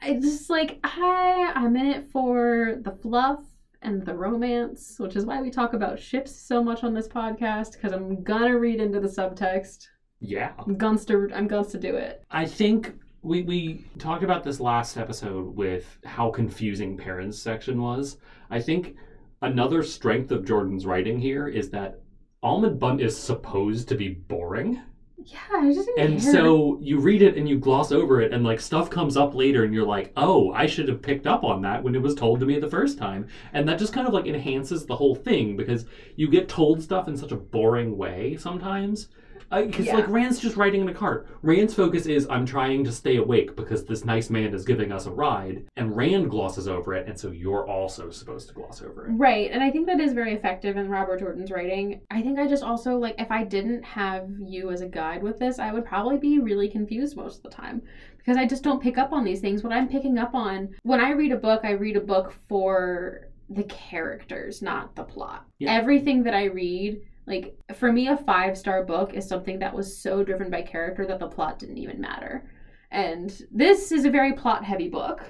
I 0.00 0.14
just 0.14 0.50
like 0.50 0.78
I 0.84 1.52
I'm 1.54 1.76
in 1.76 1.86
it 1.86 2.10
for 2.10 2.76
the 2.82 2.92
fluff 2.92 3.40
and 3.84 4.04
the 4.04 4.14
romance, 4.14 4.96
which 4.98 5.16
is 5.16 5.26
why 5.26 5.40
we 5.40 5.50
talk 5.50 5.74
about 5.74 5.98
ships 6.00 6.34
so 6.34 6.62
much 6.62 6.82
on 6.82 6.94
this 6.94 7.08
podcast 7.08 7.72
because 7.72 7.92
I'm 7.92 8.22
gonna 8.22 8.58
read 8.58 8.80
into 8.80 9.00
the 9.00 9.08
subtext. 9.08 9.86
Yeah. 10.20 10.52
I'm 10.58 10.76
guns 10.76 11.04
to 11.06 11.30
I'm 11.34 11.46
guns 11.46 11.68
to 11.72 11.78
do 11.78 11.94
it. 11.96 12.24
I 12.30 12.46
think 12.46 12.94
we 13.22 13.42
we 13.42 13.84
talked 13.98 14.24
about 14.24 14.42
this 14.42 14.60
last 14.60 14.96
episode 14.96 15.54
with 15.54 15.98
how 16.04 16.30
confusing 16.30 16.96
Perrin's 16.96 17.40
section 17.40 17.80
was. 17.80 18.18
I 18.50 18.60
think 18.60 18.96
another 19.42 19.82
strength 19.82 20.30
of 20.30 20.44
Jordan's 20.44 20.86
writing 20.86 21.18
here 21.18 21.48
is 21.48 21.70
that 21.70 22.00
Almen 22.42 22.78
Bunt 22.78 23.00
is 23.00 23.16
supposed 23.16 23.88
to 23.88 23.94
be 23.94 24.08
boring. 24.08 24.80
Yeah, 25.26 25.38
I 25.52 25.72
just 25.72 25.86
didn't 25.86 26.12
And 26.12 26.20
care. 26.20 26.32
so 26.32 26.78
you 26.82 26.98
read 26.98 27.22
it 27.22 27.36
and 27.36 27.48
you 27.48 27.58
gloss 27.58 27.90
over 27.92 28.20
it, 28.20 28.32
and 28.32 28.44
like 28.44 28.60
stuff 28.60 28.90
comes 28.90 29.16
up 29.16 29.34
later, 29.34 29.64
and 29.64 29.72
you're 29.72 29.86
like, 29.86 30.12
oh, 30.16 30.52
I 30.52 30.66
should 30.66 30.88
have 30.88 31.02
picked 31.02 31.26
up 31.26 31.44
on 31.44 31.62
that 31.62 31.82
when 31.82 31.94
it 31.94 32.02
was 32.02 32.14
told 32.14 32.40
to 32.40 32.46
me 32.46 32.58
the 32.58 32.68
first 32.68 32.98
time. 32.98 33.26
And 33.52 33.68
that 33.68 33.78
just 33.78 33.92
kind 33.94 34.06
of 34.06 34.12
like 34.12 34.26
enhances 34.26 34.84
the 34.86 34.96
whole 34.96 35.14
thing 35.14 35.56
because 35.56 35.86
you 36.16 36.28
get 36.28 36.48
told 36.48 36.82
stuff 36.82 37.08
in 37.08 37.16
such 37.16 37.32
a 37.32 37.36
boring 37.36 37.96
way 37.96 38.36
sometimes. 38.36 39.08
Because 39.50 39.86
Yeah. 39.86 39.96
like 39.96 40.08
Rand's 40.08 40.38
just 40.38 40.56
riding 40.56 40.80
in 40.80 40.88
a 40.88 40.94
cart. 40.94 41.26
Rand's 41.42 41.74
focus 41.74 42.06
is 42.06 42.26
I'm 42.28 42.44
trying 42.46 42.84
to 42.84 42.92
stay 42.92 43.16
awake 43.16 43.54
because 43.56 43.84
this 43.84 44.04
nice 44.04 44.30
man 44.30 44.52
is 44.54 44.64
giving 44.64 44.90
us 44.92 45.06
a 45.06 45.10
ride, 45.10 45.64
and 45.76 45.96
Rand 45.96 46.30
glosses 46.30 46.66
over 46.68 46.94
it, 46.94 47.06
and 47.06 47.18
so 47.18 47.30
you're 47.30 47.66
also 47.68 48.10
supposed 48.10 48.48
to 48.48 48.54
gloss 48.54 48.82
over 48.82 49.06
it. 49.06 49.10
Right, 49.12 49.50
and 49.50 49.62
I 49.62 49.70
think 49.70 49.86
that 49.86 50.00
is 50.00 50.12
very 50.12 50.34
effective 50.34 50.76
in 50.76 50.88
Robert 50.88 51.20
Jordan's 51.20 51.50
writing. 51.50 52.00
I 52.10 52.22
think 52.22 52.38
I 52.38 52.46
just 52.46 52.62
also 52.64 52.96
like 52.98 53.14
if 53.18 53.30
I 53.30 53.44
didn't 53.44 53.84
have 53.84 54.28
you 54.40 54.70
as 54.70 54.80
a 54.80 54.88
guide 54.88 55.22
with 55.22 55.38
this, 55.38 55.58
I 55.58 55.72
would 55.72 55.84
probably 55.84 56.18
be 56.18 56.38
really 56.38 56.68
confused 56.68 57.16
most 57.16 57.36
of 57.38 57.42
the 57.44 57.50
time 57.50 57.82
because 58.18 58.36
I 58.36 58.46
just 58.46 58.62
don't 58.64 58.82
pick 58.82 58.98
up 58.98 59.12
on 59.12 59.24
these 59.24 59.40
things. 59.40 59.62
What 59.62 59.72
I'm 59.72 59.88
picking 59.88 60.18
up 60.18 60.34
on 60.34 60.70
when 60.82 61.00
I 61.00 61.10
read 61.10 61.32
a 61.32 61.36
book, 61.36 61.60
I 61.64 61.72
read 61.72 61.96
a 61.96 62.00
book 62.00 62.34
for 62.48 63.28
the 63.50 63.64
characters, 63.64 64.62
not 64.62 64.94
the 64.96 65.04
plot. 65.04 65.44
Yeah. 65.58 65.72
Everything 65.72 66.22
that 66.22 66.34
I 66.34 66.44
read, 66.44 67.02
like 67.26 67.56
for 67.74 67.92
me 67.92 68.08
a 68.08 68.16
5-star 68.16 68.84
book 68.84 69.14
is 69.14 69.26
something 69.26 69.58
that 69.58 69.74
was 69.74 69.96
so 69.96 70.22
driven 70.22 70.50
by 70.50 70.62
character 70.62 71.06
that 71.06 71.18
the 71.18 71.28
plot 71.28 71.58
didn't 71.58 71.78
even 71.78 72.00
matter. 72.00 72.50
And 72.90 73.42
this 73.50 73.92
is 73.92 74.04
a 74.04 74.10
very 74.10 74.34
plot 74.34 74.64
heavy 74.64 74.88
book. 74.88 75.22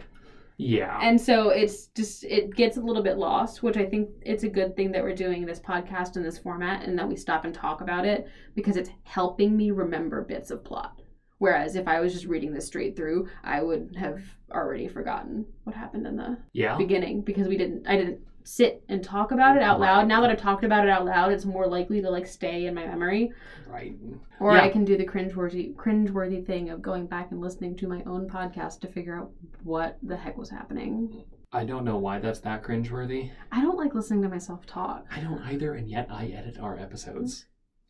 Yeah. 0.57 0.99
And 1.03 1.21
so 1.21 1.49
it's 1.49 1.87
just 1.89 2.25
it 2.25 2.55
gets 2.55 2.77
a 2.77 2.81
little 2.81 3.03
bit 3.03 3.17
lost, 3.17 3.63
which 3.63 3.77
I 3.77 3.87
think 3.87 4.11
it's 4.23 4.45
a 4.45 4.49
good 4.49 4.77
thing 4.77 4.93
that 4.93 5.03
we're 5.03 5.15
doing 5.15 5.45
this 5.45 5.61
podcast 5.61 6.17
in 6.17 6.23
this 6.23 6.39
format 6.39 6.85
and 6.85 6.99
that 6.99 7.09
we 7.09 7.17
stop 7.17 7.45
and 7.45 7.55
talk 7.55 7.81
about 7.81 8.05
it 8.05 8.29
because 8.55 8.77
it's 8.77 8.91
helping 9.03 9.57
me 9.57 9.71
remember 9.71 10.23
bits 10.23 10.51
of 10.51 10.65
plot. 10.65 11.01
Whereas 11.39 11.75
if 11.75 11.89
I 11.89 12.01
was 12.01 12.13
just 12.13 12.27
reading 12.27 12.53
this 12.53 12.67
straight 12.67 12.97
through, 12.97 13.29
I 13.43 13.63
would 13.63 13.97
have 13.99 14.23
already 14.53 14.87
forgotten 14.87 15.45
what 15.65 15.75
happened 15.75 16.07
in 16.07 16.17
the 16.17 16.39
yeah. 16.53 16.77
beginning 16.77 17.23
because 17.23 17.49
we 17.49 17.57
didn't 17.57 17.87
I 17.89 17.97
didn't 17.97 18.21
sit 18.45 18.85
and 18.89 19.03
talk 19.03 19.33
about 19.33 19.57
it 19.57 19.63
out 19.63 19.81
loud. 19.81 20.07
Now 20.07 20.21
that 20.21 20.31
I've 20.31 20.41
talked 20.41 20.65
about 20.65 20.85
it 20.85 20.91
out 20.91 21.05
loud, 21.05 21.33
it's 21.33 21.45
more 21.45 21.67
likely 21.67 22.01
to 22.03 22.11
like 22.11 22.27
stay 22.27 22.67
in 22.67 22.75
my 22.75 22.87
memory. 22.87 23.33
Right. 23.67 23.97
Or 24.39 24.55
Yeah. 24.55 24.63
I 24.63 24.69
can 24.69 24.85
do 24.85 24.97
the 24.97 25.07
cringeworthy 25.07 25.75
cringeworthy 25.75 26.47
thing 26.47 26.71
of 26.71 26.83
going 26.83 27.07
back 27.07 27.31
and 27.31 27.41
listening 27.41 27.75
to 27.77 27.89
my 27.89 28.03
own 28.05 28.29
podcast 28.29 28.81
to 28.81 28.89
figure 28.89 29.17
out 29.19 29.31
what 29.63 29.99
the 30.03 30.17
heck 30.17 30.37
was 30.37 30.51
happening. 30.51 31.25
I 31.53 31.65
don't 31.65 31.85
know 31.85 31.99
why 31.99 32.19
that's 32.19 32.41
that 32.41 32.63
cringeworthy. 32.63 33.31
I 33.53 33.63
don't 33.63 33.79
like 33.79 33.95
listening 33.95 34.23
to 34.23 34.29
myself 34.29 34.67
talk. 34.67 35.07
I 35.11 35.21
don't 35.21 35.41
either, 35.43 35.75
and 35.75 35.89
yet 35.89 36.09
I 36.11 36.27
edit 36.27 36.59
our 36.59 36.77
episodes. 36.79 37.47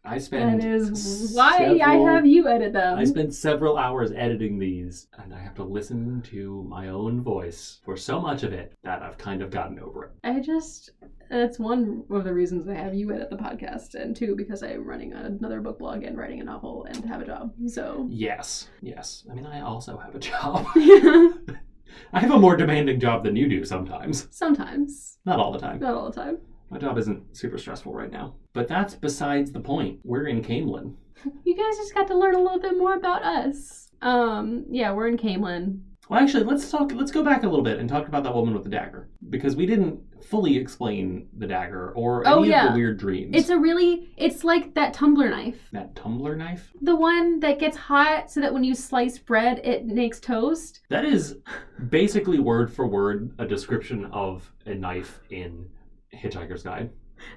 I 0.06 0.18
spend 0.18 0.60
That 0.60 0.66
is 0.68 1.32
why 1.34 1.56
I 1.56 1.78
several- 1.78 2.06
have 2.08 2.26
you 2.26 2.46
edit 2.46 2.74
them. 2.74 2.98
I 2.98 3.04
spend 3.04 3.34
several 3.34 3.78
hours 3.78 4.12
editing 4.12 4.58
these, 4.58 5.08
and 5.18 5.32
I 5.32 5.38
have 5.40 5.54
to 5.54 5.64
listen 5.64 6.20
to 6.30 6.62
my 6.68 6.88
own 6.88 7.22
voice 7.22 7.80
for 7.84 7.96
so 7.96 8.20
much 8.20 8.42
of 8.42 8.52
it 8.52 8.74
that 8.82 9.02
I've 9.02 9.16
kind 9.16 9.40
of 9.40 9.50
gotten 9.50 9.78
over 9.78 10.04
it. 10.04 10.10
I 10.22 10.40
just 10.40 10.90
that's 11.31 11.58
one 11.58 12.04
of 12.10 12.24
the 12.24 12.35
reasons 12.35 12.68
I 12.68 12.74
have 12.74 12.94
you 12.94 13.12
edit 13.14 13.31
the 13.31 13.37
podcast, 13.37 13.94
and 13.94 14.14
two 14.14 14.37
because 14.37 14.62
I'm 14.62 14.85
running 14.85 15.14
another 15.14 15.62
book 15.62 15.79
blog 15.79 16.02
and 16.02 16.18
writing 16.18 16.40
a 16.40 16.44
novel 16.44 16.85
and 16.85 17.02
have 17.06 17.22
a 17.22 17.26
job. 17.26 17.54
So 17.66 18.06
Yes, 18.10 18.68
yes. 18.83 19.24
I 19.31 19.35
mean, 19.35 19.46
I 19.46 19.62
also 19.62 19.96
have 19.96 20.14
a 20.14 20.18
job. 20.18 20.66
yeah, 20.76 21.29
I 22.12 22.20
have 22.20 22.31
a 22.31 22.38
more 22.38 22.56
demanding 22.56 23.00
job 23.00 23.24
than 23.24 23.37
you 23.37 23.48
do 23.48 23.64
sometimes. 23.64 24.29
sometimes 24.31 25.18
Not 25.24 25.38
all 25.40 25.50
the 25.52 25.58
time. 25.58 25.81
not 25.81 25.94
all 25.94 26.10
the 26.10 26.20
time. 26.20 26.38
My 26.75 26.81
job 26.81 26.98
isn't 26.98 27.37
super 27.37 27.56
stressful 27.56 27.94
right 27.94 28.10
now. 28.10 28.35
But 28.52 28.66
that's 28.66 28.96
besides 28.96 29.52
the 29.52 29.60
point. 29.60 30.00
We're 30.02 30.27
in 30.27 30.42
Caemlyn. 30.42 30.94
You 31.44 31.56
guys 31.56 31.77
just 31.79 31.94
got 31.94 32.08
to 32.08 32.18
learn 32.18 32.35
a 32.35 32.40
little 32.42 32.58
bit 32.58 32.77
more 32.77 32.94
about 32.96 33.22
us. 33.22 33.88
Um, 34.02 34.66
yeah, 34.68 34.92
we're 34.92 35.06
in 35.06 35.16
Caemlyn. 35.16 35.81
Well, 36.08 36.20
actually, 36.20 36.42
let's 36.44 36.70
talk. 36.70 36.92
Let's 36.92 37.12
go 37.12 37.22
back 37.22 37.44
a 37.44 37.48
little 37.48 37.64
bit 37.64 37.79
and 37.79 37.88
talk 37.88 38.08
about 38.08 38.25
that 38.25 38.35
woman 38.35 38.52
with 38.52 38.64
the 38.64 38.68
dagger 38.68 39.08
because 39.31 39.56
we 39.56 39.64
didn't 39.64 40.00
fully 40.22 40.58
explain 40.58 41.29
the 41.38 41.46
dagger 41.46 41.92
or 41.92 42.27
any 42.27 42.52
Oh, 42.52 42.58
of 42.58 42.72
the 42.72 42.79
weird 42.79 42.98
dreams. 42.98 43.31
It's 43.35 43.48
a 43.48 43.58
really, 43.58 44.12
it's 44.18 44.42
like 44.44 44.75
that 44.75 44.92
tumbler 44.92 45.31
knife. 45.31 45.68
that 45.72 45.94
tumbler 45.96 46.35
knife. 46.37 46.72
The 46.83 46.96
one 46.96 47.40
that 47.40 47.58
gets 47.58 47.77
hot 47.77 48.31
so 48.31 48.40
that 48.40 48.52
when 48.52 48.64
you 48.64 48.75
slice 48.75 49.16
bread, 49.16 49.60
it 49.64 49.87
makes 49.87 50.18
toast. 50.20 50.81
That 50.90 51.04
is 51.06 51.38
basically 51.88 52.38
word 52.40 52.70
for 52.70 52.87
word 52.87 53.33
a 53.38 53.46
description 53.46 54.06
of 54.06 54.52
a 54.66 54.75
knife 54.75 55.20
in 55.31 55.66
Hitchhiker's 56.15 56.62
Guide. 56.62 56.90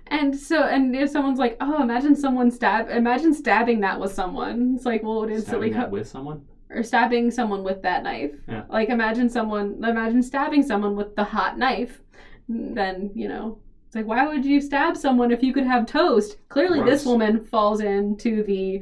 And 0.08 0.36
so, 0.38 0.64
and 0.64 0.96
if 0.96 1.10
someone's 1.10 1.40
like, 1.40 1.56
oh, 1.62 1.82
imagine 1.84 2.16
someone 2.16 2.50
stab, 2.52 2.90
imagine 2.90 3.34
stabbing 3.34 3.80
that 3.82 4.00
with 4.00 4.12
someone. 4.14 4.74
It's 4.76 4.86
like, 4.86 5.04
well, 5.04 5.24
it 5.24 5.32
instantly, 5.32 5.70
Stabbing 5.72 5.86
co- 5.90 5.92
with 5.92 6.08
someone. 6.08 6.42
or 6.70 6.84
stabbing 6.84 7.32
someone 7.32 7.64
with 7.64 7.82
that 7.84 8.04
knife. 8.04 8.32
Yeah. 8.48 8.64
Like, 8.70 8.90
imagine 8.90 9.30
someone, 9.30 9.84
imagine 9.84 10.24
stabbing 10.24 10.64
someone 10.64 10.96
with 10.96 11.16
the 11.16 11.24
hot 11.24 11.58
knife. 11.58 12.02
Then, 12.50 13.12
you 13.14 13.28
know, 13.28 13.60
it's 13.86 13.96
like, 13.96 14.06
why 14.08 14.28
would 14.28 14.44
you 14.46 14.60
stab 14.62 14.98
someone 14.98 15.32
if 15.32 15.44
you 15.44 15.54
could 15.54 15.66
have 15.68 15.86
toast? 15.86 16.38
Clearly, 16.50 16.82
this 16.84 17.06
woman 17.06 17.44
falls 17.46 17.80
into 17.80 18.44
the 18.44 18.82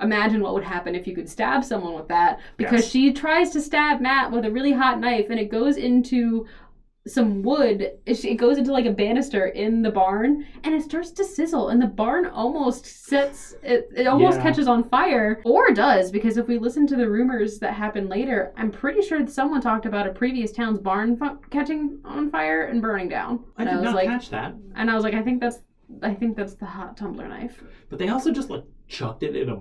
imagine 0.00 0.40
what 0.40 0.54
would 0.54 0.62
happen 0.62 0.94
if 0.94 1.08
you 1.08 1.14
could 1.14 1.28
stab 1.28 1.64
someone 1.64 1.92
with 1.94 2.06
that 2.06 2.38
because 2.56 2.82
Yes. 2.82 2.90
she 2.92 3.12
tries 3.12 3.50
to 3.50 3.60
stab 3.60 4.00
Matt 4.00 4.30
with 4.30 4.44
a 4.44 4.50
really 4.50 4.70
hot 4.72 5.00
knife 5.00 5.26
and 5.28 5.40
it 5.40 5.50
goes 5.50 5.76
into 5.76 6.46
some 7.08 7.42
wood 7.42 7.92
it 8.06 8.34
goes 8.36 8.58
into 8.58 8.72
like 8.72 8.84
a 8.86 8.90
banister 8.92 9.46
in 9.46 9.82
the 9.82 9.90
barn 9.90 10.44
and 10.64 10.74
it 10.74 10.82
starts 10.82 11.10
to 11.10 11.24
sizzle 11.24 11.68
and 11.70 11.80
the 11.80 11.86
barn 11.86 12.26
almost 12.26 12.84
sets 12.86 13.54
it, 13.62 13.88
it 13.96 14.06
almost 14.06 14.36
Yeah. 14.38 14.42
catches 14.42 14.68
on 14.68 14.88
fire 14.88 15.40
or 15.44 15.72
does 15.72 16.10
because 16.10 16.36
if 16.36 16.46
we 16.48 16.58
listen 16.58 16.86
to 16.88 16.96
the 16.96 17.08
rumors 17.08 17.58
that 17.60 17.72
happen 17.74 18.08
later 18.08 18.52
i'm 18.56 18.70
pretty 18.70 19.02
sure 19.02 19.26
someone 19.26 19.60
talked 19.60 19.86
about 19.86 20.06
a 20.06 20.12
previous 20.12 20.52
town's 20.52 20.78
barn 20.78 21.16
fu- 21.16 21.38
catching 21.50 21.98
on 22.04 22.30
fire 22.30 22.64
and 22.66 22.82
burning 22.82 23.08
down 23.08 23.44
I 23.56 23.62
and 23.62 23.70
did 23.70 23.76
was 23.76 23.84
not 23.84 23.94
like 23.94 24.08
catch 24.08 24.30
that. 24.30 24.54
and 24.76 24.90
i 24.90 24.94
was 24.94 25.04
like 25.04 25.14
i 25.14 25.22
think 25.22 25.40
that's 25.40 25.58
i 26.02 26.12
think 26.14 26.36
that's 26.36 26.54
the 26.54 26.66
hot 26.66 26.96
tumbler 26.96 27.28
knife 27.28 27.62
But 27.88 27.98
they 27.98 28.08
also 28.08 28.30
just 28.32 28.50
like 28.50 28.64
chucked 28.86 29.22
it 29.22 29.34
in 29.36 29.48
a 29.48 29.58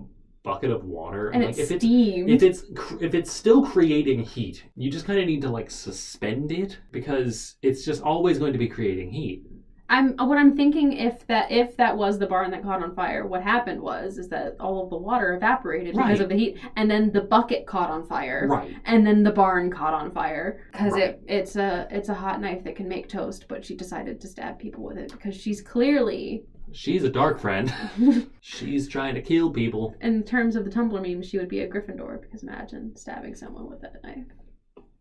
bucket 0.47 0.71
of 0.71 0.85
water. 0.85 1.29
and 1.29 1.43
like, 1.43 1.57
it's 1.57 1.59
if 1.59 1.71
it's 1.71 1.83
if 1.85 2.41
it's 2.43 2.63
if 3.01 3.13
it's 3.13 3.31
still 3.31 3.65
creating 3.65 4.19
heat, 4.23 4.63
you 4.75 4.89
just 4.89 5.05
kind 5.05 5.19
of 5.19 5.25
need 5.25 5.41
to 5.41 5.49
like 5.49 5.69
suspend 5.69 6.51
it 6.51 6.79
because 6.91 7.55
it's 7.61 7.83
just 7.85 8.01
always 8.01 8.39
going 8.39 8.53
to 8.53 8.59
be 8.59 8.67
creating 8.67 9.11
heat. 9.11 9.43
I'm 9.89 10.19
uh, 10.19 10.25
what 10.25 10.37
I'm 10.37 10.55
thinking 10.57 10.91
if 10.93 11.25
that 11.27 11.49
if 11.49 11.77
that 11.77 11.95
was 11.97 12.19
the 12.19 12.27
barn 12.27 12.51
that 12.51 12.61
caught 12.63 12.83
on 12.83 12.93
fire, 12.93 13.25
what 13.25 13.41
happened 13.41 13.81
was 13.81 14.17
is 14.17 14.27
that 14.29 14.55
all 14.59 14.83
of 14.83 14.89
the 14.89 14.97
water 14.97 15.33
evaporated 15.35 15.95
because 15.95 16.19
of 16.19 16.27
the 16.29 16.35
heat, 16.35 16.57
and 16.75 16.91
then 16.91 17.09
the 17.11 17.21
bucket 17.21 17.65
caught 17.65 17.89
on 17.89 18.05
fire, 18.05 18.47
Right. 18.49 18.75
and 18.85 19.07
then 19.07 19.23
the 19.23 19.31
barn 19.31 19.71
caught 19.71 19.93
on 19.93 20.11
fire 20.11 20.59
because 20.71 20.93
Right. 20.93 21.03
it 21.03 21.23
it's 21.27 21.55
a 21.55 21.87
it's 21.89 22.09
a 22.09 22.13
hot 22.13 22.41
knife 22.41 22.63
that 22.65 22.75
can 22.75 22.87
make 22.89 23.07
toast, 23.07 23.45
but 23.47 23.63
she 23.63 23.75
decided 23.75 24.19
to 24.21 24.27
stab 24.27 24.59
people 24.59 24.83
with 24.83 24.97
it 24.97 25.09
because 25.11 25.35
she's 25.35 25.61
clearly, 25.61 26.43
She's 26.71 27.03
a 27.03 27.09
dark 27.09 27.39
friend. 27.39 27.73
She's 28.41 28.87
trying 28.87 29.15
to 29.15 29.21
kill 29.21 29.49
people. 29.51 29.95
in 30.01 30.23
terms 30.23 30.55
of 30.55 30.65
the 30.65 30.71
Tumblr 30.71 31.01
meme, 31.01 31.21
she 31.23 31.37
would 31.37 31.49
be 31.49 31.61
a 31.61 31.67
Gryffindor 31.67 32.21
because 32.21 32.43
imagine 32.43 32.95
stabbing 32.95 33.35
someone 33.35 33.69
with 33.69 33.81
that 33.81 34.03
knife. 34.03 34.25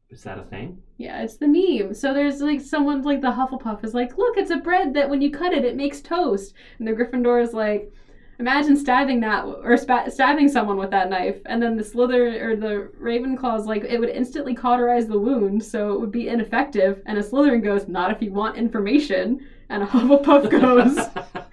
Is 0.08 0.22
that 0.22 0.38
a 0.38 0.44
thing? 0.44 0.80
Yeah, 0.98 1.22
it's 1.22 1.36
the 1.36 1.48
meme. 1.48 1.92
So 1.92 2.14
there's 2.14 2.40
like 2.40 2.60
someone 2.60 3.02
like 3.02 3.20
the 3.20 3.32
Hufflepuff 3.32 3.84
is 3.84 3.92
like, 3.94 4.16
look, 4.16 4.36
it's 4.36 4.52
a 4.52 4.56
bread 4.58 4.94
that 4.94 5.10
when 5.10 5.20
you 5.20 5.30
cut 5.30 5.52
it, 5.52 5.64
it 5.64 5.76
makes 5.76 6.00
toast. 6.00 6.54
And 6.78 6.86
the 6.86 6.92
Gryffindor 6.92 7.42
is 7.42 7.52
like, 7.52 7.92
imagine 8.38 8.76
stabbing 8.76 9.18
that 9.20 9.44
or 9.44 9.76
spa- 9.76 10.08
stabbing 10.08 10.48
someone 10.48 10.76
with 10.76 10.90
that 10.92 11.10
knife. 11.10 11.38
And 11.46 11.60
then 11.60 11.76
the 11.76 11.82
Slither 11.82 12.48
or 12.50 12.54
the 12.54 12.88
Ravenclaw 13.00 13.58
is 13.58 13.66
like, 13.66 13.82
it 13.82 13.98
would 13.98 14.10
instantly 14.10 14.54
cauterize 14.54 15.08
the 15.08 15.18
wound, 15.18 15.64
so 15.64 15.92
it 15.94 16.00
would 16.00 16.12
be 16.12 16.28
ineffective. 16.28 17.02
And 17.06 17.18
a 17.18 17.22
Slytherin 17.22 17.64
goes, 17.64 17.88
not 17.88 18.12
if 18.12 18.22
you 18.22 18.32
want 18.32 18.56
information. 18.56 19.44
And 19.70 19.82
a 19.82 19.86
Hufflepuff 19.86 20.48
goes, 20.62 20.96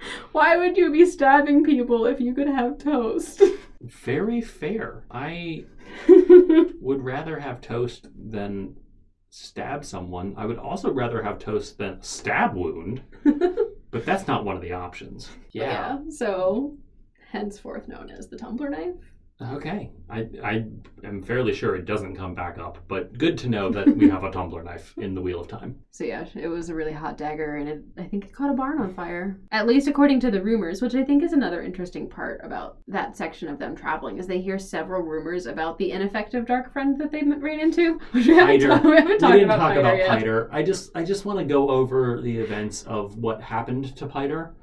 why 0.32 0.58
would 0.58 0.78
you 0.78 0.92
be 0.92 1.06
stabbing 1.06 1.64
people 1.64 2.06
if 2.06 2.20
you 2.20 2.34
could 2.34 2.48
have 2.48 2.78
toast? 2.78 3.42
Very 3.82 4.42
fair. 4.42 5.04
I 5.12 5.66
would 6.08 7.04
rather 7.04 7.40
have 7.40 7.62
toast 7.62 8.08
than 8.16 8.76
stab 9.30 9.84
someone. 9.84 10.36
I 10.38 10.46
would 10.46 10.60
also 10.60 10.92
rather 10.92 11.24
have 11.24 11.40
toast 11.40 11.78
than 11.78 12.02
stab 12.02 12.56
wound. 12.56 13.02
but 13.24 14.06
that's 14.06 14.28
not 14.28 14.46
one 14.46 14.56
of 14.56 14.62
the 14.62 14.74
options. 14.74 15.30
Yeah. 15.52 16.00
So 16.10 16.78
henceforth 17.32 17.88
known 17.88 18.10
as 18.10 18.28
the 18.28 18.38
Tumbler 18.38 18.70
knife. 18.70 19.13
Okay. 19.54 19.90
I 20.10 20.28
I 20.44 20.66
am 21.04 21.22
fairly 21.24 21.54
sure 21.54 21.76
it 21.76 21.86
doesn't 21.86 22.16
come 22.16 22.34
back 22.36 22.58
up, 22.60 22.78
but 22.88 23.18
good 23.18 23.38
to 23.40 23.50
know 23.50 23.70
that 23.72 23.88
we 23.98 24.08
have 24.10 24.24
a 24.24 24.32
tumbler 24.32 24.64
knife 24.64 24.94
in 24.98 25.14
the 25.16 25.22
Wheel 25.22 25.40
of 25.42 25.48
Time. 25.48 25.76
So 25.94 26.04
yeah, 26.06 26.26
it 26.34 26.48
was 26.48 26.70
a 26.70 26.74
really 26.76 26.92
hot 26.92 27.20
dagger, 27.20 27.58
and 27.58 27.70
it, 27.70 27.84
I 28.00 28.04
think 28.06 28.26
it 28.26 28.34
caught 28.34 28.50
a 28.50 28.56
barn 28.56 28.80
on 28.82 28.96
fire. 28.96 29.38
At 29.52 29.68
least 29.68 29.88
according 29.88 30.22
to 30.22 30.32
the 30.32 30.42
rumors, 30.42 30.82
which 30.82 30.96
I 30.96 31.04
think 31.04 31.22
is 31.22 31.34
another 31.34 31.62
interesting 31.62 32.10
part 32.10 32.42
about 32.44 32.80
that 32.88 33.16
section 33.16 33.48
of 33.48 33.60
them 33.60 33.76
traveling, 33.76 34.18
is 34.18 34.26
they 34.26 34.42
hear 34.42 34.58
several 34.58 35.04
rumors 35.04 35.46
about 35.46 35.78
the 35.78 35.92
ineffective 35.92 36.48
dark 36.48 36.74
friend 36.74 37.00
that 37.00 37.12
they 37.12 37.22
ran 37.22 37.60
into. 37.60 38.00
Which 38.12 38.26
we 38.26 38.34
haven't, 38.34 38.60
Piter. 38.62 38.68
ta- 38.70 38.82
we 38.90 38.96
haven't 38.96 39.08
We 39.12 39.18
talked 39.20 39.34
didn't 39.34 39.44
about 39.52 39.58
talk 39.60 39.76
Piter 39.76 40.04
about. 40.06 40.18
Piter. 40.18 40.50
I 40.52 40.64
just 40.64 40.90
I 40.96 41.04
just 41.04 41.26
want 41.26 41.38
to 41.38 41.46
go 41.46 41.70
over 41.70 42.20
the 42.22 42.38
events 42.40 42.82
of 42.86 43.16
what 43.20 43.40
happened 43.40 43.96
to 43.98 44.08
Piter, 44.08 44.56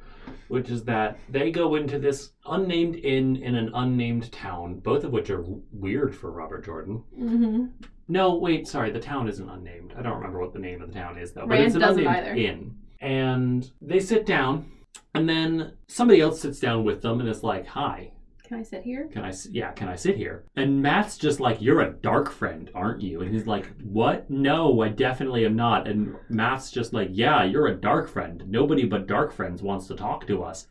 which 0.51 0.69
is 0.71 0.85
that 0.85 1.19
they 1.29 1.51
go 1.51 1.77
into 1.77 1.99
this 1.99 2.33
unnamed 2.47 2.97
inn 2.97 3.37
in 3.37 3.55
an 3.55 3.71
unnamed 3.75 4.31
town, 4.33 4.81
both 4.81 5.05
of 5.05 5.13
which 5.13 5.31
are 5.31 5.39
w- 5.39 5.63
weird 5.73 6.15
for 6.15 6.31
Robert 6.33 6.65
Jordan. 6.65 6.97
hmm 7.17 7.67
No, 8.09 8.35
wait, 8.35 8.67
sorry, 8.67 8.91
the 8.91 9.01
town 9.01 9.29
isn't 9.29 9.49
unnamed. 9.49 9.95
I 9.97 10.03
don't 10.03 10.17
remember 10.17 10.41
what 10.41 10.53
the 10.53 10.59
name 10.59 10.83
of 10.83 10.89
the 10.89 10.95
town 10.95 11.17
is 11.19 11.33
though. 11.33 11.43
But 11.43 11.51
Rand 11.51 11.67
it's 11.67 11.75
an 11.77 11.81
doesn't 11.81 12.07
unnamed 12.07 12.27
either. 12.27 12.35
inn. 12.35 12.77
And 13.01 13.71
they 13.81 14.01
sit 14.01 14.27
down, 14.27 14.71
and 15.15 15.29
then 15.29 15.73
somebody 15.87 16.21
else 16.21 16.41
sits 16.41 16.59
down 16.61 16.85
with 16.85 17.01
them 17.01 17.21
and 17.21 17.29
is 17.29 17.43
like, 17.43 17.67
"Hi, 17.69 18.11
Can 18.51 18.59
I 18.59 18.63
sit 18.65 18.83
here? 18.83 19.09
can 19.13 19.25
I? 19.25 19.29
s- 19.29 19.47
Yeah, 19.53 19.71
can 19.71 19.89
I 19.89 19.95
sit 19.95 20.17
here?" 20.17 20.43
And 20.57 20.83
Matt's 20.83 21.17
just 21.17 21.39
like, 21.39 21.63
"You're 21.63 21.83
a 21.83 21.93
dark 21.93 22.29
friend, 22.33 22.69
aren't 22.75 23.01
you?" 23.01 23.21
And 23.21 23.33
he's 23.33 23.47
like, 23.47 23.71
"What? 23.85 24.29
No, 24.29 24.81
I 24.83 24.89
definitely 24.89 25.47
am 25.47 25.55
not." 25.55 25.87
And 25.87 26.17
Matt's 26.29 26.73
just 26.73 26.93
like, 26.93 27.11
"Yeah, 27.13 27.45
you're 27.45 27.69
a 27.69 27.75
dark 27.77 28.09
friend. 28.09 28.43
Nobody 28.49 28.85
but 28.87 29.07
dark 29.07 29.33
friends 29.33 29.63
wants 29.63 29.87
to 29.87 29.95
talk 29.95 30.27
to 30.27 30.43
us." 30.43 30.67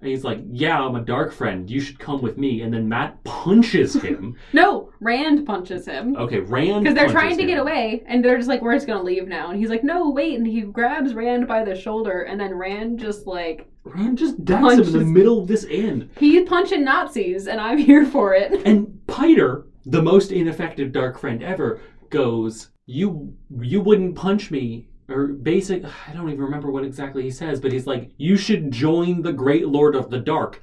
And 0.00 0.08
he's 0.10 0.22
like, 0.22 0.38
"Yeah, 0.52 0.80
I'm 0.80 0.94
a 0.94 1.00
dark 1.00 1.32
friend. 1.32 1.68
You 1.68 1.80
should 1.80 1.98
come 1.98 2.22
with 2.22 2.38
me." 2.38 2.60
And 2.62 2.72
then 2.72 2.88
Matt 2.88 3.24
punches 3.24 3.94
him. 3.94 4.36
No, 4.52 4.85
Rand 5.00 5.46
punches 5.46 5.86
him. 5.86 6.16
Okay, 6.16 6.40
Rand 6.40 6.84
Because 6.84 6.94
they're 6.94 7.08
trying 7.08 7.36
to 7.36 7.42
him. 7.42 7.48
get 7.48 7.58
away, 7.58 8.02
and 8.06 8.24
they're 8.24 8.36
just 8.36 8.48
like, 8.48 8.62
"We're 8.62 8.74
just 8.74 8.86
gonna 8.86 9.02
leave 9.02 9.28
now." 9.28 9.50
And 9.50 9.58
he's 9.58 9.68
like, 9.70 9.84
"No, 9.84 10.10
wait!" 10.10 10.36
And 10.36 10.46
he 10.46 10.62
grabs 10.62 11.14
Rand 11.14 11.46
by 11.46 11.64
the 11.64 11.74
shoulder, 11.74 12.22
and 12.22 12.40
then 12.40 12.54
Rand 12.54 12.98
just 12.98 13.26
like 13.26 13.68
Rand 13.84 14.18
just 14.18 14.44
decks 14.44 14.74
him 14.74 14.80
in 14.80 14.92
the 14.92 15.04
middle 15.04 15.40
of 15.40 15.48
this 15.48 15.64
inn. 15.64 16.10
he's 16.18 16.48
punching 16.48 16.84
Nazis, 16.84 17.46
and 17.46 17.60
I'm 17.60 17.78
here 17.90 18.04
for 18.06 18.34
it. 18.34 18.52
And 18.66 19.00
Piter, 19.06 19.66
the 19.84 20.02
most 20.02 20.32
ineffective 20.32 20.92
dark 20.92 21.18
friend 21.18 21.42
ever, 21.42 21.80
goes, 22.10 22.70
"You 22.86 23.34
you 23.60 23.80
wouldn't 23.80 24.14
punch 24.16 24.50
me." 24.50 24.88
Or 25.08 25.28
basic, 25.28 25.84
I 25.84 26.12
don't 26.14 26.28
even 26.30 26.40
remember 26.42 26.72
what 26.72 26.82
exactly 26.84 27.22
he 27.22 27.30
says, 27.30 27.60
but 27.60 27.70
he's 27.70 27.86
like, 27.86 28.10
"You 28.16 28.36
should 28.36 28.72
join 28.72 29.22
the 29.22 29.32
Great 29.32 29.68
Lord 29.68 29.94
of 29.94 30.10
the 30.10 30.18
Dark." 30.18 30.60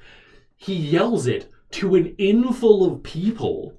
He 0.56 0.74
yells 0.74 1.26
it 1.26 1.48
to 1.72 1.94
an 1.94 2.14
inn 2.18 2.52
full 2.52 2.84
of 2.84 3.02
people. 3.02 3.72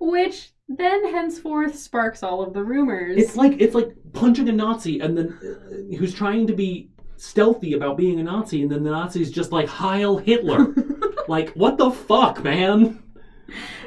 Which 0.00 0.52
then 0.68 1.12
henceforth 1.12 1.76
sparks 1.76 2.22
all 2.22 2.42
of 2.42 2.52
the 2.52 2.62
rumors. 2.62 3.16
It's 3.16 3.36
like 3.36 3.60
it's 3.60 3.74
like 3.74 3.94
punching 4.12 4.48
a 4.48 4.52
Nazi 4.52 5.00
and 5.00 5.16
then 5.16 5.38
uh, 5.42 5.96
who's 5.96 6.14
trying 6.14 6.46
to 6.46 6.52
be 6.52 6.90
stealthy 7.16 7.72
about 7.72 7.96
being 7.96 8.20
a 8.20 8.22
Nazi, 8.22 8.62
and 8.62 8.70
then 8.70 8.82
the 8.82 8.90
Nazi's 8.90 9.30
just 9.30 9.50
like 9.50 9.68
Heil 9.68 10.18
Hitler. 10.18 10.74
like 11.28 11.50
what 11.50 11.78
the 11.78 11.90
fuck, 11.90 12.44
man? 12.44 13.02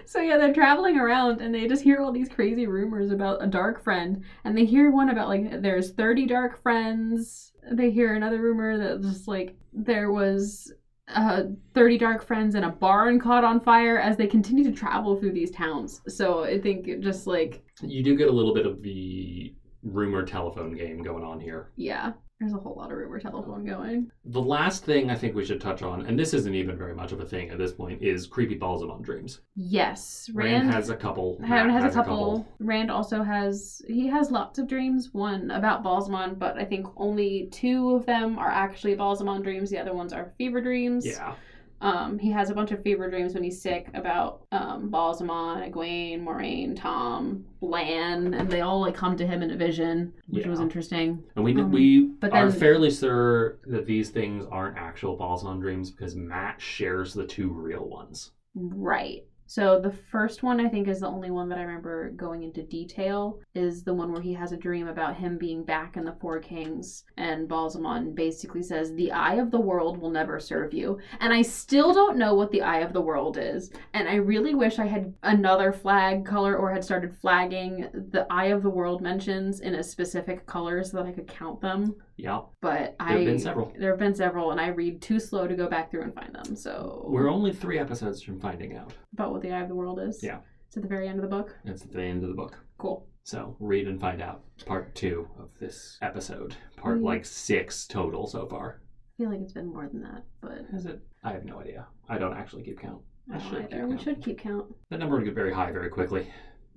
so 0.05 0.19
yeah, 0.19 0.37
they're 0.37 0.53
traveling 0.53 0.97
around 0.97 1.39
and 1.39 1.53
they 1.53 1.67
just 1.67 1.83
hear 1.83 1.99
all 1.99 2.11
these 2.11 2.29
crazy 2.29 2.67
rumors 2.67 3.11
about 3.11 3.43
a 3.43 3.47
dark 3.47 3.83
friend, 3.83 4.23
and 4.43 4.57
they 4.57 4.65
hear 4.65 4.91
one 4.91 5.09
about 5.09 5.29
like 5.29 5.61
there's 5.61 5.91
30 5.91 6.25
dark 6.25 6.61
friends. 6.61 7.53
They 7.71 7.91
hear 7.91 8.15
another 8.15 8.41
rumor 8.41 8.77
that 8.77 9.01
just 9.01 9.27
like 9.27 9.55
there 9.71 10.11
was 10.11 10.73
uh 11.07 11.43
30 11.73 11.97
dark 11.97 12.25
friends 12.25 12.55
and 12.55 12.63
a 12.65 12.69
barn 12.69 13.19
caught 13.19 13.43
on 13.43 13.59
fire 13.59 13.97
as 13.97 14.17
they 14.17 14.27
continue 14.27 14.63
to 14.63 14.71
travel 14.71 15.19
through 15.19 15.33
these 15.33 15.51
towns. 15.51 16.01
So 16.07 16.43
I 16.43 16.59
think 16.59 16.85
just 17.01 17.27
like 17.27 17.63
You 17.81 18.03
do 18.03 18.15
get 18.15 18.29
a 18.29 18.31
little 18.31 18.53
bit 18.53 18.65
of 18.65 18.81
the 18.81 19.53
rumor 19.83 20.23
telephone 20.25 20.75
game 20.75 21.01
going 21.01 21.23
on 21.23 21.39
here. 21.39 21.71
yeah, 21.75 22.13
there's 22.41 22.53
a 22.53 22.57
whole 22.57 22.73
lot 22.75 22.91
of 22.91 22.97
rumor 22.97 23.19
telephone 23.19 23.63
going. 23.63 24.11
The 24.25 24.41
last 24.41 24.83
thing 24.83 25.11
I 25.11 25.15
think 25.15 25.35
we 25.35 25.45
should 25.45 25.61
touch 25.61 25.83
on, 25.83 26.07
and 26.07 26.17
this 26.17 26.33
isn't 26.33 26.55
even 26.55 26.75
very 26.75 26.95
much 26.95 27.11
of 27.11 27.19
a 27.19 27.25
thing 27.25 27.51
at 27.51 27.59
this 27.59 27.71
point, 27.71 28.01
is 28.01 28.25
creepy 28.25 28.57
Ba'alzamon 28.57 29.03
dreams. 29.03 29.41
Yes, 29.55 30.27
Rand, 30.33 30.51
Rand 30.51 30.73
has 30.73 30.89
a 30.89 30.95
couple. 30.95 31.37
Rand 31.39 31.67
Matt 31.67 31.83
has, 31.83 31.93
a, 31.93 31.99
couple. 31.99 32.47
Rand 32.59 32.89
also 32.89 33.21
has 33.21 33.83
he 33.87 34.07
has 34.07 34.31
lots 34.31 34.57
of 34.57 34.67
dreams. 34.67 35.13
One 35.13 35.51
about 35.51 35.83
Ba'alzamon, 35.83 36.39
but 36.39 36.57
I 36.57 36.65
think 36.65 36.87
only 36.97 37.47
two 37.51 37.91
of 37.91 38.07
them 38.07 38.39
are 38.39 38.49
actually 38.49 38.95
Ba'alzamon 38.95 39.43
dreams. 39.43 39.69
The 39.69 39.77
other 39.77 39.93
ones 39.93 40.11
are 40.11 40.33
fever 40.39 40.61
dreams. 40.61 41.05
Yeah. 41.05 41.35
Um, 41.81 42.19
he 42.19 42.29
has 42.31 42.49
a 42.49 42.53
bunch 42.53 42.71
of 42.71 42.81
fever 42.83 43.09
dreams 43.09 43.33
when 43.33 43.43
he's 43.43 43.61
sick 43.61 43.87
about 43.95 44.45
um, 44.51 44.89
Ba'alzamon, 44.91 45.69
Egwene, 45.69 46.23
Moiraine, 46.23 46.79
Tom, 46.79 47.43
Lan, 47.61 48.33
and 48.33 48.49
they 48.49 48.61
all 48.61 48.81
like 48.81 48.95
come 48.95 49.17
to 49.17 49.25
him 49.25 49.41
in 49.41 49.51
a 49.51 49.57
vision, 49.57 50.13
which 50.27 50.45
was 50.45 50.59
interesting. 50.59 51.23
And 51.35 51.43
we 51.43 51.55
Um, 51.55 51.71
we 51.71 52.05
but 52.19 52.33
are 52.33 52.51
fairly 52.51 52.91
sure 52.91 53.59
that 53.65 53.85
these 53.85 54.09
things 54.09 54.45
aren't 54.51 54.77
actual 54.77 55.17
Ba'alzamon 55.17 55.59
dreams 55.59 55.89
because 55.91 56.15
Matt 56.15 56.61
shares 56.61 57.13
the 57.13 57.25
two 57.25 57.49
real 57.49 57.87
ones. 57.87 58.31
Right. 58.53 59.25
So 59.51 59.81
the 59.81 59.91
first 59.91 60.43
one 60.43 60.61
I 60.61 60.69
think 60.69 60.87
is 60.87 61.01
the 61.01 61.09
only 61.09 61.29
one 61.29 61.49
that 61.49 61.57
I 61.57 61.63
remember 61.63 62.11
going 62.11 62.43
into 62.43 62.63
detail 62.63 63.41
is 63.53 63.83
the 63.83 63.93
one 63.93 64.13
where 64.13 64.21
he 64.21 64.33
has 64.33 64.53
a 64.53 64.57
dream 64.57 64.87
about 64.87 65.17
him 65.17 65.37
being 65.37 65.65
back 65.65 65.97
in 65.97 66.05
the 66.05 66.15
Four 66.21 66.39
Kings 66.39 67.03
and 67.17 67.49
Ba'alzamon 67.49 68.15
basically 68.15 68.63
says 68.63 68.93
the 68.93 69.11
eye 69.11 69.33
of 69.33 69.51
the 69.51 69.59
world 69.59 69.97
will 69.97 70.09
never 70.09 70.39
serve 70.39 70.73
you. 70.73 70.99
And 71.19 71.33
I 71.33 71.41
still 71.41 71.93
don't 71.93 72.15
know 72.15 72.33
what 72.33 72.49
the 72.51 72.61
eye 72.61 72.79
of 72.79 72.93
the 72.93 73.01
world 73.01 73.37
is. 73.37 73.73
And 73.93 74.07
I 74.07 74.15
really 74.15 74.55
wish 74.55 74.79
I 74.79 74.85
had 74.85 75.13
another 75.21 75.73
flag 75.73 76.25
color 76.25 76.55
or 76.55 76.71
had 76.71 76.85
started 76.85 77.13
flagging 77.17 77.89
the 77.91 78.27
eye 78.29 78.51
of 78.53 78.63
the 78.63 78.69
world 78.69 79.01
mentions 79.01 79.59
in 79.59 79.75
a 79.75 79.83
specific 79.83 80.45
color 80.45 80.81
so 80.81 80.95
that 80.95 81.07
I 81.07 81.11
could 81.11 81.27
count 81.27 81.59
them. 81.59 81.97
Yeah, 82.17 82.41
But 82.61 82.77
there 82.79 82.95
I 82.99 83.11
have 83.13 83.25
been 83.25 83.39
several. 83.39 83.73
there 83.79 83.89
have 83.91 83.99
been 83.99 84.13
several 84.15 84.51
and 84.51 84.59
I 84.61 84.67
read 84.67 85.01
too 85.01 85.19
slow 85.19 85.47
to 85.47 85.55
go 85.55 85.67
back 85.67 85.89
through 85.89 86.03
and 86.03 86.13
find 86.13 86.33
them. 86.35 86.55
So 86.55 87.05
We're 87.07 87.29
only 87.29 87.51
three 87.53 87.79
episodes 87.79 88.21
from 88.21 88.39
finding 88.39 88.75
out. 88.75 88.93
about 89.13 89.31
what 89.31 89.41
the 89.41 89.51
eye 89.51 89.61
of 89.61 89.69
the 89.69 89.75
world 89.75 89.99
is. 89.99 90.21
Yeah. 90.23 90.39
It's 90.67 90.77
at 90.77 90.83
the 90.83 90.89
very 90.89 91.07
end 91.07 91.17
of 91.17 91.23
the 91.23 91.35
book. 91.35 91.55
It's 91.65 91.83
at 91.83 91.91
the 91.91 92.01
end 92.01 92.23
of 92.23 92.29
the 92.29 92.35
book. 92.35 92.57
Cool. 92.77 93.07
So 93.23 93.55
read 93.59 93.87
and 93.87 93.99
find 93.99 94.21
out. 94.21 94.43
Part 94.65 94.93
two 94.95 95.27
of 95.39 95.49
this 95.59 95.97
episode. 96.01 96.55
Part 96.77 96.99
Mm. 96.99 97.03
like 97.03 97.25
six 97.25 97.85
total 97.87 98.27
so 98.27 98.45
far. 98.47 98.81
I 99.15 99.23
feel 99.23 99.29
like 99.31 99.41
it's 99.41 99.53
been 99.53 99.67
more 99.71 99.87
than 99.87 100.01
that, 100.01 100.23
but 100.41 100.65
Is 100.73 100.85
it? 100.85 100.99
I 101.23 101.31
have 101.31 101.45
no 101.45 101.59
idea. 101.59 101.87
I 102.09 102.17
don't 102.17 102.33
actually 102.35 102.63
keep 102.63 102.79
count. 102.79 103.01
I 103.31 103.37
should 103.39 103.51
don't 103.51 103.61
keep 103.69 103.73
either. 103.73 103.87
We 103.87 103.97
should 103.99 104.23
keep 104.23 104.39
count. 104.39 104.73
That 104.89 104.99
number 104.99 105.15
would 105.15 105.25
get 105.25 105.35
very 105.35 105.53
high 105.53 105.71
very 105.71 105.89
quickly. 105.89 106.27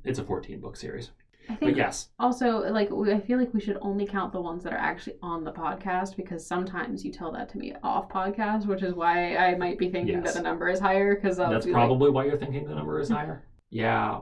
It's 0.05 0.19
a 0.19 0.25
14 0.25 0.61
book 0.61 0.77
series. 0.77 1.11
I 1.49 1.53
But 1.53 1.61
think 1.61 1.77
yes, 1.77 2.09
also 2.19 2.59
like 2.73 2.91
I 2.91 3.21
feel 3.21 3.39
like 3.39 3.53
we 3.53 3.61
should 3.61 3.79
only 3.83 4.07
count 4.07 4.33
the 4.33 4.41
ones 4.41 4.65
that 4.65 4.73
are 4.73 4.79
actually 4.79 5.17
on 5.23 5.45
the 5.45 5.53
podcast 5.53 6.17
because 6.17 6.47
sometimes 6.47 7.05
you 7.05 7.13
tell 7.13 7.31
that 7.33 7.49
to 7.51 7.59
me 7.59 7.75
off 7.83 8.09
podcast, 8.09 8.67
which 8.67 8.83
is 8.83 8.95
why 8.95 9.37
I 9.37 9.55
might 9.57 9.79
be 9.79 9.91
thinking 9.91 10.17
Yes. 10.23 10.33
that 10.33 10.35
the 10.43 10.43
number 10.49 10.69
is 10.69 10.81
higher 10.81 11.15
because 11.15 11.37
that's 11.37 11.67
probably 11.67 12.11
why 12.11 12.25
you're 12.25 12.39
thinking 12.39 12.65
the 12.67 12.75
number 12.75 12.99
is 13.01 13.09
higher. 13.11 13.45
Yeah. 13.71 14.21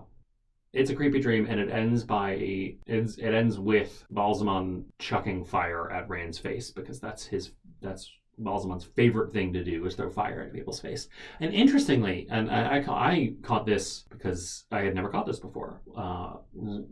It's 0.73 0.89
a 0.89 0.95
creepy 0.95 1.21
dream, 1.21 1.47
and 1.51 1.61
it 1.61 1.69
ends 1.71 2.03
by 2.03 2.31
it's, 2.87 3.19
it 3.19 3.35
ends 3.35 3.59
with 3.59 4.07
Ba'alzamon 4.15 4.85
chucking 4.99 5.45
fire 5.45 5.91
at 5.93 6.09
Rand's 6.09 6.39
face 6.39 6.71
because 6.71 6.99
that's 6.99 7.27
his 7.27 7.53
that's 7.83 8.11
Ba'alzamon's 8.43 8.85
favorite 8.85 9.33
thing 9.33 9.53
to 9.53 9.63
do 9.65 9.85
is 9.87 9.95
throw 9.95 10.11
fire 10.11 10.43
at 10.43 10.53
people's 10.53 10.81
face. 10.81 11.09
And 11.41 11.53
interestingly, 11.55 12.27
and 12.31 12.51
I, 12.51 12.79
I, 12.79 12.83
ca- 12.83 12.95
I 12.95 13.35
caught 13.43 13.67
this 13.67 14.05
because 14.11 14.65
I 14.73 14.81
had 14.83 14.95
never 14.95 15.09
caught 15.09 15.27
this 15.27 15.41
before. 15.41 15.81
Uh, 15.97 16.35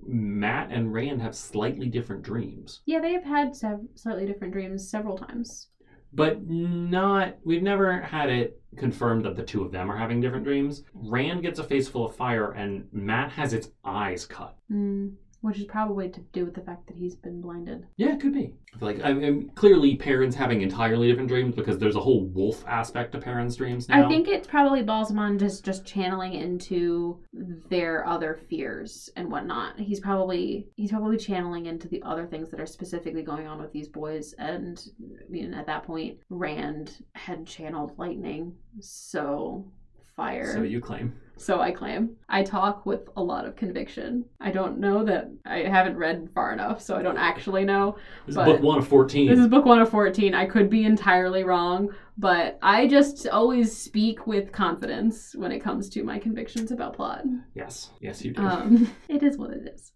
Matt 0.06 0.70
and 0.70 0.92
Rand 0.92 1.22
have 1.22 1.34
slightly 1.34 1.86
different 1.88 2.22
dreams, 2.22 2.80
yeah 2.86 3.00
they've 3.00 3.22
had 3.22 3.54
sev- 3.54 3.86
slightly 3.94 4.26
different 4.26 4.52
dreams 4.52 4.88
several 4.88 5.16
times. 5.16 5.68
but 6.12 6.42
not. 6.48 7.36
We've 7.44 7.62
never 7.62 8.00
had 8.00 8.30
it 8.30 8.60
confirmed 8.76 9.24
that 9.24 9.36
the 9.36 9.42
two 9.44 9.62
of 9.62 9.70
them 9.72 9.90
are 9.90 9.96
having 9.96 10.20
different 10.20 10.44
dreams. 10.44 10.82
Rand 10.94 11.42
gets 11.42 11.58
a 11.58 11.64
face 11.64 11.88
full 11.88 12.06
of 12.06 12.16
fire, 12.16 12.52
and 12.52 12.86
Matt 12.92 13.30
has 13.32 13.52
its 13.52 13.68
eyes 13.84 14.26
cut. 14.26 14.56
Mm, 14.72 15.14
which 15.42 15.58
is 15.58 15.64
probably 15.64 16.08
to 16.08 16.20
do 16.32 16.44
with 16.44 16.54
the 16.54 16.60
fact 16.60 16.86
that 16.86 16.96
he's 16.96 17.16
been 17.16 17.40
blinded. 17.40 17.86
Yeah, 17.96 18.14
it 18.14 18.20
could 18.20 18.34
be. 18.34 18.52
Like 18.80 19.02
I 19.02 19.12
mean, 19.12 19.50
clearly 19.54 19.96
Perrin's 19.96 20.34
having 20.34 20.60
entirely 20.62 21.08
different 21.08 21.28
dreams 21.28 21.54
because 21.54 21.78
there's 21.78 21.96
a 21.96 22.00
whole 22.00 22.26
wolf 22.26 22.64
aspect 22.66 23.12
to 23.12 23.18
Perrin's 23.18 23.56
dreams 23.56 23.88
now. 23.88 24.04
I 24.04 24.08
think 24.08 24.28
it's 24.28 24.46
probably 24.46 24.82
Ba'alzamon 24.82 25.38
just 25.38 25.64
just 25.64 25.86
channeling 25.86 26.34
into 26.34 27.22
their 27.32 28.06
other 28.06 28.38
fears 28.48 29.10
and 29.16 29.30
whatnot. 29.30 29.78
He's 29.78 30.00
probably 30.00 30.68
he's 30.76 30.90
probably 30.90 31.16
channeling 31.16 31.66
into 31.66 31.88
the 31.88 32.02
other 32.02 32.26
things 32.26 32.50
that 32.50 32.60
are 32.60 32.66
specifically 32.66 33.22
going 33.22 33.46
on 33.46 33.60
with 33.60 33.72
these 33.72 33.88
boys. 33.88 34.34
And 34.38 34.80
I 35.00 35.30
mean, 35.30 35.54
at 35.54 35.66
that 35.66 35.84
point, 35.84 36.18
Rand 36.28 37.04
had 37.14 37.46
channeled 37.46 37.98
lightning, 37.98 38.54
so 38.80 39.70
fire. 40.16 40.52
So 40.52 40.62
you 40.62 40.80
claim. 40.80 41.14
So 41.40 41.58
I 41.58 41.70
claim. 41.70 42.16
I 42.28 42.42
talk 42.42 42.84
with 42.84 43.08
a 43.16 43.22
lot 43.22 43.46
of 43.46 43.56
conviction. 43.56 44.26
I 44.40 44.50
don't 44.50 44.78
know 44.78 45.02
that 45.04 45.30
I 45.46 45.60
haven't 45.60 45.96
read 45.96 46.28
far 46.34 46.52
enough, 46.52 46.82
so 46.82 46.96
I 46.96 47.02
don't 47.02 47.16
actually 47.16 47.64
know. 47.64 47.96
This 48.26 48.36
is 48.36 48.44
book 48.44 48.60
one 48.60 48.76
of 48.76 48.86
fourteen. 48.86 49.26
This 49.26 49.38
is 49.38 49.48
book 49.48 49.64
one 49.64 49.80
of 49.80 49.88
14. 49.88 50.34
I 50.34 50.44
could 50.44 50.68
be 50.68 50.84
entirely 50.84 51.42
wrong, 51.42 51.88
but 52.18 52.58
I 52.60 52.86
just 52.86 53.26
always 53.26 53.74
speak 53.74 54.26
with 54.26 54.52
confidence 54.52 55.34
when 55.34 55.50
it 55.50 55.60
comes 55.60 55.88
to 55.90 56.04
my 56.04 56.18
convictions 56.18 56.72
about 56.72 56.94
plot. 56.94 57.24
yes, 57.54 57.88
yes, 58.00 58.22
you 58.22 58.32
do. 58.32 58.42
Um, 58.42 58.94
it 59.08 59.22
is 59.22 59.38
what 59.38 59.50
it 59.50 59.66
is. 59.74 59.92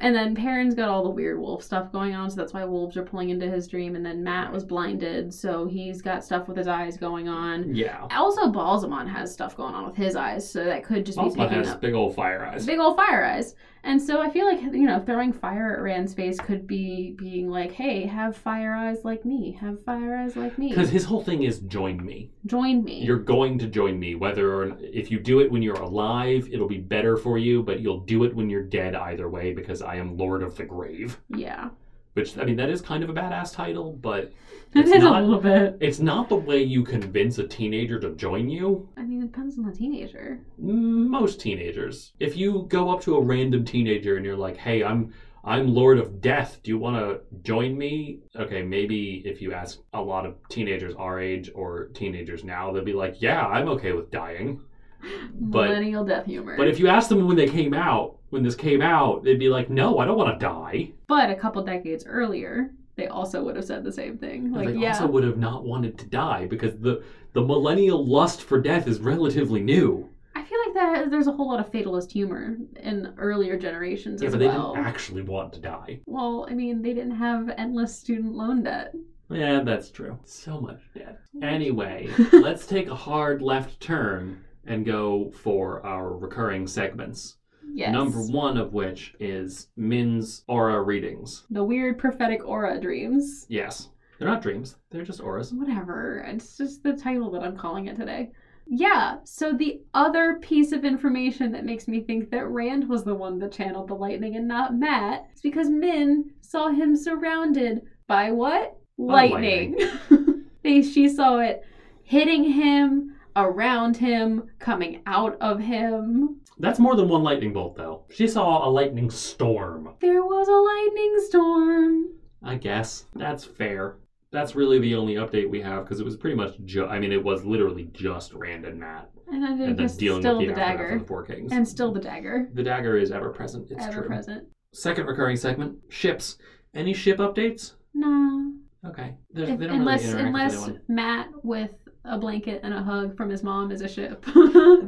And 0.00 0.14
then 0.14 0.34
Perrin's 0.36 0.74
got 0.74 0.88
all 0.88 1.02
the 1.02 1.10
weird 1.10 1.38
wolf 1.40 1.62
stuff 1.64 1.90
going 1.90 2.14
on, 2.14 2.30
so 2.30 2.36
that's 2.36 2.52
why 2.52 2.64
wolves 2.64 2.96
are 2.96 3.02
pulling 3.02 3.30
into 3.30 3.50
his 3.50 3.66
dream. 3.66 3.96
And 3.96 4.06
then 4.06 4.22
Matt 4.22 4.52
was 4.52 4.64
blinded, 4.64 5.34
so 5.34 5.66
he's 5.66 6.00
got 6.00 6.24
stuff 6.24 6.46
with 6.46 6.56
his 6.56 6.68
eyes 6.68 6.96
going 6.96 7.28
on. 7.28 7.74
yeah. 7.74 8.06
Also, 8.10 8.42
Ba'alzamon 8.52 9.08
has 9.08 9.32
stuff 9.32 9.56
going 9.56 9.74
on 9.74 9.86
with 9.86 9.96
his 9.96 10.14
eyes, 10.14 10.48
so 10.48 10.64
that 10.64 10.84
could 10.84 11.04
just 11.04 11.18
be 11.18 11.24
Ba'alzamon 11.24 11.36
picking 11.36 11.58
has 11.58 11.68
up 11.70 11.80
big 11.80 11.94
old 11.94 12.14
fire 12.14 12.44
eyes. 12.44 12.64
big 12.64 12.78
old 12.78 12.96
fire 12.96 13.24
eyes. 13.24 13.54
And 13.82 14.00
so 14.00 14.20
I 14.20 14.28
feel 14.30 14.44
like 14.46 14.60
you 14.60 14.86
know 14.86 15.00
throwing 15.00 15.32
fire 15.32 15.74
at 15.74 15.82
Rand's 15.82 16.12
face 16.12 16.38
could 16.38 16.66
be 16.66 17.14
being 17.18 17.48
like, 17.48 17.72
"Hey, 17.72 18.04
have 18.04 18.36
fire 18.36 18.74
eyes 18.74 19.04
like 19.04 19.24
me. 19.24 19.52
Have 19.60 19.82
fire 19.84 20.16
eyes 20.16 20.36
like 20.36 20.58
me. 20.58 20.68
Because 20.68 20.90
his 20.90 21.04
whole 21.04 21.24
thing 21.24 21.44
is 21.44 21.60
join 21.60 22.04
me. 22.04 22.30
Join 22.46 22.84
me." 22.84 23.02
You're 23.02 23.18
going 23.18 23.58
to 23.58 23.66
join 23.66 23.98
me, 23.98 24.14
whether 24.14 24.52
or 24.54 24.76
if 24.80 25.10
you 25.10 25.18
do 25.18 25.40
it 25.40 25.50
when 25.50 25.62
you're 25.62 25.74
alive, 25.80 26.48
it'll 26.52 26.68
be 26.68 26.78
better 26.78 27.16
for 27.16 27.38
you, 27.38 27.62
but 27.62 27.80
you'll 27.80 28.00
do 28.00 28.24
it 28.24 28.34
when 28.34 28.50
you're 28.50 28.62
dead 28.62 28.94
either 28.94 29.28
way 29.28 29.52
because 29.54 29.80
I 29.82 29.96
am 29.96 30.16
Lord 30.16 30.42
of 30.42 30.56
the 30.56 30.64
Grave. 30.64 31.18
yeah, 31.30 31.70
Which 32.12 32.36
I 32.36 32.44
mean, 32.44 32.56
that 32.56 32.68
is 32.68 32.80
kind 32.82 33.02
of 33.02 33.08
a 33.08 33.14
badass 33.14 33.54
title, 33.54 33.92
but 33.94 34.32
it 34.74 34.80
It's 34.80 34.90
is 34.92 35.02
not- 35.02 35.22
a 35.22 35.24
little 35.26 35.40
bit. 35.40 35.76
it's 35.80 35.98
not 36.00 36.28
the 36.28 36.36
way 36.36 36.62
you 36.62 36.84
convince 36.84 37.38
a 37.38 37.46
teenager 37.46 37.98
to 38.00 38.10
join 38.14 38.48
you. 38.48 38.88
I 38.96 39.02
mean, 39.02 39.22
it 39.22 39.26
depends 39.32 39.58
on 39.58 39.64
the 39.64 39.72
teenager. 39.72 40.40
most 40.58 41.40
teenagers. 41.40 42.12
If 42.20 42.36
you 42.36 42.66
go 42.68 42.90
up 42.90 43.00
to 43.02 43.16
a 43.16 43.20
random 43.20 43.64
teenager 43.64 44.16
and 44.16 44.24
you're 44.24 44.36
like, 44.36 44.56
"Hey, 44.56 44.82
I'm 44.84 45.12
I'm 45.42 45.74
Lord 45.74 45.98
of 45.98 46.20
Death. 46.20 46.60
Do 46.62 46.70
you 46.70 46.78
want 46.78 46.96
to 46.96 47.20
join 47.42 47.76
me?" 47.76 48.20
Okay, 48.36 48.62
maybe 48.62 49.22
if 49.24 49.40
you 49.42 49.52
ask 49.52 49.78
a 49.94 50.00
lot 50.02 50.26
of 50.26 50.34
teenagers 50.48 50.94
our 50.94 51.18
age 51.18 51.50
or 51.54 51.86
teenagers 51.94 52.44
now, 52.44 52.70
they'll 52.72 52.84
be 52.84 52.92
like, 52.92 53.20
"Yeah, 53.22 53.46
I'm 53.46 53.68
okay 53.70 53.92
with 53.92 54.10
dying." 54.10 54.60
But- 55.32 55.68
Millennial 55.68 56.04
death 56.04 56.26
humor. 56.26 56.56
But 56.58 56.68
if 56.68 56.78
you 56.78 56.88
ask 56.88 57.08
them 57.08 57.26
when 57.26 57.36
they 57.36 57.48
came 57.48 57.72
out, 57.72 58.18
when 58.28 58.42
this 58.42 58.54
came 58.54 58.82
out, 58.82 59.24
they'd 59.24 59.38
be 59.38 59.48
like, 59.48 59.70
"No, 59.70 59.98
I 59.98 60.04
don't 60.04 60.18
want 60.18 60.38
to 60.38 60.44
die." 60.46 60.92
But 61.08 61.30
a 61.30 61.34
couple 61.34 61.64
decades 61.64 62.04
earlier, 62.06 62.70
they 63.00 63.06
also 63.08 63.42
would 63.42 63.56
have 63.56 63.64
said 63.64 63.82
the 63.82 63.92
same 63.92 64.18
thing. 64.18 64.52
Like, 64.52 64.68
they 64.68 64.74
yeah, 64.76 64.92
also 64.92 65.06
would 65.06 65.24
have 65.24 65.38
not 65.38 65.64
wanted 65.64 65.98
to 65.98 66.06
die 66.06 66.46
because 66.46 66.78
the 66.78 67.02
the 67.32 67.42
millennial 67.42 68.04
lust 68.04 68.42
for 68.42 68.60
death 68.60 68.86
is 68.86 69.00
relatively 69.00 69.60
new. 69.60 70.08
I 70.34 70.44
feel 70.44 70.58
like 70.66 70.74
that 70.74 71.10
there's 71.10 71.26
a 71.26 71.32
whole 71.32 71.48
lot 71.48 71.60
of 71.60 71.70
fatalist 71.72 72.12
humor 72.12 72.56
in 72.76 73.14
earlier 73.18 73.58
generations 73.58 74.20
Yeah, 74.20 74.28
as 74.28 74.34
but 74.34 74.38
they 74.38 74.48
well. 74.48 74.74
didn't 74.74 74.86
actually 74.86 75.22
want 75.22 75.52
to 75.54 75.60
die. 75.60 76.00
Well, 76.06 76.46
I 76.50 76.54
mean, 76.54 76.82
they 76.82 76.92
didn't 76.92 77.16
have 77.16 77.48
endless 77.56 77.98
student 77.98 78.34
loan 78.34 78.62
debt. 78.62 78.94
Yeah, 79.30 79.62
that's 79.62 79.90
true. 79.90 80.18
So 80.24 80.60
much 80.60 80.80
debt. 80.94 81.20
Anyway, 81.42 82.08
let's 82.32 82.66
take 82.66 82.88
a 82.88 82.94
hard 82.94 83.42
left 83.42 83.80
turn 83.80 84.44
and 84.66 84.84
go 84.84 85.30
for 85.30 85.84
our 85.86 86.16
recurring 86.16 86.66
segments. 86.66 87.36
Yes. 87.72 87.92
Number 87.92 88.22
one 88.22 88.56
of 88.56 88.72
which 88.72 89.14
is 89.20 89.68
Min's 89.76 90.44
aura 90.48 90.82
readings. 90.82 91.46
The 91.50 91.64
weird 91.64 91.98
prophetic 91.98 92.46
aura 92.46 92.80
dreams. 92.80 93.46
Yes. 93.48 93.88
They're 94.18 94.28
not 94.28 94.42
dreams, 94.42 94.76
they're 94.90 95.02
just 95.02 95.22
auras. 95.22 95.52
Whatever. 95.52 96.22
It's 96.28 96.58
just 96.58 96.82
the 96.82 96.92
title 96.92 97.30
that 97.30 97.42
I'm 97.42 97.56
calling 97.56 97.86
it 97.86 97.96
today. 97.96 98.30
Yeah, 98.66 99.16
so 99.24 99.52
the 99.52 99.80
other 99.94 100.38
piece 100.40 100.72
of 100.72 100.84
information 100.84 101.50
that 101.52 101.64
makes 101.64 101.88
me 101.88 102.02
think 102.02 102.30
that 102.30 102.46
Rand 102.46 102.88
was 102.88 103.02
the 103.02 103.14
one 103.14 103.38
that 103.38 103.50
channeled 103.50 103.88
the 103.88 103.94
lightning 103.94 104.36
and 104.36 104.46
not 104.46 104.76
Matt 104.76 105.26
is 105.34 105.40
because 105.40 105.68
Min 105.68 106.30
saw 106.42 106.68
him 106.68 106.94
surrounded 106.94 107.82
by 108.06 108.30
what? 108.30 108.76
Lightning. 108.98 109.76
they, 110.62 110.82
she 110.82 111.08
saw 111.08 111.38
it 111.38 111.64
hitting 112.04 112.44
him, 112.44 113.16
around 113.36 113.96
him, 113.96 114.50
coming 114.58 115.00
out 115.06 115.36
of 115.40 115.60
him. 115.60 116.40
That's 116.60 116.78
more 116.78 116.94
than 116.96 117.08
one 117.08 117.22
lightning 117.22 117.52
bolt, 117.52 117.76
though. 117.76 118.04
She 118.10 118.26
saw 118.28 118.66
a 118.66 118.70
lightning 118.70 119.10
storm. 119.10 119.94
There 120.00 120.22
was 120.22 120.46
a 120.48 120.52
lightning 120.52 121.16
storm. 121.28 122.04
I 122.42 122.56
guess. 122.56 123.06
That's 123.14 123.44
fair. 123.44 123.96
That's 124.32 124.54
really 124.54 124.78
the 124.78 124.94
only 124.94 125.14
update 125.14 125.50
we 125.50 125.60
have 125.62 125.84
because 125.84 125.98
it 126.00 126.04
was 126.04 126.16
pretty 126.16 126.36
much 126.36 126.52
ju- 126.64 126.86
I 126.86 127.00
mean, 127.00 127.12
it 127.12 127.22
was 127.24 127.44
literally 127.44 127.88
just 127.92 128.32
Rand 128.32 128.64
and 128.64 128.78
Matt. 128.78 129.10
And 129.26 129.42
then 129.42 129.52
And 129.60 129.76
then 129.76 129.76
just 129.88 129.98
dealing 129.98 130.22
still 130.22 130.38
with 130.38 130.46
the 130.48 130.52
the 130.54 130.60
dagger. 130.60 130.88
of 130.90 131.00
the 131.00 131.06
Four 131.06 131.24
Kings. 131.24 131.50
And 131.52 131.66
still 131.66 131.92
the 131.92 132.00
dagger. 132.00 132.48
the 132.54 132.62
dagger 132.62 132.96
is 132.96 133.10
ever 133.10 133.30
present. 133.30 133.70
It's 133.70 133.84
ever 133.84 134.00
true. 134.00 134.06
present. 134.06 134.46
Second 134.72 135.06
recurring 135.06 135.36
segment 135.36 135.78
ships. 135.88 136.38
Any 136.74 136.94
ship 136.94 137.18
updates? 137.18 137.72
No. 137.92 138.52
Okay. 138.86 139.14
There's, 139.32 139.48
If- 139.48 139.58
they 139.58 139.66
don't 139.66 139.76
unless 139.80 140.06
really 140.12 140.26
unless. 140.28 140.70
Matt 140.88 141.28
with 141.42 141.72
a 142.10 142.18
blanket 142.18 142.60
and 142.62 142.74
a 142.74 142.82
hug 142.82 143.16
from 143.16 143.30
his 143.30 143.42
mom 143.42 143.70
is 143.72 143.80
a 143.82 143.88
ship. 143.88 144.24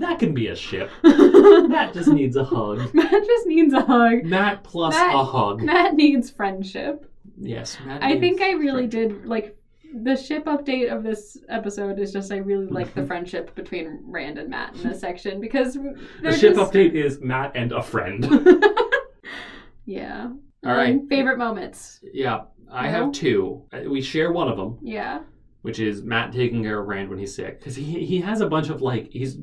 That 0.02 0.16
can 0.18 0.34
be 0.34 0.48
a 0.48 0.56
ship. 0.56 0.90
Matt 1.04 1.94
just 1.94 2.08
needs 2.08 2.36
a 2.36 2.44
hug. 2.44 2.92
Matt 2.94 3.24
just 3.24 3.46
needs 3.46 3.72
a 3.72 3.82
hug. 3.82 4.24
Matt 4.24 4.64
plus 4.64 4.94
Matt- 4.94 5.14
a 5.14 5.24
hug. 5.24 5.62
Matt 5.62 5.94
needs 5.94 6.30
friendship. 6.30 7.08
Yes, 7.38 7.78
Matt. 7.86 8.02
I 8.02 8.18
think 8.18 8.40
I 8.40 8.52
really 8.52 8.86
did 8.86 9.24
like 9.26 9.56
the 9.94 10.16
ship 10.16 10.46
update 10.46 10.90
of 10.90 11.02
this 11.02 11.36
episode 11.48 11.98
is 11.98 12.12
just 12.12 12.32
I 12.32 12.38
really 12.38 12.66
like 12.66 12.94
the 12.94 13.06
friendship 13.10 13.54
between 13.54 14.00
Rand 14.04 14.38
and 14.38 14.48
Matt 14.50 14.74
in 14.76 14.82
this 14.88 15.00
section 15.00 15.40
because 15.40 15.74
The 16.22 16.32
ship 16.32 16.54
just- 16.54 16.72
update 16.72 16.94
is 16.94 17.20
Matt 17.20 17.52
and 17.54 17.72
a 17.72 17.82
friend. 17.82 18.26
yeah. 19.84 20.28
All 20.64 20.74
right. 20.74 21.00
Favorite 21.08 21.38
moments. 21.38 22.00
yeah, 22.12 22.42
I 22.70 22.86
Well- 22.90 23.04
have 23.04 23.12
two. 23.12 23.62
Uh, 23.72 23.80
We 23.88 24.00
share 24.00 24.32
one 24.32 24.48
of 24.48 24.56
them, 24.56 24.78
Yeah. 24.82 25.20
Which 25.62 25.80
is 25.80 26.02
Matt 26.02 26.32
taking 26.32 26.62
care 26.62 26.80
of 26.80 26.86
Rand 26.86 27.08
when 27.08 27.18
he's 27.18 27.34
sick, 27.34 27.58
because 27.58 27.76
he 27.76 28.04
he 28.04 28.20
has 28.20 28.40
a 28.40 28.48
bunch 28.48 28.68
of 28.68 28.82
like 28.82 29.10
he's 29.10 29.38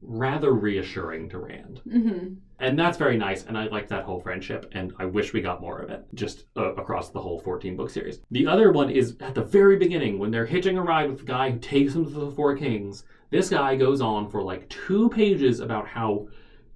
rather 0.00 0.52
reassuring 0.52 1.28
to 1.28 1.38
Rand, 1.38 1.80
hmm 1.88 2.34
and 2.60 2.76
that's 2.76 2.98
very 2.98 3.16
nice. 3.16 3.44
And 3.44 3.56
I 3.56 3.68
like 3.68 3.86
that 3.88 4.02
whole 4.02 4.18
friendship, 4.18 4.68
and 4.72 4.92
I 4.98 5.04
wish 5.04 5.32
we 5.32 5.40
got 5.40 5.60
more 5.60 5.78
of 5.78 5.90
it 5.90 6.04
just 6.14 6.46
uh, 6.56 6.74
across 6.74 7.10
the 7.10 7.20
whole 7.20 7.38
fourteen 7.38 7.76
book 7.76 7.90
series. 7.90 8.20
The 8.32 8.48
other 8.48 8.72
one 8.72 8.90
is 8.90 9.16
at 9.20 9.36
the 9.36 9.44
very 9.44 9.76
beginning 9.76 10.18
when 10.18 10.32
they're 10.32 10.46
hitching 10.46 10.76
a 10.76 10.82
ride 10.82 11.08
with 11.08 11.20
the 11.20 11.24
guy 11.24 11.50
who 11.50 11.58
takes 11.60 11.92
them 11.92 12.04
to 12.04 12.10
the 12.10 12.30
Four 12.32 12.56
Kings. 12.56 13.04
This 13.30 13.50
guy 13.50 13.76
goes 13.76 14.00
on 14.00 14.28
for 14.28 14.42
like 14.42 14.68
two 14.70 15.08
pages 15.10 15.60
about 15.60 15.86
how 15.86 16.28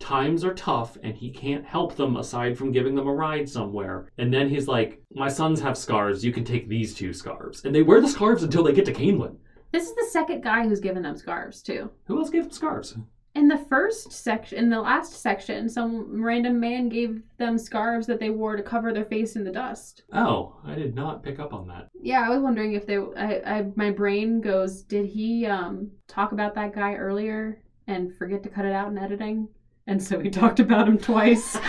times 0.03 0.45
are 0.45 0.55
tough 0.55 0.99
and 1.03 1.15
he 1.15 1.31
can't 1.31 1.65
help 1.65 1.97
them 1.97 2.17
aside 2.17 2.59
from 2.59 2.73
giving 2.73 2.95
them 2.95 3.07
a 3.07 3.15
ride 3.15 3.49
somewhere. 3.49 4.11
And 4.19 4.35
then 4.35 4.49
he's 4.49 4.69
like, 4.69 5.01
My 5.15 5.29
sons 5.29 5.61
have 5.61 5.79
scarves, 5.79 6.25
you 6.25 6.33
can 6.33 6.45
take 6.45 6.69
these 6.69 6.95
two 6.95 7.13
scarves. 7.15 7.65
And 7.65 7.75
they 7.75 7.83
wear 7.83 8.01
the 8.01 8.09
scarves 8.09 8.43
until 8.43 8.65
they 8.65 8.73
get 8.73 8.85
to 8.87 8.93
Caemlyn. 8.93 9.37
This 9.71 9.89
is 9.89 9.95
the 9.95 10.09
second 10.11 10.43
guy 10.43 10.67
who's 10.67 10.81
given 10.81 11.03
them 11.03 11.17
scarves 11.17 11.63
too. 11.63 11.91
Who 12.05 12.19
else 12.19 12.29
gave 12.29 12.43
them 12.43 12.53
scarves? 12.53 12.97
In 13.35 13.49
the 13.49 13.65
first 13.71 14.13
section, 14.13 14.59
in 14.59 14.69
the 14.69 14.81
last 14.81 15.15
section, 15.15 15.67
some 15.67 16.23
random 16.23 16.61
man 16.61 16.91
gave 16.91 17.23
them 17.39 17.57
scarves 17.57 18.07
that 18.07 18.21
they 18.21 18.29
wore 18.29 18.57
to 18.57 18.63
cover 18.63 18.93
their 18.93 19.07
face 19.07 19.37
in 19.37 19.45
the 19.45 19.51
dust. 19.51 20.03
Oh, 20.13 20.57
I 20.67 20.75
did 20.75 20.95
not 20.95 21.23
pick 21.23 21.39
up 21.39 21.55
on 21.55 21.67
that. 21.69 21.89
Yeah, 21.99 22.27
I 22.27 22.29
was 22.29 22.41
wondering 22.41 22.75
if 22.75 22.87
they. 22.87 22.99
I, 22.99 23.41
I 23.47 23.67
my 23.75 23.91
brain 23.91 24.43
goes, 24.43 24.83
did 24.83 25.07
he 25.07 25.47
um 25.47 25.91
talk 26.09 26.33
about 26.33 26.55
that 26.57 26.75
guy 26.75 26.95
earlier 26.95 27.63
and 27.87 28.15
forget 28.17 28.43
to 28.43 28.51
cut 28.51 28.67
it 28.67 28.73
out 28.73 28.91
in 28.91 28.99
editing? 28.99 29.49
And 29.87 30.03
so 30.03 30.19
we 30.19 30.31
talked 30.31 30.61
about 30.61 30.89
him 30.89 30.99
twice. 30.99 31.59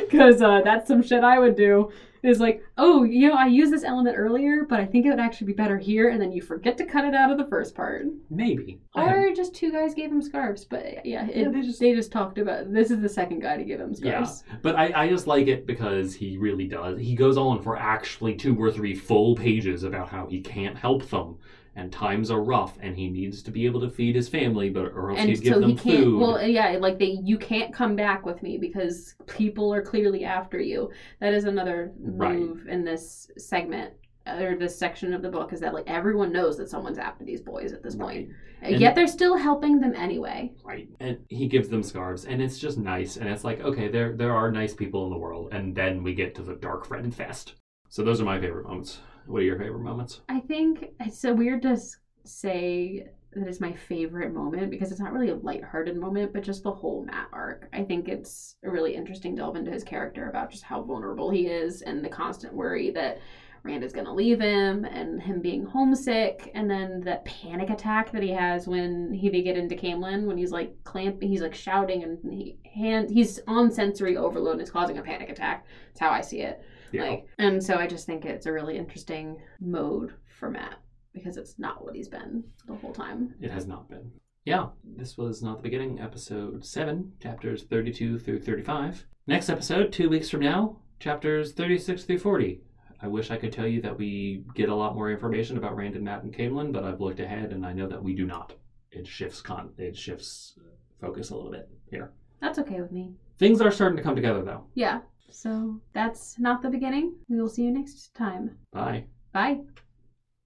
Because 0.00 0.42
uh, 0.42 0.60
that's 0.62 0.88
some 0.88 1.02
shit 1.02 1.24
I 1.24 1.38
would 1.38 1.56
do. 1.56 1.90
Is 2.22 2.38
like, 2.38 2.62
oh, 2.78 3.02
you 3.02 3.28
know, 3.28 3.34
I 3.34 3.46
used 3.46 3.72
this 3.72 3.82
element 3.82 4.16
earlier, 4.16 4.64
but 4.68 4.78
I 4.78 4.86
think 4.86 5.06
it 5.06 5.10
would 5.10 5.18
actually 5.18 5.48
be 5.48 5.52
better 5.54 5.76
here, 5.76 6.10
and 6.10 6.20
then 6.20 6.30
you 6.30 6.40
forget 6.40 6.78
to 6.78 6.84
cut 6.84 7.04
it 7.04 7.14
out 7.14 7.32
of 7.32 7.38
the 7.38 7.46
first 7.46 7.74
part. 7.74 8.04
Maybe. 8.30 8.78
Or 8.94 9.32
just 9.34 9.54
two 9.54 9.72
guys 9.72 9.92
gave 9.92 10.12
him 10.12 10.22
scarves, 10.22 10.64
but 10.64 11.04
yeah, 11.04 11.26
it, 11.26 11.36
Yeah, 11.36 11.44
they, 11.48 11.50
they 11.50 11.62
just, 11.62 11.80
just- 11.80 12.12
talked 12.12 12.38
about. 12.38 12.72
This 12.72 12.92
is 12.92 13.00
the 13.00 13.08
second 13.08 13.40
guy 13.40 13.56
to 13.56 13.64
give 13.64 13.80
him 13.80 13.92
scarves. 13.94 14.44
Yeah. 14.46 14.54
But 14.62 14.76
I, 14.76 14.92
I 15.02 15.08
just 15.08 15.26
like 15.26 15.48
it 15.48 15.66
because 15.66 16.14
he 16.14 16.38
really 16.38 16.68
does. 16.68 17.00
He 17.00 17.16
goes 17.16 17.36
on 17.36 17.60
for 17.60 17.76
actually 17.76 18.34
two 18.36 18.56
or 18.56 18.70
three 18.70 18.94
full 18.94 19.34
pages 19.34 19.82
about 19.82 20.08
how 20.08 20.26
he 20.26 20.40
can't 20.40 20.76
help 20.78 21.08
them 21.08 21.38
and 21.74 21.90
times 21.90 22.30
are 22.30 22.42
rough 22.42 22.76
and 22.82 22.96
he 22.96 23.08
needs 23.08 23.42
to 23.42 23.50
be 23.50 23.64
able 23.66 23.80
to 23.80 23.88
feed 23.88 24.14
his 24.14 24.28
family, 24.28 24.68
but 24.68 24.86
or 24.86 25.10
else 25.10 25.20
and 25.20 25.30
he'd 25.30 25.42
give 25.42 25.60
them 25.60 25.70
he 25.70 25.76
can't 25.76 26.04
food. 26.04 26.20
well 26.20 26.46
yeah 26.46 26.76
like 26.80 26.98
they 26.98 27.18
you 27.22 27.38
can't 27.38 27.72
come 27.74 27.96
back 27.96 28.26
with 28.26 28.42
me 28.42 28.58
because 28.58 29.14
people 29.26 29.72
are 29.72 29.82
clearly 29.82 30.24
after 30.24 30.60
you 30.60 30.90
that 31.20 31.32
is 31.32 31.44
another 31.44 31.92
Right. 31.98 32.38
move 32.38 32.66
in 32.68 32.84
this 32.84 33.30
segment 33.38 33.94
or 34.26 34.54
this 34.56 34.78
section 34.78 35.12
of 35.14 35.22
the 35.22 35.30
book 35.30 35.52
is 35.52 35.60
that 35.60 35.74
like 35.74 35.84
everyone 35.88 36.30
knows 36.30 36.56
that 36.58 36.68
someone's 36.68 36.98
after 36.98 37.24
these 37.24 37.40
boys 37.40 37.72
at 37.72 37.82
this 37.82 37.96
point 37.96 38.28
And- 38.60 38.78
yet 38.78 38.94
they're 38.94 39.06
still 39.08 39.36
helping 39.36 39.80
them 39.80 39.94
anyway 39.96 40.52
Right. 40.62 40.88
And 41.00 41.18
he 41.28 41.48
gives 41.48 41.68
them 41.70 41.82
scarves 41.82 42.26
and 42.26 42.40
it's 42.42 42.58
just 42.58 42.78
nice 42.78 43.16
and 43.16 43.28
it's 43.28 43.44
like, 43.44 43.60
okay, 43.62 43.88
there 43.88 44.12
there 44.14 44.32
are 44.34 44.52
nice 44.52 44.74
people 44.74 45.04
in 45.06 45.10
the 45.10 45.18
world 45.18 45.48
and 45.52 45.74
then 45.74 46.02
we 46.02 46.14
get 46.14 46.34
to 46.36 46.42
the 46.42 46.54
Dark 46.54 46.86
Friend 46.86 47.12
Fest. 47.14 47.54
So 47.88 48.02
those 48.04 48.20
are 48.20 48.24
my 48.24 48.38
favorite 48.40 48.66
moments. 48.66 49.00
What 49.26 49.40
are 49.40 49.44
your 49.44 49.58
favorite 49.58 49.82
moments? 49.82 50.20
i 50.28 50.40
think 50.40 50.90
it's 51.00 51.18
so 51.18 51.32
weird 51.32 51.62
to 51.62 51.78
say 52.24 53.06
that 53.34 53.48
it's 53.48 53.60
my 53.60 53.72
favorite 53.72 54.32
moment 54.32 54.70
because 54.70 54.90
it's 54.90 55.00
not 55.00 55.12
really 55.12 55.30
a 55.30 55.36
lighthearted 55.36 55.96
moment, 55.96 56.32
but 56.32 56.42
just 56.42 56.62
the 56.62 56.70
whole 56.70 57.04
Matt 57.04 57.28
arc. 57.32 57.68
I 57.72 57.82
think 57.82 58.08
it's 58.08 58.56
a 58.62 58.70
really 58.70 58.94
interesting 58.94 59.34
delve 59.34 59.56
into 59.56 59.70
his 59.70 59.84
character 59.84 60.28
about 60.28 60.50
just 60.50 60.64
how 60.64 60.82
vulnerable 60.82 61.30
he 61.30 61.46
is 61.46 61.82
and 61.82 62.04
the 62.04 62.10
constant 62.10 62.52
worry 62.52 62.90
that 62.90 63.20
Rand 63.64 63.84
is 63.84 63.92
going 63.92 64.06
to 64.06 64.12
leave 64.12 64.40
him 64.40 64.84
and 64.84 65.22
him 65.22 65.40
being 65.40 65.64
homesick 65.64 66.50
and 66.54 66.68
then 66.68 67.00
that 67.02 67.24
panic 67.24 67.70
attack 67.70 68.10
that 68.10 68.22
he 68.22 68.30
has 68.30 68.66
when 68.66 69.12
he 69.12 69.28
they 69.28 69.40
get 69.40 69.56
into 69.56 69.76
Caemlyn 69.76 70.26
when 70.26 70.36
he's 70.36 70.50
like 70.50 70.74
clamping 70.82 71.28
he's 71.28 71.42
like 71.42 71.54
shouting 71.54 72.02
and 72.02 72.18
he 72.32 72.58
hand 72.74 73.08
he's 73.08 73.38
on 73.46 73.70
sensory 73.70 74.16
overload 74.16 74.54
and 74.54 74.62
it's 74.62 74.70
causing 74.70 74.98
a 74.98 75.02
panic 75.02 75.30
attack. 75.30 75.64
That's 75.88 76.00
how 76.00 76.10
I 76.10 76.22
see 76.22 76.40
it. 76.40 76.60
Like, 77.00 77.26
and 77.38 77.62
so 77.62 77.76
I 77.76 77.86
just 77.86 78.06
think 78.06 78.24
it's 78.24 78.46
a 78.46 78.52
really 78.52 78.76
interesting 78.76 79.40
mode 79.60 80.12
for 80.38 80.50
Matt 80.50 80.76
because 81.12 81.36
it's 81.36 81.58
not 81.58 81.84
what 81.84 81.94
he's 81.94 82.08
been 82.08 82.44
the 82.66 82.74
whole 82.74 82.92
time. 82.92 83.34
It 83.40 83.50
has 83.50 83.66
not 83.66 83.88
been. 83.88 84.10
Yeah, 84.44 84.68
this 84.84 85.16
was 85.16 85.42
Not 85.42 85.58
the 85.58 85.62
Beginning, 85.62 86.00
episode 86.00 86.64
7, 86.64 87.12
chapters 87.22 87.62
32 87.64 88.18
through 88.18 88.40
35. 88.40 89.06
Next 89.26 89.48
episode, 89.48 89.92
two 89.92 90.08
weeks 90.08 90.28
from 90.28 90.40
now, 90.40 90.78
chapters 90.98 91.52
36 91.52 92.04
through 92.04 92.18
40. 92.18 92.60
I 93.00 93.06
wish 93.06 93.30
I 93.30 93.36
could 93.36 93.52
tell 93.52 93.66
you 93.66 93.80
that 93.82 93.98
we 93.98 94.44
get 94.54 94.68
a 94.68 94.74
lot 94.74 94.94
more 94.94 95.10
information 95.10 95.58
about 95.58 95.76
Rand 95.76 95.96
and 95.96 96.04
Matt 96.04 96.22
and 96.22 96.34
Caemlyn, 96.34 96.72
but 96.72 96.84
I've 96.84 97.00
looked 97.00 97.20
ahead 97.20 97.52
and 97.52 97.64
I 97.64 97.72
know 97.72 97.88
that 97.88 98.02
we 98.02 98.14
do 98.14 98.26
not. 98.26 98.54
It 98.90 99.06
shifts 99.06 99.40
con 99.40 99.70
it 99.78 99.96
shifts 99.96 100.58
focus 101.00 101.30
a 101.30 101.36
little 101.36 101.50
bit 101.50 101.68
here. 101.90 102.12
That's 102.40 102.58
okay 102.60 102.80
with 102.80 102.92
me. 102.92 103.12
Things 103.38 103.60
are 103.60 103.70
starting 103.70 103.96
to 103.96 104.02
come 104.02 104.14
together 104.14 104.42
though. 104.42 104.66
Yeah. 104.74 105.00
So 105.32 105.80
that's 105.92 106.38
not 106.38 106.62
the 106.62 106.70
beginning. 106.70 107.14
We 107.28 107.40
will 107.40 107.48
see 107.48 107.64
you 107.64 107.72
next 107.72 108.14
time. 108.14 108.58
Bye. 108.72 109.04
Bye. 109.32 109.60